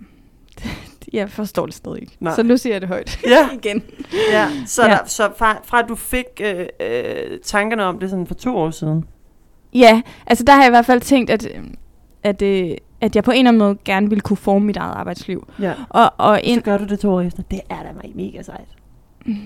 jeg 1.14 1.30
forstår 1.30 1.66
det 1.66 1.76
stadig 1.76 2.02
ikke. 2.02 2.18
Nej. 2.20 2.36
Så 2.36 2.44
nu 2.44 2.58
siger 2.58 2.74
jeg 2.74 2.82
det 2.82 2.90
højt 2.90 3.20
Ja, 3.28 3.50
igen. 3.64 3.84
ja. 4.32 4.48
Så, 4.66 4.84
Ja. 4.84 4.90
Der, 4.90 4.98
så 5.06 5.30
fra, 5.38 5.58
fra 5.66 5.82
du 5.82 5.96
fik 5.96 6.26
øh, 6.42 6.66
øh, 6.80 7.40
tankerne 7.44 7.84
om 7.84 8.00
det 8.00 8.10
sådan 8.10 8.28
for 8.28 8.34
to 8.34 8.58
år 8.58 8.72
siden. 8.72 9.06
Ja, 9.74 10.02
altså 10.28 10.44
der 10.44 10.54
har 10.54 10.62
jeg 10.62 10.68
i 10.68 10.72
hvert 10.72 10.86
fald 10.86 11.02
tænkt, 11.02 11.30
at, 11.30 11.48
at, 12.24 12.42
øh, 12.42 12.72
at 13.02 13.16
jeg 13.16 13.24
på 13.24 13.32
en 13.32 13.38
eller 13.38 13.50
anden 13.50 13.60
måde 13.60 13.78
gerne 13.86 14.10
ville 14.10 14.22
kunne 14.22 14.38
forme 14.38 14.66
mit 14.66 14.78
eget 14.78 14.94
arbejdsliv. 14.96 15.48
Ja. 15.62 15.74
Og, 15.90 16.12
og 16.18 16.36
Så 16.36 16.42
ind, 16.44 16.62
gør 16.62 16.78
du 16.78 16.86
det 16.86 17.00
to 17.00 17.12
år 17.14 17.22
efter. 17.22 17.44
Det 17.52 17.62
er 17.70 17.84
da 17.84 17.90
mega 18.16 18.42
sejt. 18.42 18.68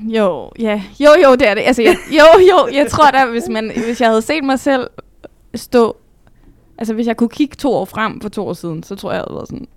Jo, 0.04 0.52
ja. 0.60 0.82
Jo, 1.00 1.10
jo, 1.26 1.32
det 1.36 1.48
er 1.48 1.54
det. 1.54 1.62
Altså, 1.62 1.82
jeg, 1.82 1.96
jo, 2.12 2.24
jo, 2.52 2.74
jeg 2.74 2.88
tror 2.88 3.12
da, 3.12 3.26
hvis, 3.26 3.50
man, 3.50 3.72
hvis 3.86 4.02
jeg 4.02 4.10
havde 4.10 4.22
set 4.22 4.44
mig 4.44 4.60
selv 4.60 4.88
stå... 5.56 5.98
Altså, 6.78 6.94
hvis 6.94 7.08
jeg 7.08 7.18
kunne 7.18 7.30
kigge 7.30 7.56
to 7.56 7.74
år 7.74 7.86
frem 7.86 8.22
for 8.22 8.30
to 8.30 8.48
år 8.48 8.54
siden, 8.54 8.84
så 8.84 8.96
tror 8.96 9.12
jeg, 9.12 9.16
jeg 9.18 9.24
havde 9.28 9.36
været 9.36 9.48
sådan... 9.48 9.68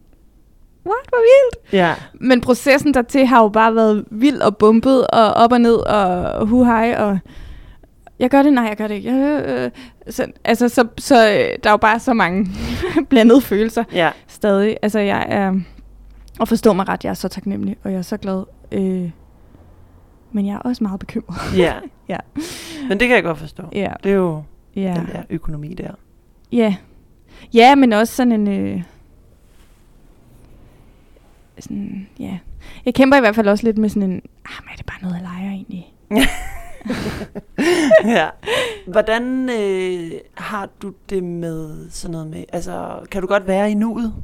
What, 0.86 1.08
hvor 1.08 1.18
vildt! 1.18 1.72
Ja. 1.72 1.94
Men 2.20 2.40
processen 2.40 2.94
dertil 2.94 3.26
har 3.26 3.42
jo 3.42 3.48
bare 3.48 3.74
været 3.74 4.04
vild 4.10 4.40
og 4.40 4.56
bumpet 4.56 5.06
og 5.06 5.34
op 5.34 5.52
og 5.52 5.60
ned 5.60 5.74
og 5.76 6.46
hu 6.46 6.64
hej 6.64 6.94
og... 6.98 7.18
Jeg 8.18 8.30
gør 8.30 8.42
det, 8.42 8.52
nej, 8.52 8.64
jeg 8.64 8.76
gør 8.76 8.88
det 8.88 8.94
ikke. 8.94 9.10
Øh, 9.12 9.64
øh. 9.64 9.70
Så, 10.10 10.26
altså, 10.44 10.68
så, 10.68 10.86
så 10.98 11.14
øh, 11.28 11.58
der 11.62 11.68
er 11.68 11.70
jo 11.70 11.76
bare 11.76 11.98
så 12.00 12.14
mange 12.14 12.46
blandede 13.10 13.40
følelser 13.40 13.84
Ja. 13.92 14.10
stadig. 14.26 14.76
Altså, 14.82 14.98
jeg 14.98 15.26
er... 15.28 15.52
Og 16.40 16.48
forstå 16.48 16.72
mig 16.72 16.88
ret, 16.88 17.04
jeg 17.04 17.10
er 17.10 17.14
så 17.14 17.28
taknemmelig, 17.28 17.76
og 17.84 17.90
jeg 17.92 17.98
er 17.98 18.02
så 18.02 18.16
glad. 18.16 18.44
Øh, 18.72 19.10
men 20.32 20.46
jeg 20.46 20.54
er 20.54 20.58
også 20.58 20.84
meget 20.84 21.00
bekymret. 21.00 21.38
Ja. 21.58 21.72
Ja. 22.08 22.16
Men 22.88 23.00
det 23.00 23.08
kan 23.08 23.14
jeg 23.14 23.22
godt 23.24 23.38
forstå. 23.38 23.62
Ja, 23.72 23.92
Det 24.04 24.10
er 24.12 24.16
jo 24.16 24.42
ja. 24.76 24.94
den 24.96 25.06
der 25.12 25.22
økonomi 25.30 25.74
der. 25.74 25.90
Ja. 26.52 26.74
Ja, 27.54 27.74
men 27.74 27.92
også 27.92 28.14
sådan 28.14 28.32
en... 28.32 28.48
Øh, 28.48 28.82
sådan, 31.62 32.08
ja. 32.18 32.38
Jeg 32.84 32.94
kæmper 32.94 33.16
i 33.16 33.20
hvert 33.20 33.34
fald 33.34 33.48
også 33.48 33.64
lidt 33.66 33.78
med 33.78 33.88
sådan 33.88 34.10
en... 34.10 34.22
Ah, 34.44 34.64
men 34.64 34.68
er 34.72 34.76
det 34.76 34.86
bare 34.86 35.02
noget, 35.02 35.14
jeg 35.14 35.22
leger 35.22 35.50
egentlig? 35.50 35.94
ja. 38.18 38.28
Hvordan 38.86 39.50
øh, 39.50 40.10
har 40.34 40.68
du 40.82 40.92
det 41.10 41.24
med 41.24 41.90
sådan 41.90 42.12
noget 42.12 42.26
med, 42.26 42.44
altså 42.52 42.98
kan 43.10 43.20
du 43.22 43.26
godt 43.28 43.46
være 43.46 43.70
i 43.70 43.74
nuet? 43.74 44.14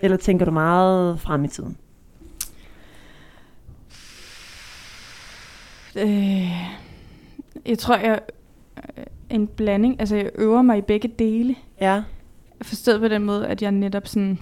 Eller 0.00 0.16
tænker 0.16 0.44
du 0.44 0.50
meget 0.50 1.20
frem 1.20 1.44
i 1.44 1.48
tiden? 1.48 1.76
Øh, 5.96 6.50
jeg 7.66 7.78
tror, 7.78 7.96
jeg... 7.96 8.20
øh, 8.98 9.04
En 9.30 9.46
blanding. 9.46 10.00
Altså, 10.00 10.16
jeg 10.16 10.30
øver 10.34 10.62
mig 10.62 10.78
i 10.78 10.80
begge 10.80 11.08
dele. 11.08 11.54
Ja. 11.80 12.02
Forstået 12.62 13.00
på 13.00 13.08
den 13.08 13.24
måde, 13.24 13.46
at 13.48 13.62
jeg 13.62 13.72
netop 13.72 14.06
sådan... 14.06 14.38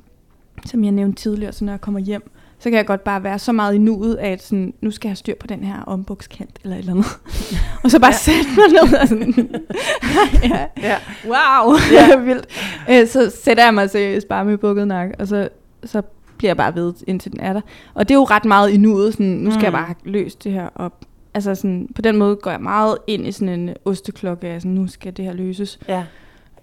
Som 0.67 0.85
jeg 0.85 0.93
nævnte 0.93 1.23
tidligere, 1.23 1.53
så 1.53 1.65
når 1.65 1.73
jeg 1.73 1.81
kommer 1.81 2.01
hjem, 2.01 2.31
så 2.59 2.71
kan 2.71 2.77
jeg 2.77 2.87
godt 2.87 3.05
bare 3.05 3.23
være 3.25 3.39
så 3.39 3.53
meget 3.53 3.75
i 3.75 3.79
nuet, 3.79 4.17
at 4.17 4.43
sådan, 4.43 4.75
nu 4.81 4.91
skal 4.91 5.09
jeg 5.09 5.11
have 5.11 5.17
styr 5.17 5.35
på 5.41 5.47
den 5.47 5.65
her 5.65 5.83
ombukskant, 5.87 6.59
eller 6.63 6.77
et 6.77 6.81
eller 6.81 6.93
andet. 6.93 7.07
og 7.85 7.91
så 7.91 8.01
bare 8.01 8.13
Ja. 8.13 8.17
sætte 8.17 8.51
mig 8.57 8.69
ned 8.91 9.01
og 9.01 9.09
sådan... 9.09 9.35
ja, 10.53 10.67
Ja. 10.83 10.97
Wow, 11.25 11.75
Ja. 11.93 12.17
vildt. 12.27 12.47
Øh, 12.91 13.07
så 13.09 13.33
sætter 13.45 13.65
jeg 13.65 13.75
mig 13.75 13.91
seriøst 13.91 14.29
bare 14.29 14.45
med 14.45 14.59
bukket 14.59 14.89
nakke, 14.89 15.15
og 15.19 15.29
så, 15.29 15.49
så 15.85 16.03
bliver 16.39 16.49
jeg 16.49 16.57
bare 16.57 16.75
ved, 16.75 16.95
indtil 17.07 17.33
den 17.33 17.41
er 17.41 17.53
der. 17.53 17.61
Og 17.95 18.09
det 18.09 18.15
er 18.15 18.19
jo 18.19 18.25
ret 18.25 18.45
meget 18.45 18.71
i 18.71 18.77
nuet, 18.77 19.13
sådan, 19.13 19.27
nu 19.27 19.51
skal 19.51 19.59
mm. 19.61 19.65
jeg 19.65 19.73
bare 19.73 19.95
løst 20.05 20.45
det 20.45 20.53
her 20.53 20.69
op. 20.75 21.05
Altså 21.35 21.55
sådan, 21.55 21.89
på 21.95 22.03
den 22.03 22.17
måde 22.17 22.37
går 22.37 22.51
jeg 22.51 22.61
meget 22.61 22.99
ind 23.07 23.27
i 23.27 23.33
sådan 23.33 23.61
en 23.61 23.75
osteklokke, 23.85 24.47
altså 24.47 24.69
nu 24.69 24.87
skal 24.87 25.17
det 25.17 25.25
her 25.25 25.33
løses. 25.33 25.79
Ja. 25.89 26.05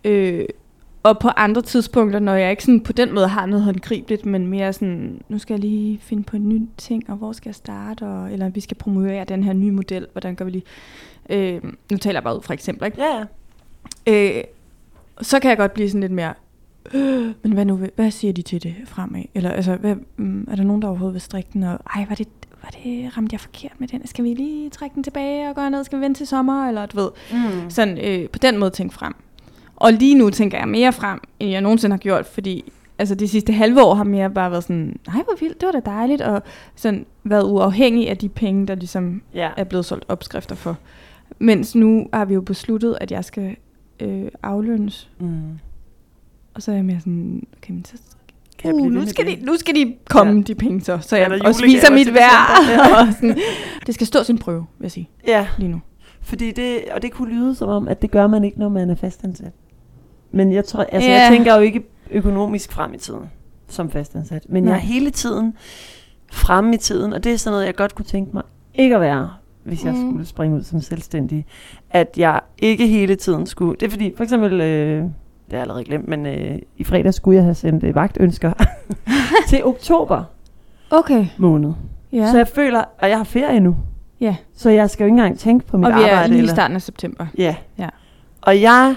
Øh, 0.06 0.46
og 1.06 1.20
på 1.20 1.28
andre 1.30 1.62
tidspunkter, 1.62 2.20
når 2.20 2.36
jeg 2.36 2.52
ikke 2.52 2.64
sådan 2.64 2.82
på 2.82 2.94
den 2.94 3.14
måde 3.14 3.28
har 3.28 3.46
noget 3.46 3.64
håndgribeligt, 3.66 4.26
men 4.26 4.48
mere 4.48 4.74
sådan, 4.74 5.22
nu 5.30 5.40
skal 5.40 5.54
jeg 5.54 5.60
lige 5.60 6.00
finde 6.02 6.24
på 6.24 6.36
en 6.36 6.50
ny 6.50 6.62
ting, 6.78 7.10
og 7.10 7.16
hvor 7.18 7.32
skal 7.32 7.50
jeg 7.50 7.56
starte, 7.56 8.04
og, 8.04 8.34
eller 8.34 8.50
vi 8.50 8.60
skal 8.60 8.78
promovere 8.78 9.24
den 9.26 9.44
her 9.44 9.54
nye 9.54 9.72
model, 9.72 10.08
hvordan 10.12 10.36
gør 10.36 10.46
vi 10.46 10.52
lige... 10.52 10.64
Øh, 11.30 11.62
nu 11.92 11.98
taler 11.98 12.16
jeg 12.20 12.24
bare 12.24 12.38
ud 12.38 12.42
fra 12.42 12.54
eksempler, 12.54 12.86
ikke? 12.86 12.98
Ja, 13.02 13.26
ja. 14.08 14.38
Øh, 14.38 14.44
så 15.22 15.40
kan 15.40 15.50
jeg 15.50 15.58
godt 15.58 15.74
blive 15.74 15.90
sådan 15.90 16.02
lidt 16.02 16.12
mere, 16.12 16.34
øh, 16.94 17.34
men 17.44 17.52
hvad 17.52 17.66
nu, 17.66 17.80
hvad 17.96 18.12
siger 18.12 18.34
de 18.34 18.42
til 18.42 18.64
det 18.64 18.76
fremad? 18.86 19.24
Eller 19.36 19.52
altså, 19.52 19.76
hvad, 19.76 19.96
mm, 20.18 20.48
er 20.52 20.56
der 20.56 20.64
nogen, 20.64 20.82
der 20.82 20.88
overhovedet 20.88 21.14
vil 21.14 21.22
strikke 21.22 21.50
den? 21.54 21.64
Og, 21.64 21.80
ej, 21.96 22.06
var 22.10 22.16
det, 22.16 22.28
var 22.64 22.70
det, 22.84 23.18
ramte 23.18 23.34
jeg 23.34 23.40
forkert 23.40 23.74
med 23.80 23.88
den? 23.88 24.08
Skal 24.08 24.24
vi 24.24 24.34
lige 24.34 24.70
trække 24.70 24.94
den 24.96 25.04
tilbage 25.04 25.50
og 25.50 25.56
gøre 25.56 25.72
noget? 25.72 25.86
Skal 25.86 26.00
vi 26.00 26.04
vente 26.04 26.20
til 26.20 26.28
sommer? 26.28 26.68
Eller 26.68 26.86
du 26.86 26.98
ved, 26.98 27.10
Mm. 27.32 27.70
sådan 27.70 27.98
øh, 27.98 28.30
på 28.30 28.40
den 28.40 28.58
måde 28.58 28.70
tænke 28.72 28.96
frem. 28.96 29.14
Og 29.76 29.94
lige 29.94 30.16
nu 30.16 30.30
tænker 30.30 30.58
jeg 30.58 30.68
mere 30.68 30.94
frem, 30.94 31.20
end 31.40 31.50
jeg 31.52 31.62
nogensinde 31.62 31.94
har 31.94 31.98
gjort, 31.98 32.26
fordi 32.26 32.72
altså 33.00 33.16
de 33.16 33.28
sidste 33.28 33.54
halve 33.54 33.84
år 33.84 33.94
har 33.94 34.04
mere 34.04 34.30
bare 34.30 34.52
været 34.52 34.64
sådan, 34.64 35.00
nej 35.08 35.24
hvor 35.24 35.34
vildt, 35.40 35.62
det 35.62 35.66
var 35.66 35.72
da 35.72 35.80
dejligt, 35.92 36.22
og 36.22 36.44
sådan 36.76 37.06
været 37.24 37.44
uafhængig 37.44 38.10
af 38.10 38.18
de 38.18 38.30
penge, 38.30 38.68
der 38.68 38.76
ligesom 38.76 39.22
Ja. 39.34 39.50
er 39.58 39.64
blevet 39.64 39.86
solgt 39.86 40.06
opskrifter 40.08 40.56
for. 40.56 40.78
Mens 41.40 41.76
nu 41.76 42.08
har 42.14 42.26
vi 42.26 42.34
jo 42.34 42.42
besluttet, 42.42 42.98
at 43.02 43.12
jeg 43.12 43.26
skal 43.26 43.56
øh, 44.00 44.28
aflønnes, 44.44 45.10
Mm. 45.20 45.42
og 46.54 46.62
så 46.62 46.72
er 46.72 46.76
jeg 46.76 46.86
mere 46.86 47.00
sådan, 47.00 47.44
okay, 47.58 47.72
men 47.74 47.86
så 47.86 47.94
Kan 48.58 48.74
uh, 48.74 48.92
nu, 48.92 49.06
skal 49.08 49.26
de, 49.28 49.46
nu 49.46 49.56
skal 49.58 49.76
de 49.76 49.96
komme, 50.10 50.32
Ja. 50.34 50.38
ja. 50.38 50.44
de 50.44 50.56
penge 50.56 50.82
så, 50.82 50.98
så 51.02 51.18
jeg 51.18 51.32
også 51.46 51.62
julegaver 51.62 51.66
viser 51.66 51.92
mit 51.94 52.14
værd. 52.14 52.70
Ja. 52.70 52.96
og 53.08 53.14
sådan, 53.14 53.38
det 53.86 53.96
skal 53.96 54.08
stå 54.08 54.24
sin 54.24 54.38
prøve, 54.38 54.66
vil 54.80 54.86
jeg 54.86 54.92
sige, 54.92 55.10
Ja, 55.28 55.48
lige 55.58 55.70
nu. 55.72 55.82
fordi 56.22 56.52
det, 56.52 56.80
og 56.92 57.02
det 57.02 57.12
kunne 57.12 57.34
lyde 57.34 57.56
som 57.56 57.70
om, 57.70 57.88
at 57.88 58.02
det 58.02 58.12
gør 58.12 58.28
man 58.28 58.44
ikke, 58.44 58.60
når 58.60 58.70
man 58.70 58.90
er 58.90 58.96
fastansat. 58.96 59.52
Men 60.36 60.52
jeg 60.54 60.66
tror, 60.66 60.84
altså 60.92 61.10
Ja. 61.10 61.16
jeg 61.22 61.32
tænker 61.32 61.56
jo 61.56 61.62
ikke 61.62 61.84
økonomisk 62.12 62.72
frem 62.72 62.94
i 62.94 62.98
tiden 62.98 63.30
som 63.68 63.90
fastansat. 63.90 64.44
Men 64.50 64.64
Nej. 64.64 64.72
jeg 64.74 64.78
er 64.78 64.82
hele 64.86 65.10
tiden 65.12 65.54
fremme 66.32 66.74
i 66.76 66.78
tiden, 66.78 67.14
og 67.14 67.24
det 67.24 67.34
er 67.34 67.38
sådan 67.38 67.54
noget, 67.54 67.66
jeg 67.66 67.76
godt 67.76 67.96
kunne 67.96 68.06
tænke 68.06 68.32
mig 68.34 68.44
ikke 68.74 68.96
at 68.96 69.02
være, 69.02 69.30
hvis 69.64 69.86
jeg 69.86 69.94
Mm. 69.94 70.00
skulle 70.12 70.26
springe 70.26 70.58
ud 70.58 70.64
som 70.64 70.82
selvstændig. 70.82 71.46
At 71.90 72.08
jeg 72.18 72.40
ikke 72.58 72.88
hele 72.88 73.16
tiden 73.16 73.46
skulle... 73.46 73.76
Det 73.80 73.86
er 73.86 73.90
fordi, 73.90 74.14
for 74.18 74.24
eksempel, 74.24 74.62
øh, 74.62 74.98
det 74.98 75.12
har 75.52 75.58
jeg 75.58 75.62
allerede 75.62 75.84
glemt, 75.84 76.08
men 76.08 76.26
øh, 76.26 76.60
i 76.78 76.84
fredag 76.84 77.14
skulle 77.14 77.36
jeg 77.36 77.44
have 77.44 77.56
sendt 77.56 77.84
øh, 77.84 77.96
vagtønsker 77.96 78.52
til 79.50 79.66
oktober 79.66 80.24
Okay, 80.92 81.26
måned. 81.38 81.74
ja. 82.14 82.32
Så 82.32 82.38
jeg 82.38 82.48
føler, 82.48 82.84
og 83.00 83.10
jeg 83.10 83.18
har 83.18 83.24
ferie 83.24 83.60
nu, 83.60 83.76
ja. 84.22 84.36
så 84.56 84.70
jeg 84.70 84.90
skal 84.90 85.04
jo 85.04 85.06
ikke 85.06 85.14
engang 85.14 85.40
tænke 85.40 85.66
på 85.68 85.78
mit 85.78 85.86
Og 85.88 85.94
vi 85.96 86.02
er 86.04 86.12
arbejde. 86.12 86.34
lige 86.34 86.44
i 86.44 86.48
starten 86.48 86.76
af 86.76 86.82
september. 86.82 87.26
Ja. 87.38 87.56
Ja. 87.78 87.90
Og 88.42 88.62
jeg 88.62 88.96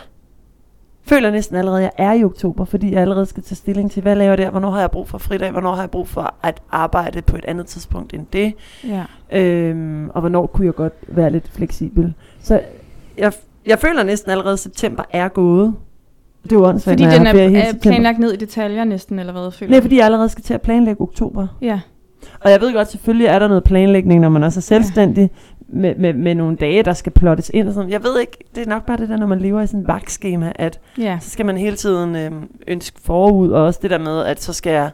føler 1.09 1.31
næsten 1.31 1.57
allerede, 1.57 1.79
at 1.79 1.93
jeg 1.99 2.07
er 2.07 2.13
i 2.13 2.25
oktober, 2.25 2.65
fordi 2.65 2.93
jeg 2.93 3.01
allerede 3.01 3.27
skal 3.27 3.43
tage 3.43 3.57
stilling 3.57 3.91
til, 3.91 4.03
hvad 4.03 4.17
laver 4.17 4.31
jeg 4.31 4.39
der, 4.39 4.51
hvornår 4.51 4.71
har 4.71 4.81
jeg 4.81 4.91
brug 4.91 5.09
for 5.09 5.19
fridag, 5.19 5.51
hvornår 5.51 5.75
har 5.75 5.83
jeg 5.83 5.91
brug 5.91 6.09
for 6.09 6.35
at 6.43 6.61
arbejde 6.71 7.23
på 7.23 7.37
et 7.37 7.45
andet 7.45 7.67
tidspunkt 7.67 8.13
end 8.15 8.27
det, 8.33 8.53
Ja. 8.85 9.05
øhm, 9.39 10.11
og 10.15 10.21
hvornår 10.21 10.47
kunne 10.47 10.67
jeg 10.67 10.75
godt 10.75 10.93
være 11.09 11.31
lidt 11.31 11.51
fleksibel. 11.53 12.15
Så 12.43 12.61
jeg, 13.19 13.33
jeg 13.67 13.79
føler 13.79 14.03
næsten 14.03 14.31
allerede, 14.31 14.53
at 14.53 14.59
september 14.59 15.03
er 15.13 15.29
gået. 15.29 15.75
Det 16.43 16.53
er 16.53 16.57
jo 16.57 16.67
åndssvagt, 16.67 17.01
Fordi 17.01 17.15
den 17.17 17.27
er, 17.27 17.31
er 17.33 17.65
september. 17.65 17.81
planlagt 17.83 18.19
ned 18.19 18.33
i 18.33 18.37
detaljer 18.37 18.85
næsten, 18.85 19.19
eller 19.19 19.33
hvad, 19.33 19.51
føler 19.51 19.71
Nej, 19.71 19.81
fordi 19.81 19.97
jeg 19.97 20.05
allerede 20.05 20.29
skal 20.29 20.45
til 20.45 20.55
at 20.55 20.63
planlægge 20.63 21.01
oktober. 21.03 21.47
Ja, 21.63 21.81
Og 22.41 22.51
jeg 22.51 22.61
ved 22.61 22.73
godt, 22.75 22.91
selvfølgelig 22.91 23.27
er 23.27 23.39
der 23.39 23.49
noget 23.49 23.65
planlægning, 23.65 24.21
når 24.21 24.29
man 24.29 24.43
også 24.45 24.59
er 24.61 24.63
selvstændig, 24.63 25.31
med, 25.69 25.95
med, 25.95 26.13
med 26.13 26.35
nogle 26.35 26.57
dage, 26.57 26.83
der 26.83 26.93
skal 26.93 27.13
plottes 27.13 27.51
ind 27.55 27.69
og 27.69 27.75
sådan. 27.75 27.91
Jeg 27.91 28.03
ved 28.05 28.21
ikke, 28.21 28.39
det 28.55 28.63
er 28.63 28.69
nok 28.69 28.87
bare 28.87 28.97
det 28.97 29.09
der, 29.09 29.17
når 29.17 29.27
man 29.27 29.39
lever 29.39 29.61
i 29.63 29.67
sådan 29.67 29.81
et 29.81 29.89
vagtskema, 29.89 30.53
at 30.55 30.81
ja. 30.99 31.19
så 31.21 31.31
skal 31.31 31.47
man 31.47 31.57
hele 31.57 31.77
tiden 31.77 32.17
øh, 32.17 32.31
ønske 32.67 33.01
forud, 33.05 33.51
og 33.51 33.65
også 33.65 33.79
det 33.83 33.91
der 33.91 33.99
med, 33.99 34.25
at 34.25 34.43
så 34.43 34.53
skal 34.53 34.73
jeg, 34.73 34.91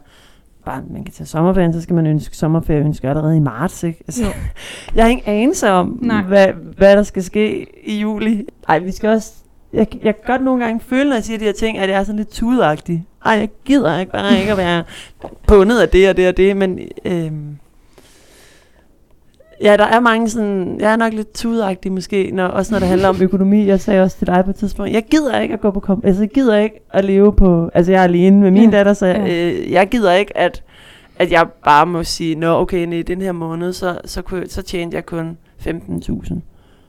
bare 0.65 0.81
man 0.89 1.03
kan 1.03 1.13
tage 1.13 1.27
sommerferien, 1.27 1.73
så 1.73 1.81
skal 1.81 1.95
man 1.95 2.07
ønske 2.07 2.37
sommerferie, 2.37 2.79
ønske 2.79 3.09
allerede 3.09 3.37
i 3.37 3.39
marts, 3.39 3.83
ikke? 3.83 4.03
Altså, 4.07 4.23
Jo. 4.23 4.29
jeg 4.95 5.03
har 5.03 5.09
ingen 5.09 5.25
anelse 5.27 5.69
om, 5.69 5.99
Nej. 6.01 6.21
hvad, 6.21 6.47
hvad 6.77 6.97
der 6.97 7.03
skal 7.03 7.23
ske 7.23 7.67
i 7.83 7.99
juli. 7.99 8.45
Ej, 8.67 8.79
vi 8.79 8.91
skal 8.91 9.09
også, 9.09 9.31
jeg, 9.73 9.87
jeg 10.03 10.15
kan 10.15 10.23
godt 10.27 10.43
nogle 10.43 10.63
gange 10.63 10.79
føle, 10.79 11.09
når 11.09 11.15
jeg 11.15 11.23
siger 11.23 11.39
de 11.39 11.45
her 11.45 11.53
ting, 11.53 11.77
at 11.77 11.89
jeg 11.89 11.99
er 11.99 12.03
sådan 12.03 12.17
lidt 12.17 12.29
tudagtig. 12.29 13.05
Ej, 13.25 13.31
jeg 13.33 13.49
gider 13.65 13.99
ikke 13.99 14.11
bare 14.11 14.39
ikke 14.39 14.51
at 14.51 14.57
være 14.57 14.83
bundet 15.47 15.79
af 15.79 15.89
det 15.89 16.09
og 16.09 16.17
det 16.17 16.27
og 16.27 16.37
det, 16.37 16.57
men 16.57 16.79
øhm, 17.05 17.57
ja, 19.63 19.77
der 19.77 19.83
er 19.85 19.99
mange 19.99 20.29
sådan, 20.29 20.77
jeg 20.79 20.91
er 20.91 20.95
nok 20.95 21.13
lidt 21.13 21.33
tudagtig 21.33 21.91
måske, 21.91 22.31
når, 22.33 22.45
også 22.47 22.73
når 22.73 22.79
det 22.79 22.87
handler 22.87 23.09
om 23.09 23.15
økonomi. 23.21 23.65
Jeg 23.67 23.79
sagde 23.79 24.01
også 24.03 24.17
til 24.17 24.27
dig 24.27 24.41
på 24.45 24.49
et 24.49 24.55
tidspunkt, 24.55 24.91
jeg 24.91 25.03
gider 25.11 25.39
ikke 25.39 25.53
at 25.53 25.61
gå 25.61 25.71
på 25.71 25.79
kom, 25.79 26.01
altså 26.03 26.21
jeg 26.21 26.29
gider 26.29 26.55
ikke 26.57 26.79
at 26.93 27.05
leve 27.05 27.33
på, 27.33 27.69
altså 27.73 27.91
jeg 27.91 27.99
er 27.99 28.03
alene 28.03 28.41
med 28.41 28.51
min 28.51 28.69
Ja, 28.69 28.77
datter, 28.77 28.93
så 28.93 29.05
jeg, 29.05 29.23
ja. 29.27 29.51
øh, 29.51 29.71
jeg 29.71 29.89
gider 29.89 30.13
ikke, 30.13 30.37
at, 30.37 30.63
at 31.19 31.31
jeg 31.31 31.47
bare 31.65 31.85
må 31.85 32.03
sige, 32.03 32.35
nå 32.35 32.47
okay, 32.61 32.85
nej, 32.85 33.01
den 33.07 33.21
her 33.21 33.31
måned, 33.31 33.73
så, 33.73 33.97
så, 34.05 34.21
kunne, 34.21 34.47
så 34.47 34.61
tjente 34.61 34.95
jeg 34.95 35.05
kun 35.05 35.37
15.000 35.67 36.35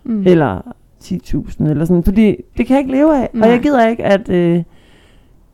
Mm. 0.05 0.23
eller 0.27 0.61
10.000 1.05 1.71
eller 1.71 1.85
sådan, 1.85 2.05
fordi 2.05 2.37
det 2.57 2.67
kan 2.67 2.75
jeg 2.75 2.79
ikke 2.79 2.93
leve 2.93 3.17
af. 3.17 3.31
Nej. 3.33 3.49
Og 3.49 3.55
jeg 3.55 3.63
gider 3.63 3.87
ikke, 3.89 4.05
at... 4.05 4.29
Øh, 4.29 4.63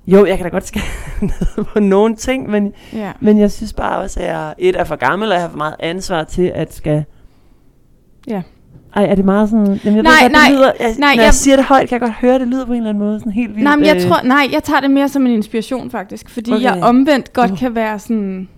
jo, 0.06 0.26
jeg 0.26 0.36
kan 0.36 0.44
da 0.44 0.50
godt 0.50 0.66
skære 0.66 0.82
ned 1.56 1.64
på 1.64 1.80
nogle 1.80 2.16
ting, 2.16 2.50
men, 2.50 2.72
Ja. 2.92 3.12
men 3.20 3.38
jeg 3.38 3.50
synes 3.52 3.72
bare 3.72 3.98
også, 3.98 4.20
at 4.20 4.26
jeg 4.26 4.54
et 4.58 4.76
er 4.80 4.84
for 4.84 4.96
gammel, 4.96 5.28
og 5.28 5.34
jeg 5.34 5.42
har 5.42 5.48
for 5.50 5.56
meget 5.56 5.74
ansvar 5.80 6.24
til 6.24 6.52
at 6.54 6.74
skal... 6.74 7.04
Ja. 8.28 8.42
Ej, 8.96 9.04
er 9.04 9.14
det 9.14 9.24
meget 9.24 9.50
sådan... 9.50 9.66
Jamen, 9.66 9.80
jeg 9.96 10.02
Nej, 10.02 10.12
ved 10.22 10.30
nej, 10.30 10.40
det 10.48 10.56
lyder, 10.56 10.72
jeg, 10.80 10.94
nej, 10.98 11.14
når 11.14 11.20
jeg, 11.22 11.24
jeg- 11.26 11.34
siger 11.34 11.56
det 11.56 11.64
højt, 11.64 11.88
kan 11.88 11.92
jeg 11.92 12.00
godt 12.00 12.12
høre, 12.20 12.38
det 12.38 12.48
lyder 12.48 12.66
på 12.66 12.72
en 12.72 12.76
eller 12.78 12.90
anden 12.90 13.04
måde 13.04 13.18
sådan 13.18 13.32
helt 13.32 13.50
vildt. 13.50 13.64
Nej, 13.64 13.76
men 13.76 13.84
jeg 13.84 13.96
øh, 13.96 14.02
tror, 14.02 14.22
nej, 14.22 14.48
jeg 14.52 14.62
tager 14.62 14.80
det 14.80 14.90
mere 14.90 15.08
som 15.08 15.26
en 15.26 15.32
inspiration 15.32 15.90
faktisk, 15.90 16.30
fordi 16.30 16.50
Okay. 16.52 16.66
okay. 16.66 16.76
jeg 16.76 16.84
omvendt 16.84 17.32
godt 17.32 17.50
Uh. 17.50 17.58
kan 17.58 17.74
være 17.74 17.98
sådan, 17.98 18.48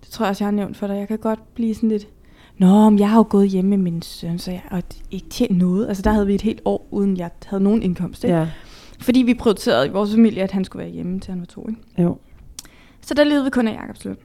det 0.00 0.08
tror 0.10 0.24
jeg 0.24 0.30
også, 0.30 0.44
jeg 0.44 0.46
har 0.46 0.52
nævnt 0.56 0.76
for 0.76 0.86
dig, 0.86 0.96
jeg 0.96 1.08
kan 1.08 1.18
godt 1.18 1.54
blive 1.54 1.74
sådan 1.74 1.88
lidt, 1.88 2.06
Nå, 2.58 2.90
men 2.90 2.98
jeg 2.98 3.08
har 3.10 3.16
jo 3.16 3.26
gået 3.30 3.48
hjemme 3.48 3.68
med 3.70 3.78
min 3.78 4.02
søn, 4.02 4.38
så 4.38 4.50
jeg 4.50 4.60
har 4.70 4.82
ikke 5.10 5.28
tjent 5.30 5.58
noget. 5.58 5.88
Altså 5.88 6.02
der 6.02 6.10
havde 6.12 6.26
vi 6.26 6.34
et 6.34 6.42
helt 6.42 6.60
år, 6.64 6.88
uden 6.90 7.16
jeg 7.16 7.30
havde 7.46 7.62
nogen 7.62 7.82
indkomst. 7.82 8.24
Ikke? 8.24 8.36
Ja, 8.36 8.46
Fordi 9.00 9.22
vi 9.22 9.34
prioriterede 9.34 9.86
i 9.86 9.90
vores 9.90 10.10
familie, 10.14 10.42
at 10.42 10.50
han 10.50 10.64
skulle 10.64 10.84
være 10.84 10.92
hjemme, 10.92 11.20
til 11.20 11.30
han 11.30 11.40
var 11.40 11.46
to. 11.46 11.68
Ikke? 11.68 12.02
jo. 12.02 12.18
Så 13.00 13.14
der 13.14 13.24
levede 13.24 13.44
vi 13.44 13.50
kun 13.50 13.68
af 13.68 13.72
Jacobs 13.72 14.04
løn. 14.04 14.16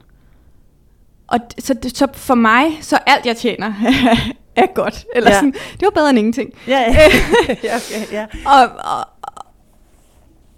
Og 1.26 1.38
så, 1.58 1.74
så 1.94 2.06
for 2.14 2.34
mig, 2.34 2.78
så 2.80 2.98
alt 3.06 3.26
jeg 3.26 3.36
tjener 3.36 3.72
er 4.56 4.66
godt. 4.74 5.04
Eller 5.14 5.30
Ja. 5.30 5.34
sådan, 5.36 5.52
det 5.52 5.82
var 5.82 5.90
bedre 5.90 6.10
end 6.10 6.18
ingenting. 6.18 6.50
Ja, 6.68 6.78
ja. 6.80 6.86
ja, 7.64 7.76
okay, 7.76 8.12
ja. 8.12 8.26
Og, 8.46 8.62
og, 8.78 9.06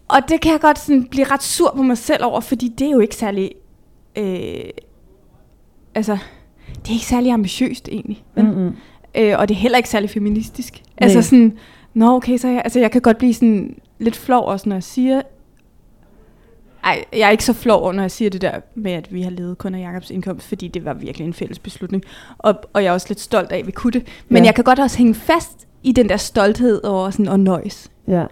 og 0.08 0.28
det 0.28 0.40
kan 0.40 0.52
jeg 0.52 0.60
godt 0.60 0.78
sådan 0.78 1.06
blive 1.08 1.24
ret 1.26 1.42
sur 1.42 1.72
på 1.76 1.82
mig 1.82 1.98
selv 1.98 2.24
over, 2.24 2.40
fordi 2.40 2.68
det 2.68 2.86
er 2.86 2.90
jo 2.90 3.00
ikke 3.00 3.14
særlig... 3.16 3.50
Øh, 4.18 4.60
altså, 5.94 6.18
det 6.82 6.88
er 6.88 6.92
ikke 6.92 7.06
særlig 7.06 7.32
ambitiøst 7.32 7.88
egentlig. 7.88 8.24
Mm-mm. 8.36 8.76
Øh, 9.14 9.38
og 9.38 9.48
det 9.48 9.54
er 9.54 9.58
heller 9.58 9.76
ikke 9.78 9.88
særlig 9.88 10.10
feministisk. 10.10 10.72
Nej. 10.74 10.82
Altså 11.00 11.22
sådan, 11.22 11.58
nå 11.94 12.16
okay, 12.16 12.36
så 12.36 12.48
jeg, 12.48 12.60
altså, 12.64 12.80
jeg 12.80 12.90
kan 12.90 13.00
godt 13.00 13.18
blive 13.18 13.34
sådan 13.34 13.78
lidt 13.98 14.16
flov 14.16 14.46
også, 14.46 14.68
når 14.68 14.76
jeg 14.76 14.82
siger... 14.82 15.22
Ej, 16.84 17.04
jeg 17.12 17.20
er 17.26 17.30
ikke 17.30 17.44
så 17.44 17.52
flov 17.52 17.82
over, 17.82 17.92
når 17.92 18.02
jeg 18.02 18.10
siger 18.10 18.30
det 18.30 18.40
der 18.42 18.60
med, 18.74 18.92
at 18.92 19.12
vi 19.12 19.22
har 19.22 19.30
levet 19.30 19.58
kun 19.58 19.74
af 19.74 19.80
Jacobs 19.80 20.10
indkomst, 20.10 20.46
fordi 20.48 20.68
det 20.68 20.84
var 20.84 20.94
virkelig 20.94 21.26
en 21.26 21.34
fælles 21.34 21.58
beslutning. 21.58 22.02
Og, 22.38 22.54
og 22.72 22.82
jeg 22.82 22.88
er 22.88 22.92
også 22.92 23.06
lidt 23.10 23.20
stolt 23.20 23.52
af, 23.52 23.58
at 23.58 23.66
vi 23.66 23.72
kunne 23.72 23.92
det. 23.92 24.06
Men 24.28 24.42
Ja. 24.42 24.46
jeg 24.46 24.54
kan 24.54 24.64
godt 24.64 24.78
også 24.78 24.98
hænge 24.98 25.14
fast 25.14 25.66
i 25.82 25.92
den 25.92 26.08
der 26.08 26.16
stolthed 26.16 26.84
over 26.84 27.10
sådan, 27.10 27.28
og 27.28 27.40
nøjes. 27.40 27.90
Ja. 28.08 28.24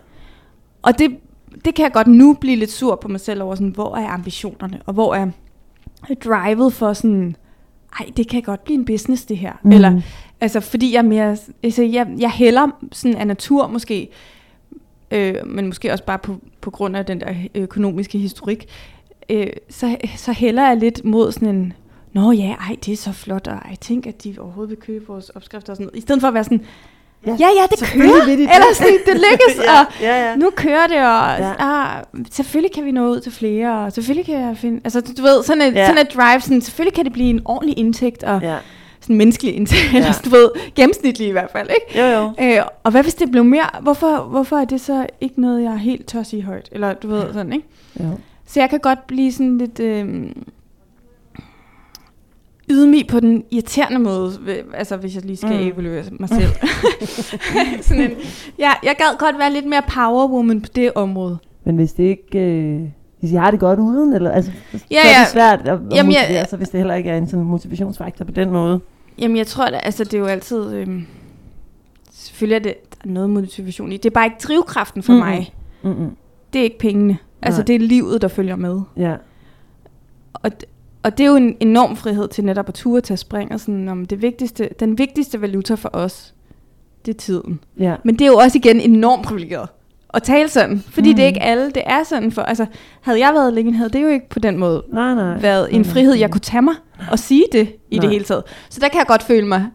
Og 0.83 0.99
det, 0.99 1.11
det 1.65 1.75
kan 1.75 1.83
jeg 1.83 1.93
godt 1.93 2.07
nu 2.07 2.35
blive 2.41 2.57
lidt 2.57 2.73
sur 2.73 2.97
på 2.97 3.09
mig 3.09 3.21
selv 3.21 3.43
over, 3.43 3.55
sådan, 3.55 3.69
hvor 3.69 3.97
er 3.97 4.09
ambitionerne, 4.09 4.81
og 4.87 4.95
hvor 4.95 5.15
er 5.15 5.27
drivet 6.25 6.73
for 6.73 6.93
sådan, 6.93 7.37
ej, 8.01 8.07
det 8.17 8.29
kan 8.29 8.43
godt 8.43 8.65
blive 8.65 8.79
en 8.79 8.85
business 8.85 9.25
det 9.25 9.37
her. 9.39 9.53
Mm. 9.63 9.73
Eller, 9.73 10.01
altså, 10.41 10.61
fordi 10.61 10.93
jeg 10.93 10.99
er 10.99 11.03
mere, 11.03 11.37
altså, 11.63 11.83
jeg, 11.83 12.07
jeg 12.19 12.31
hælder 12.31 12.69
sådan 12.93 13.17
af 13.17 13.27
natur 13.27 13.67
måske, 13.67 14.09
øh, 15.11 15.35
men 15.47 15.67
måske 15.67 15.93
også 15.93 16.05
bare 16.05 16.19
på, 16.19 16.37
på 16.61 16.71
grund 16.71 16.97
af 16.97 17.07
den 17.07 17.21
der 17.21 17.35
økonomiske 17.55 18.19
historik, 18.19 18.67
øh, 19.31 19.47
så, 19.71 19.97
så 20.17 20.33
hælder 20.33 20.67
jeg 20.69 20.77
lidt 20.77 21.05
mod 21.05 21.33
sådan 21.33 21.49
en, 21.49 21.73
nå 22.13 22.33
ja, 22.33 22.55
ej, 22.69 22.77
det 22.87 22.93
er 22.93 22.97
så 22.97 23.13
flot, 23.13 23.47
og 23.49 23.55
ej, 23.55 23.77
tænk, 23.81 24.07
at 24.07 24.25
de 24.25 24.35
overhovedet 24.39 24.71
vil 24.71 24.79
købe 24.79 25.07
vores 25.07 25.31
opskrifter 25.31 25.73
og 25.73 25.77
sådan 25.77 25.87
noget. 25.87 25.99
I 25.99 26.01
stedet 26.01 26.21
for 26.21 26.29
at 26.29 26.35
være 26.35 26.45
sådan, 26.45 26.65
Ja, 27.27 27.37
ja, 27.41 27.47
ja, 27.49 27.63
det 27.71 27.89
kører, 27.93 28.25
de 28.25 28.31
det. 28.31 28.41
eller 28.41 28.75
sådan, 28.75 28.93
det 29.07 29.15
lykkes, 29.15 29.65
ja, 29.67 29.81
og 29.81 29.87
ja, 30.01 30.29
ja. 30.29 30.37
nu 30.37 30.51
kører 30.57 30.87
det, 30.87 30.97
og 30.97 31.39
Ja. 31.39 31.53
ah, 31.59 32.03
selvfølgelig 32.31 32.75
kan 32.75 32.85
vi 32.85 32.91
nå 32.91 33.09
ud 33.09 33.21
til 33.21 33.33
flere, 33.33 33.79
og 33.85 33.93
selvfølgelig 33.93 34.27
kan 34.27 34.35
jeg 34.41 34.57
finde, 34.57 34.81
altså 34.85 35.01
du 35.01 35.23
ved, 35.23 35.43
sådan 35.43 35.63
et, 35.63 35.75
ja. 35.75 35.87
sådan 35.87 36.07
et 36.07 36.15
drive, 36.15 36.41
sådan, 36.41 36.61
selvfølgelig 36.61 36.95
kan 36.95 37.05
det 37.05 37.13
blive 37.13 37.31
en 37.31 37.41
ordentlig 37.45 37.79
indtægt, 37.79 38.23
og 38.23 38.43
ja. 38.43 38.57
Ja. 39.07 39.15
sådan 39.15 39.17
menneskelig 39.17 39.55
indtægt, 39.57 39.93
Ja. 39.93 39.99
ja. 39.99 40.13
du 40.25 40.31
ved, 40.31 40.49
gennemsnitlig 40.75 41.29
i 41.29 41.31
hvert 41.31 41.51
fald, 41.51 41.69
ikke? 41.71 42.01
Jo, 42.01 42.07
jo. 42.21 42.33
Øh, 42.41 42.63
og 42.85 42.91
hvad 42.91 43.03
hvis 43.03 43.15
det 43.15 43.31
blev 43.31 43.45
mere, 43.45 43.67
hvorfor, 43.83 44.23
hvorfor 44.31 44.57
er 44.57 44.65
det 44.65 44.81
så 44.81 45.07
ikke 45.21 45.41
noget, 45.41 45.63
jeg 45.63 45.79
helt 45.79 46.07
tør 46.07 46.23
sige 46.23 46.43
højt, 46.43 46.69
eller 46.73 46.95
du 46.95 47.09
ved, 47.09 47.33
sådan, 47.33 47.53
ikke? 47.53 47.67
jo. 48.01 48.11
Så 48.47 48.61
jeg 48.61 48.71
kan 48.71 48.81
godt 48.81 49.07
blive 49.07 49.33
sådan 49.33 49.59
lidt 49.59 49.81
øh, 49.81 50.27
ydmyg 52.71 53.07
på 53.07 53.21
den 53.21 53.45
irriterende 53.51 53.99
måde, 53.99 54.33
altså 54.75 54.97
hvis 54.97 55.15
jeg 55.15 55.25
lige 55.25 55.37
skal 55.37 55.51
Mm. 55.51 55.69
evaluere 55.69 56.05
mig 56.11 56.29
selv. 56.29 56.49
sådan 57.87 58.03
en, 58.03 58.11
ja, 58.59 58.71
jeg 58.83 58.95
gad 58.99 59.19
godt 59.19 59.39
være 59.39 59.53
lidt 59.53 59.67
mere 59.67 59.83
power 59.95 60.29
woman 60.29 60.61
på 60.61 60.69
det 60.75 60.93
område. 60.95 61.39
Men 61.65 61.77
hvis 61.77 61.93
det 61.93 62.05
ikke... 62.05 62.39
Øh, 62.39 62.81
hvis 63.21 63.33
I 63.33 63.35
har 63.35 63.51
det 63.51 63.61
godt 63.61 63.79
uden, 63.81 64.13
eller, 64.13 64.31
altså, 64.31 64.51
Ja, 64.73 64.79
så 65.03 65.09
er 65.09 65.13
ja. 65.19 65.21
det 65.21 65.29
svært 65.29 65.61
at, 65.61 65.69
at 65.69 65.79
Jamen, 65.95 66.13
jeg- 66.13 66.23
motivere 66.23 66.47
sig, 66.49 66.57
hvis 66.59 66.69
det 66.69 66.79
heller 66.81 66.95
ikke 66.95 67.11
er 67.11 67.17
en 67.19 67.29
sådan 67.29 67.45
motivationsfaktor 67.45 68.25
på 68.25 68.31
den 68.31 68.51
måde. 68.51 68.81
Jamen, 69.19 69.37
jeg 69.37 69.47
tror, 69.47 69.65
at 69.65 69.81
altså, 69.83 70.05
det 70.05 70.15
er 70.15 70.19
jo 70.19 70.27
altid... 70.27 70.73
Øhm, 70.75 71.07
selvfølgelig 72.13 72.55
er 72.55 72.59
det 72.61 72.75
der 72.91 73.09
er 73.11 73.13
noget 73.13 73.31
motivation 73.31 73.93
i. 73.93 73.97
Det 73.97 74.07
er 74.07 74.11
bare 74.15 74.25
ikke 74.27 74.37
drivkraften 74.45 75.03
for 75.03 75.13
Mhm. 75.13 75.23
mig. 75.23 75.55
Mm-mm. 75.83 76.17
Det 76.53 76.59
er 76.59 76.63
ikke 76.65 76.79
pengene. 76.79 77.19
Altså, 77.43 77.61
Nej. 77.61 77.65
det 77.67 77.75
er 77.75 77.79
livet, 77.81 78.23
der 78.23 78.29
følger 78.29 78.57
med. 78.57 78.81
Ja. 78.97 79.15
Og, 80.33 80.51
og 81.03 81.19
det 81.19 81.25
er 81.27 81.31
jo 81.31 81.37
en 81.37 81.57
enorm 81.61 81.97
frihed 81.97 82.29
til 82.29 82.45
netop 82.45 82.69
at 82.69 82.75
ture 82.75 83.01
tage 83.01 83.17
spring. 83.19 83.53
Og 83.53 83.61
sådan, 83.61 83.89
om 83.89 84.05
det 84.07 84.23
vigtigste, 84.23 84.69
den 84.81 84.99
vigtigste 84.99 85.41
valuta 85.41 85.75
for 85.75 85.91
os, 85.93 86.35
det 87.07 87.15
er 87.15 87.19
tiden. 87.19 87.61
Ja. 87.79 87.97
Men 88.05 88.15
det 88.19 88.25
er 88.25 88.27
jo 88.29 88.37
også 88.37 88.59
igen 88.59 88.81
enormt 88.81 89.23
privilegeret 89.27 89.69
at 90.15 90.23
tale 90.23 90.49
sådan. 90.49 90.85
Fordi 90.91 91.09
Mhm. 91.09 91.17
det 91.17 91.23
er 91.23 91.27
ikke 91.27 91.43
alle, 91.43 91.65
det 91.71 91.83
er 91.87 92.03
sådan 92.03 92.33
for... 92.33 92.43
Altså, 92.43 92.67
havde 93.01 93.19
jeg 93.21 93.35
været 93.35 93.47
alene, 93.51 93.73
havde 93.77 93.91
det 93.91 94.03
jo 94.03 94.09
ikke 94.09 94.29
på 94.29 94.39
den 94.39 94.59
måde 94.59 94.85
Nej, 94.93 95.15
nej. 95.15 95.41
været 95.41 95.75
en 95.75 95.85
frihed, 95.85 96.15
jeg 96.15 96.31
kunne 96.31 96.41
tage 96.41 96.63
mig 96.63 96.75
og 97.11 97.19
sige 97.19 97.45
det 97.53 97.73
i 97.91 97.97
Nej. 97.97 98.01
det 98.03 98.11
hele 98.11 98.25
taget. 98.25 98.43
Så 98.71 98.81
der 98.81 98.89
kan 98.89 98.99
jeg 98.99 99.07
godt 99.07 99.23
føle 99.23 99.47
mig 99.47 99.67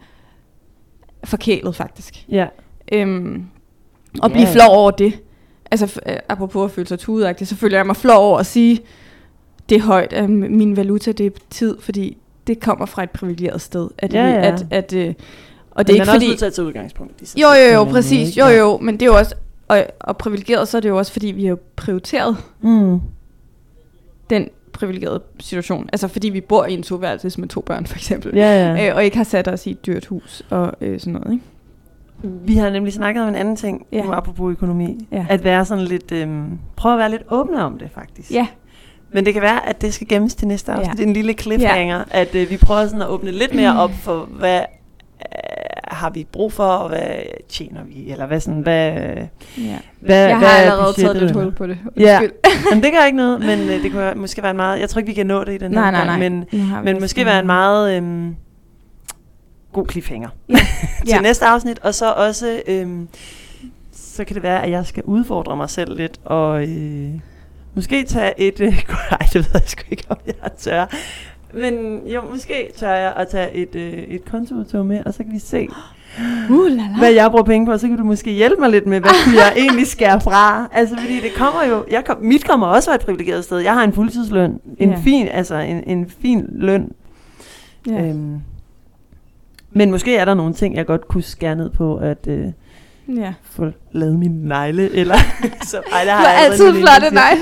forkælet, 1.24 1.76
faktisk. 1.76 2.26
Ja. 2.30 2.48
Øhm, 2.92 3.46
og 4.22 4.30
Ja. 4.30 4.34
blive 4.34 4.48
flov 4.48 4.70
over 4.78 4.92
det. 4.92 5.14
Altså, 5.72 6.02
øh, 6.06 6.16
apropos 6.30 6.66
at 6.66 6.72
føle 6.76 6.88
sig 6.88 7.00
tudagtig, 7.00 7.48
så 7.48 7.56
føler 7.56 7.78
jeg 7.78 7.86
mig 7.86 7.96
flov 7.96 8.18
over 8.28 8.40
at 8.40 8.46
sige, 8.46 8.80
det 9.70 9.78
er 9.78 9.82
højt, 9.82 10.14
at 10.14 10.30
min 10.30 10.78
valuta, 10.78 11.12
det 11.12 11.26
er 11.26 11.30
tid, 11.50 11.78
fordi 11.80 12.18
det 12.48 12.60
kommer 12.60 12.86
fra 12.86 13.04
et 13.04 13.10
privilegeret 13.10 13.62
sted. 13.62 13.90
At, 13.98 14.14
Ja, 14.14 14.26
ja. 14.28 14.52
at, 14.54 14.66
at, 14.72 14.94
øh, 14.94 15.14
og 15.72 15.88
Det 15.88 15.94
er 15.94 15.96
ikke 15.96 16.02
er 16.10 16.14
fordi... 16.14 16.26
også 16.26 16.28
nødt 16.28 16.54
til 16.54 16.62
at 16.62 16.68
udgangspunkt 16.68 17.22
i 17.22 17.42
Jo, 17.42 17.48
jo, 17.48 17.74
jo, 17.74 17.84
præcis. 17.84 18.38
måde, 18.38 18.50
Jo, 18.50 18.58
jo, 18.60 18.78
men 18.78 18.94
det 18.94 19.02
er 19.02 19.06
jo 19.06 19.18
også... 19.18 19.36
Og, 19.68 19.86
og 20.00 20.18
privilegeret, 20.18 20.68
så 20.68 20.78
er 20.78 20.82
det 20.82 20.90
jo 20.90 20.98
også, 20.98 21.12
fordi 21.12 21.28
vi 21.28 21.44
har 21.44 21.50
jo 21.50 21.58
prioriteret 21.76 22.38
Mm. 22.62 23.00
den 24.30 24.50
privilegerede 24.74 25.22
situation. 25.40 25.90
Altså 25.94 26.08
fordi 26.08 26.30
vi 26.30 26.42
bor 26.42 26.66
i 26.66 26.74
en 26.74 26.84
toværelses 26.84 27.38
med 27.38 27.48
to 27.48 27.62
børn, 27.62 27.86
for 27.86 27.96
eksempel. 27.96 28.36
Ja, 28.36 28.76
ja. 28.76 28.90
Øh, 28.90 28.96
og 28.96 29.04
ikke 29.04 29.18
har 29.18 29.24
sat 29.24 29.48
os 29.48 29.68
i 29.68 29.72
et 29.72 29.86
dyrt 29.86 30.06
hus 30.06 30.44
og 30.50 30.74
øh, 30.82 31.00
sådan 31.00 31.14
noget, 31.14 31.32
ikke? 31.34 31.44
Vi 32.24 32.56
har 32.56 32.70
nemlig 32.70 32.94
snakket 32.94 33.24
om 33.24 33.30
en 33.30 33.36
anden 33.36 33.56
ting, 33.56 33.86
Ja. 33.92 34.04
nu 34.04 34.12
apropos 34.14 34.52
økonomi. 34.52 35.08
Ja. 35.12 35.26
At 35.30 35.44
være 35.44 35.66
sådan 35.66 35.84
lidt, 35.84 36.12
øhm, 36.12 36.60
prøve 36.76 36.94
at 36.94 37.00
være 37.00 37.10
lidt 37.10 37.22
åbne 37.32 37.64
om 37.64 37.78
det, 37.80 37.90
faktisk. 37.96 38.32
Ja, 38.32 38.48
Men 39.14 39.26
det 39.26 39.34
kan 39.34 39.42
være, 39.42 39.70
at 39.70 39.82
det 39.82 39.94
skal 39.94 40.08
gemmes 40.08 40.36
til 40.36 40.48
næste 40.48 40.72
afsnit. 40.72 40.88
Ja. 40.88 40.92
Det 40.92 41.00
er 41.04 41.08
en 41.08 41.14
lille 41.14 41.34
cliffhanger, 41.34 41.98
ja. 41.98 42.04
at 42.22 42.36
øh, 42.36 42.50
vi 42.50 42.58
prøver 42.58 42.86
sådan 42.86 43.02
at 43.02 43.08
åbne 43.08 43.32
lidt 43.32 43.56
mere 43.56 43.78
op 43.84 43.92
for, 43.92 44.26
hvad 44.32 44.60
øh, 44.60 44.66
har 45.92 46.10
vi 46.10 46.28
brug 46.32 46.54
for, 46.54 46.64
og 46.64 46.90
hvad 46.90 47.10
tjener 47.50 47.84
vi, 47.84 48.12
eller 48.12 48.26
hvad 48.26 48.40
sådan, 48.40 48.60
hvad, 48.62 48.92
ja. 48.92 49.78
hvad, 50.00 50.28
Jeg 50.28 50.38
hvad 50.38 50.48
har 50.48 50.58
er 50.58 50.62
allerede 50.62 50.94
taget 51.02 51.18
lidt 51.18 51.32
hul 51.32 51.52
på 51.52 51.68
det. 51.68 51.78
Ja. 51.98 52.20
Undskyld. 52.22 52.74
Men 52.74 52.84
det 52.84 52.92
gør 52.94 53.06
ikke 53.06 53.18
noget, 53.18 53.40
men 53.40 53.60
øh, 53.60 53.84
det 53.84 53.92
kunne 53.92 54.14
måske 54.16 54.42
være 54.42 54.52
en 54.52 54.58
meget, 54.58 54.80
jeg 54.80 54.90
tror 54.90 55.00
ikke, 55.00 55.08
vi 55.10 55.14
kan 55.14 55.26
nå 55.26 55.44
det 55.44 55.54
i 55.54 55.58
den 55.58 55.72
Nej, 55.72 55.84
her 55.84 55.92
nej, 55.92 56.06
gang, 56.06 56.20
nej. 56.20 56.30
men, 56.30 56.86
men 56.86 57.02
måske 57.02 57.26
være 57.26 57.40
en 57.40 57.46
meget 57.46 57.98
øhm, 57.98 58.36
god 59.74 59.86
cliffhanger 59.90 60.30
Ja. 60.50 60.56
til 61.06 61.08
Ja. 61.08 61.22
næste 61.22 61.46
afsnit, 61.46 61.80
og 61.80 61.94
så 61.96 62.12
også, 62.12 62.62
øhm, 62.68 63.08
så 63.92 64.24
kan 64.24 64.34
det 64.36 64.44
være, 64.44 64.64
at 64.64 64.72
jeg 64.72 64.86
skal 64.86 65.04
udfordre 65.04 65.58
mig 65.58 65.70
selv 65.70 65.98
lidt, 65.98 66.20
og 66.26 66.64
øh, 66.68 67.10
måske 67.76 68.04
tage 68.04 68.34
et, 68.40 68.60
øh, 68.60 68.68
nej, 69.12 69.20
det 69.34 69.36
ved 69.36 69.46
jeg 69.54 69.62
sgu 69.66 69.84
ikke, 69.92 70.04
om 70.10 70.18
jeg 70.28 70.52
tør, 70.58 70.86
men 71.54 72.02
jo, 72.08 72.22
måske 72.32 72.72
tør 72.78 72.92
jeg 72.94 73.14
at 73.18 73.28
tage 73.28 73.54
et, 73.56 73.76
øh, 73.76 73.94
et 73.94 74.26
kontoudtog 74.26 74.86
med, 74.86 75.04
og 75.06 75.14
så 75.14 75.24
kan 75.24 75.34
vi 75.34 75.40
se, 75.40 75.68
Uh, 76.50 76.66
la, 76.68 76.76
la. 76.76 76.98
hvad 76.98 77.12
jeg 77.12 77.32
bruger 77.32 77.44
penge 77.44 77.66
på, 77.66 77.72
og 77.72 77.80
så 77.80 77.88
kan 77.88 77.98
du 77.98 78.04
måske 78.04 78.32
hjælpe 78.32 78.62
mig 78.62 78.70
lidt 78.70 78.86
med, 78.88 79.00
hvad 79.00 79.12
kunne 79.26 79.36
jeg 79.36 79.54
egentlig 79.64 79.88
skære 79.88 80.22
fra. 80.22 80.70
Altså, 80.72 80.96
fordi 81.02 81.20
det 81.20 81.34
kommer 81.38 81.64
jo, 81.70 81.86
jeg 81.92 82.06
kom, 82.06 82.18
mit 82.22 82.46
kommer 82.48 82.68
også 82.68 82.90
fra 82.90 82.96
et 82.96 83.02
privilegeret 83.02 83.44
sted. 83.44 83.58
Jeg 83.58 83.74
har 83.74 83.84
en 83.84 83.94
fuldtidsløn, 83.94 84.60
en 84.78 84.90
Ja. 84.90 84.96
fin, 85.04 85.28
altså 85.28 85.56
en, 85.56 85.84
en 85.88 86.10
fin 86.22 86.46
løn. 86.52 86.92
Ja. 87.90 88.08
Øhm, 88.08 88.40
men 89.72 89.92
måske 89.92 90.16
er 90.18 90.26
der 90.26 90.34
nogle 90.34 90.54
ting, 90.54 90.76
jeg 90.76 90.86
godt 90.86 91.08
kunne 91.08 91.24
skære 91.24 91.56
ned 91.56 91.70
på, 91.70 91.96
at 91.98 92.28
øh, 92.28 92.46
ja. 93.08 93.34
få 93.44 93.72
lavet 93.92 94.20
min 94.20 94.32
negle, 94.32 94.92
eller 94.92 95.16
så, 95.70 95.78
ej, 95.92 96.04
Du 96.04 96.10
har 96.10 96.22
jeg 96.22 96.36
allerede 96.36 96.52
altid 96.52 96.74
flotte 96.74 97.14
nej. 97.16 97.38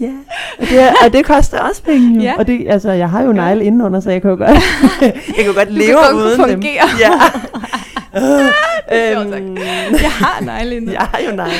Ja, 0.00 0.12
og 0.58 0.66
det, 0.68 0.88
og 1.04 1.12
det 1.12 1.24
koster 1.24 1.60
også 1.60 1.82
penge 1.82 2.14
jo. 2.14 2.22
Ja. 2.22 2.34
Og 2.38 2.46
det, 2.46 2.66
altså, 2.68 2.90
jeg 2.90 3.10
har 3.10 3.22
jo 3.22 3.32
negle 3.32 3.64
indenunder, 3.64 4.00
så 4.00 4.10
jeg 4.10 4.22
kan 4.22 4.30
jo 4.30 4.36
godt, 4.36 4.50
jeg 5.36 5.44
kan 5.44 5.54
godt 5.54 5.68
Du 5.68 5.72
leve 5.74 5.98
kan 6.08 6.16
uden 6.16 6.40
dem. 6.40 6.50
fungere. 6.50 6.84
Ja. 7.00 7.10
er 8.86 9.12
sjovt 9.22 9.34
øhm, 9.34 9.56
Jeg 9.92 10.10
har 10.10 10.44
negle 10.44 10.76
inde. 10.76 10.92
jeg 10.92 11.00
har 11.00 11.18
jo 11.30 11.36
negle. 11.36 11.52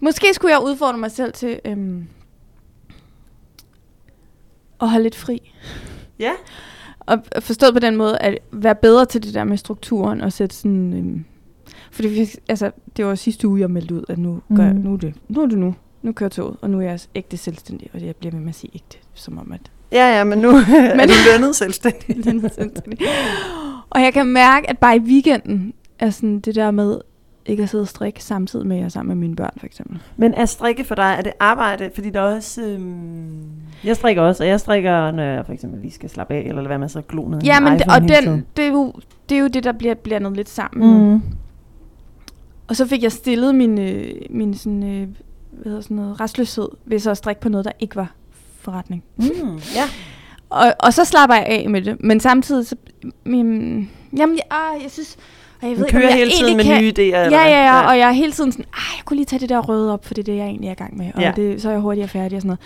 Måske 0.00 0.34
skulle 0.34 0.52
jeg 0.52 0.62
udfordre 0.64 0.98
mig 0.98 1.10
selv 1.10 1.32
til 1.32 1.58
øhm, 1.64 2.06
at 4.82 4.88
holde 4.88 5.02
lidt 5.02 5.16
fri. 5.16 5.52
Ja. 6.18 6.32
Og 7.00 7.18
og 7.36 7.42
forstået 7.42 7.72
på 7.72 7.78
den 7.80 7.96
måde, 7.96 8.18
at 8.18 8.38
være 8.52 8.74
bedre 8.74 9.04
til 9.06 9.22
det 9.22 9.34
der 9.34 9.44
med 9.44 9.56
strukturen 9.56 10.20
og 10.20 10.32
sætte 10.32 10.56
sådan... 10.56 10.92
Øhm, 10.94 11.24
fordi 11.92 12.08
vi, 12.08 12.28
altså, 12.48 12.70
det 12.96 13.06
var 13.06 13.14
sidste 13.14 13.48
uge, 13.48 13.60
jeg 13.60 13.70
meldte 13.70 13.94
ud, 13.94 14.04
at 14.08 14.18
nu, 14.18 14.40
gør, 14.56 14.64
jeg- 14.64 14.74
Mhm. 14.74 14.82
nu 14.84 14.92
er 14.92 14.96
det 14.96 15.14
nu. 15.28 15.42
Er 15.42 15.46
det 15.46 15.58
nu. 15.58 15.74
Nu 16.02 16.12
kører 16.12 16.30
toget, 16.30 16.56
og 16.62 16.70
nu 16.70 16.78
er 16.78 16.82
jeg 16.82 17.00
ægte 17.14 17.36
selvstændig, 17.36 17.90
og 17.94 18.00
jeg 18.06 18.16
bliver 18.16 18.34
med 18.34 18.48
at 18.48 18.54
sige 18.54 18.70
ægte, 18.74 18.98
som 19.14 19.38
om 19.38 19.52
at 19.52 19.60
Ja, 19.92 20.18
ja, 20.18 20.24
men 20.24 20.38
nu 20.38 20.50
men, 20.96 21.00
er 21.00 21.06
du 21.06 21.12
lønnet 21.32 21.56
selvstændig. 21.56 22.16
er 22.44 22.48
selvstændig. 22.48 22.98
Og 23.90 24.00
jeg 24.02 24.12
kan 24.12 24.26
mærke, 24.26 24.70
at 24.70 24.78
bare 24.78 24.96
i 24.96 25.00
weekenden 25.00 25.72
er 25.98 26.10
sådan 26.10 26.40
det 26.40 26.54
der 26.54 26.70
med 26.70 27.00
ikke 27.46 27.62
at 27.62 27.68
sidde 27.68 27.82
og 27.82 27.88
strikke 27.88 28.24
samtidig 28.24 28.66
med, 28.66 28.76
at 28.76 28.80
jeg 28.80 28.84
er 28.84 28.88
sammen 28.88 29.08
med 29.18 29.20
mine 29.28 29.36
børn, 29.36 29.50
for 29.56 29.66
eksempel. 29.66 29.98
Men 30.16 30.34
er 30.34 30.44
strikke 30.46 30.84
for 30.84 30.94
dig, 30.94 31.14
er 31.18 31.22
det 31.22 31.32
arbejde? 31.40 31.90
Fordi 31.94 32.10
der 32.10 32.20
er 32.20 32.36
også... 32.36 32.62
Øhm, 32.62 33.40
jeg 33.84 33.96
strikker 33.96 34.22
også, 34.22 34.42
og 34.44 34.48
jeg 34.48 34.60
strikker, 34.60 35.10
når 35.10 35.22
jeg 35.22 35.46
for 35.46 35.52
eksempel 35.52 35.80
lige 35.80 35.92
skal 35.92 36.10
slappe 36.10 36.34
af, 36.34 36.40
eller 36.40 36.78
med 36.78 36.84
at 36.84 36.90
så 36.90 37.00
glo 37.08 37.28
ned 37.28 37.40
Ja, 37.42 37.60
men 37.60 37.72
det, 37.72 37.82
og 37.94 38.00
den, 38.00 38.46
det, 38.56 38.64
er 38.64 38.68
jo, 38.70 38.92
det 39.28 39.34
er 39.36 39.40
jo 39.40 39.46
det, 39.48 39.64
der 39.64 39.72
bliver 39.72 39.94
blandet 39.94 40.36
lidt 40.36 40.48
sammen. 40.48 41.12
Mm. 41.12 41.22
Og 42.72 42.76
så 42.76 42.86
fik 42.86 43.02
jeg 43.02 43.12
stillet 43.12 43.54
min, 43.54 43.78
øh, 43.78 44.12
min 44.30 44.54
sådan, 44.54 44.82
øh, 44.82 45.08
hvad 45.52 45.64
hedder 45.64 45.80
sådan 45.80 45.96
noget, 45.96 46.20
restløshed 46.20 46.68
ved 46.84 46.98
så 46.98 47.10
at 47.10 47.16
strikke 47.16 47.40
på 47.40 47.48
noget, 47.48 47.64
der 47.64 47.72
ikke 47.80 47.96
var 47.96 48.14
forretning. 48.60 49.04
Mm. 49.16 49.24
Ja. 49.74 49.84
Og, 50.50 50.74
og 50.78 50.94
så 50.94 51.04
slapper 51.04 51.36
jeg 51.36 51.46
af 51.46 51.70
med 51.70 51.82
det. 51.82 51.96
Men 52.04 52.20
samtidig, 52.20 52.66
så, 52.66 52.76
min, 53.24 53.90
jamen, 54.16 54.36
jeg, 54.36 54.44
ah, 54.50 54.82
jeg 54.82 54.90
synes, 54.90 55.16
og 55.62 55.68
jeg 55.68 55.76
ved 55.76 55.86
ikke, 55.86 55.92
kører 55.98 56.08
jeg 56.08 56.16
hele 56.16 56.30
tiden 56.30 56.56
med 56.56 56.64
kan, 56.64 56.82
nye 56.82 56.92
idéer, 56.98 57.02
Ja, 57.16 57.22
ja, 57.24 57.28
hvad? 57.30 57.50
ja, 57.50 57.88
og 57.88 57.98
jeg 57.98 58.08
er 58.08 58.12
hele 58.12 58.32
tiden 58.32 58.52
sådan, 58.52 58.64
ej, 58.74 58.96
jeg 58.98 59.04
kunne 59.04 59.16
lige 59.16 59.26
tage 59.26 59.40
det 59.40 59.48
der 59.48 59.58
røde 59.58 59.92
op, 59.92 60.04
for 60.06 60.14
det 60.14 60.22
er 60.22 60.32
det, 60.32 60.36
jeg 60.36 60.46
egentlig 60.46 60.68
er 60.68 60.72
i 60.72 60.74
gang 60.74 60.96
med. 60.96 61.10
Og 61.14 61.20
Ja. 61.20 61.32
det, 61.36 61.62
så 61.62 61.68
er 61.68 61.72
jeg 61.72 61.80
hurtigere 61.80 62.08
færdig 62.08 62.36
og 62.36 62.42
sådan 62.42 62.48
noget. 62.48 62.60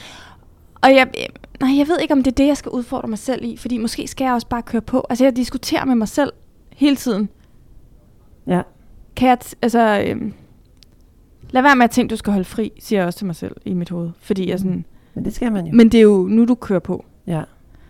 Og 0.82 0.94
jeg, 0.94 1.28
nej, 1.60 1.78
jeg 1.78 1.88
ved 1.88 1.98
ikke, 2.00 2.14
om 2.14 2.22
det 2.22 2.30
er 2.30 2.34
det, 2.34 2.46
jeg 2.46 2.56
skal 2.56 2.70
udfordre 2.70 3.08
mig 3.08 3.18
selv 3.18 3.44
i, 3.44 3.56
fordi 3.56 3.76
måske 3.78 4.08
skal 4.08 4.24
jeg 4.24 4.34
også 4.34 4.46
bare 4.46 4.62
køre 4.62 4.82
på. 4.82 5.06
Altså, 5.10 5.24
jeg 5.24 5.36
diskuterer 5.36 5.84
med 5.84 5.94
mig 5.94 6.08
selv 6.08 6.32
hele 6.76 6.96
tiden. 6.96 7.28
Ja. 8.46 8.62
Kan 9.16 9.28
jeg, 9.28 9.38
altså, 9.62 10.04
øhm, 10.08 10.32
lad 11.50 11.62
være 11.62 11.76
med 11.76 11.84
at 11.84 11.90
tænke, 11.90 12.10
du 12.10 12.16
skal 12.16 12.32
holde 12.32 12.44
fri, 12.44 12.72
siger 12.78 13.00
jeg 13.00 13.06
også 13.06 13.18
til 13.18 13.26
mig 13.26 13.36
selv 13.36 13.56
i 13.64 13.74
mit 13.74 13.90
hoved. 13.90 14.10
Fordi 14.20 14.50
jeg 14.50 14.58
sådan, 14.58 14.84
Men 15.14 15.24
det 15.24 15.34
skal 15.34 15.52
man 15.52 15.66
jo. 15.66 15.74
men 15.74 15.88
det 15.88 15.98
er 15.98 16.02
jo 16.02 16.26
nu, 16.30 16.44
du 16.44 16.54
kører 16.54 16.80
på. 16.80 17.04
ja. 17.26 17.42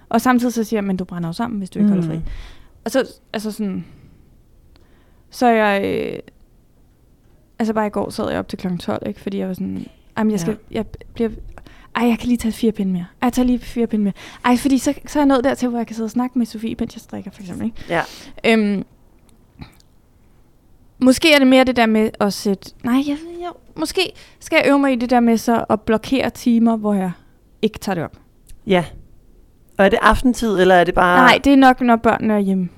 Og 0.08 0.20
samtidig 0.20 0.52
så 0.52 0.64
siger 0.64 0.78
jeg, 0.78 0.84
men 0.84 0.96
du 0.96 1.04
brænder 1.04 1.28
jo 1.28 1.32
sammen, 1.32 1.58
hvis 1.58 1.70
du 1.70 1.78
ikke 1.78 1.86
mm. 1.86 1.92
holder 1.92 2.08
fri. 2.08 2.16
Mm. 2.16 2.22
Og 2.84 2.90
så, 2.90 3.04
altså 3.32 3.50
sådan, 3.52 3.84
så 5.30 5.46
jeg, 5.48 5.82
øh, 5.84 6.18
altså 7.58 7.74
bare 7.74 7.86
i 7.86 7.90
går 7.90 8.10
sad 8.10 8.30
jeg 8.30 8.38
op 8.38 8.48
til 8.48 8.58
kl. 8.58 8.76
12, 8.76 9.02
ikke? 9.08 9.20
Fordi 9.20 9.38
jeg 9.38 9.48
var 9.48 9.54
sådan, 9.54 9.86
ej, 10.16 10.22
men 10.24 10.30
jeg 10.30 10.40
skal, 10.40 10.56
ja. 10.70 10.76
jeg 10.76 10.86
bliver, 11.14 11.30
ej, 11.96 12.06
jeg 12.06 12.18
kan 12.18 12.26
lige 12.28 12.36
tage 12.38 12.52
fire 12.52 12.72
pinde 12.72 12.92
mere. 12.92 13.06
Ej, 13.22 13.26
jeg 13.26 13.32
tager 13.32 13.46
lige 13.46 13.58
fire 13.58 13.86
pinde 13.86 14.04
mere. 14.04 14.14
Ej, 14.44 14.56
fordi 14.56 14.78
så, 14.78 14.94
så 15.06 15.18
er 15.18 15.22
jeg 15.22 15.26
nået 15.26 15.44
dertil, 15.44 15.68
hvor 15.68 15.78
jeg 15.78 15.86
kan 15.86 15.96
sidde 15.96 16.06
og 16.06 16.10
snakke 16.10 16.38
med 16.38 16.46
Sofie, 16.46 16.76
mens 16.78 16.94
jeg 16.94 17.00
strikker, 17.00 17.30
for 17.30 17.40
eksempel, 17.40 17.66
ikke? 17.66 17.76
Ja. 17.88 18.02
Øhm, 18.44 18.84
måske 20.98 21.34
er 21.34 21.38
det 21.38 21.46
mere 21.46 21.64
det 21.64 21.76
der 21.76 21.86
med 21.86 22.10
at 22.20 22.32
sætte, 22.32 22.70
nej, 22.84 22.94
jeg, 23.06 23.16
jeg, 23.40 23.50
måske 23.76 24.00
skal 24.40 24.56
jeg 24.62 24.70
øve 24.70 24.78
mig 24.78 24.92
i 24.92 24.96
det 24.96 25.10
der 25.10 25.20
med 25.20 25.36
så 25.36 25.64
at 25.70 25.80
blokere 25.80 26.30
timer, 26.30 26.76
hvor 26.76 26.94
jeg 26.94 27.10
ikke 27.62 27.78
tager 27.78 27.94
det 27.94 28.04
op. 28.04 28.16
Ja. 28.66 28.84
Og 29.78 29.84
er 29.84 29.88
det 29.88 29.98
aftentid, 30.02 30.60
eller 30.60 30.74
er 30.74 30.84
det 30.84 30.94
bare... 30.94 31.18
Nej, 31.18 31.40
det 31.44 31.52
er 31.52 31.56
nok, 31.56 31.80
når 31.80 31.96
børnene 31.96 32.34
er 32.34 32.38
hjemme. 32.38 32.68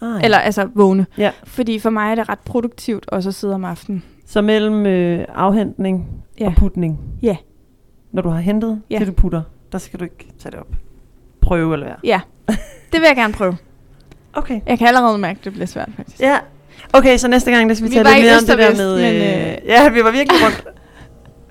Ah, 0.00 0.08
ja. 0.20 0.24
Eller 0.24 0.38
altså 0.38 0.68
vågne. 0.74 1.06
Ja. 1.18 1.30
Fordi 1.44 1.78
for 1.78 1.90
mig 1.90 2.10
er 2.10 2.14
det 2.14 2.28
ret 2.28 2.38
produktivt 2.38 3.08
også 3.08 3.28
at 3.28 3.34
sidde 3.34 3.54
om 3.54 3.64
aftenen. 3.64 4.02
Så 4.26 4.42
mellem 4.42 4.86
øh, 4.86 5.24
afhentning 5.34 6.06
Ja. 6.40 6.46
og 6.46 6.54
putning. 6.56 7.00
Ja. 7.22 7.36
Når 8.12 8.22
du 8.22 8.28
har 8.28 8.40
hentet, 8.40 8.82
Ja. 8.90 8.98
til 8.98 9.06
du 9.06 9.12
putter, 9.12 9.42
der 9.72 9.78
skal 9.78 9.98
du 10.00 10.04
ikke 10.04 10.32
tage 10.38 10.50
det 10.50 10.60
op. 10.60 10.66
Prøve 11.40 11.72
eller 11.74 11.86
være. 11.86 11.96
Ja, 12.04 12.20
det 12.92 13.00
vil 13.00 13.06
jeg 13.06 13.16
gerne 13.16 13.32
prøve. 13.34 13.56
Okay. 14.32 14.60
Jeg 14.66 14.78
kan 14.78 14.86
allerede 14.88 15.18
mærke, 15.18 15.38
at 15.38 15.44
det 15.44 15.52
bliver 15.52 15.66
svært 15.66 15.88
faktisk. 15.96 16.20
Ja. 16.20 16.38
Okay, 16.92 17.18
så 17.18 17.28
næste 17.28 17.50
gang, 17.50 17.68
der 17.68 17.74
skal 17.74 17.84
vi, 17.84 17.88
Vi 17.90 17.96
tale 18.04 18.14
lidt 18.14 18.24
mere 18.24 18.38
om 18.38 18.44
det 18.44 18.58
der 18.58 18.76
med... 18.76 18.96
men, 18.96 19.14
øh, 19.14 19.52
øh, 19.52 19.56
ja, 19.66 19.88
vi 19.88 20.04
var 20.04 20.10
virkelig 20.10 20.42
rundt. 20.44 20.64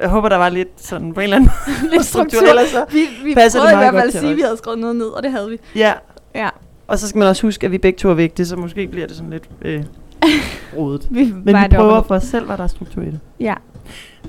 Jeg 0.02 0.10
håber, 0.10 0.30
der 0.30 0.38
var 0.38 0.50
lidt 0.50 0.68
sådan 0.78 1.14
på 1.14 1.20
en 1.20 1.24
eller 1.24 1.36
anden 1.36 1.50
Lidt 1.92 2.06
struktur. 2.06 2.40
struktur. 2.40 2.66
Så. 2.72 2.86
Vi, 2.92 3.00
vi 3.24 3.34
Passer 3.34 3.60
prøvede 3.60 3.76
i 3.76 3.78
hvert 3.78 3.94
fald 3.94 4.08
at 4.16 4.20
sige, 4.20 4.32
at 4.32 4.38
vi 4.38 4.42
havde 4.42 4.58
skrevet 4.58 4.80
noget 4.80 4.96
ned, 4.96 5.06
og 5.06 5.24
det 5.24 5.32
havde 5.32 5.50
vi. 5.50 5.58
Ja. 5.76 5.94
Ja, 6.36 6.50
Og 6.88 7.00
så 7.00 7.08
skal 7.08 7.20
man 7.20 7.28
også 7.28 7.42
huske, 7.48 7.66
at 7.66 7.72
vi 7.72 7.78
begge 7.78 7.98
to 7.98 8.10
er 8.10 8.14
vigtige, 8.14 8.46
så 8.46 8.56
måske 8.56 8.88
bliver 8.88 9.08
det 9.08 9.16
sådan 9.16 9.32
lidt 9.32 9.44
øh, 9.62 9.84
rodet. 10.78 11.08
vi 11.12 11.34
Men 11.44 11.56
vi 11.56 11.76
prøver 11.76 12.04
for 12.04 12.16
os 12.16 12.24
selv, 12.24 12.46
hvad 12.46 12.58
der 12.58 12.64
er 12.64 12.68
struktur 12.68 13.02
i 13.02 13.06
det. 13.06 13.20
Ja, 13.40 13.54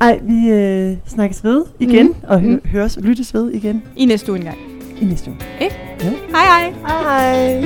Ej, 0.00 0.20
vi 0.22 0.48
øh, 0.50 0.96
snakkes 1.06 1.44
ved 1.44 1.64
igen, 1.78 2.06
Mm. 2.06 2.14
og 2.28 2.40
hø- 2.40 2.48
Mm. 2.48 2.60
høres, 2.72 2.98
lyttes 3.02 3.34
ved 3.34 3.50
igen 3.52 3.82
I 3.96 4.04
næste 4.04 4.32
uge 4.32 4.38
engang. 4.38 4.58
i 5.00 5.04
næste 5.04 5.30
uge. 5.30 5.38
Hej 5.58 5.70
hej. 6.34 6.72
Hej 6.86 7.02
hej! 7.02 7.64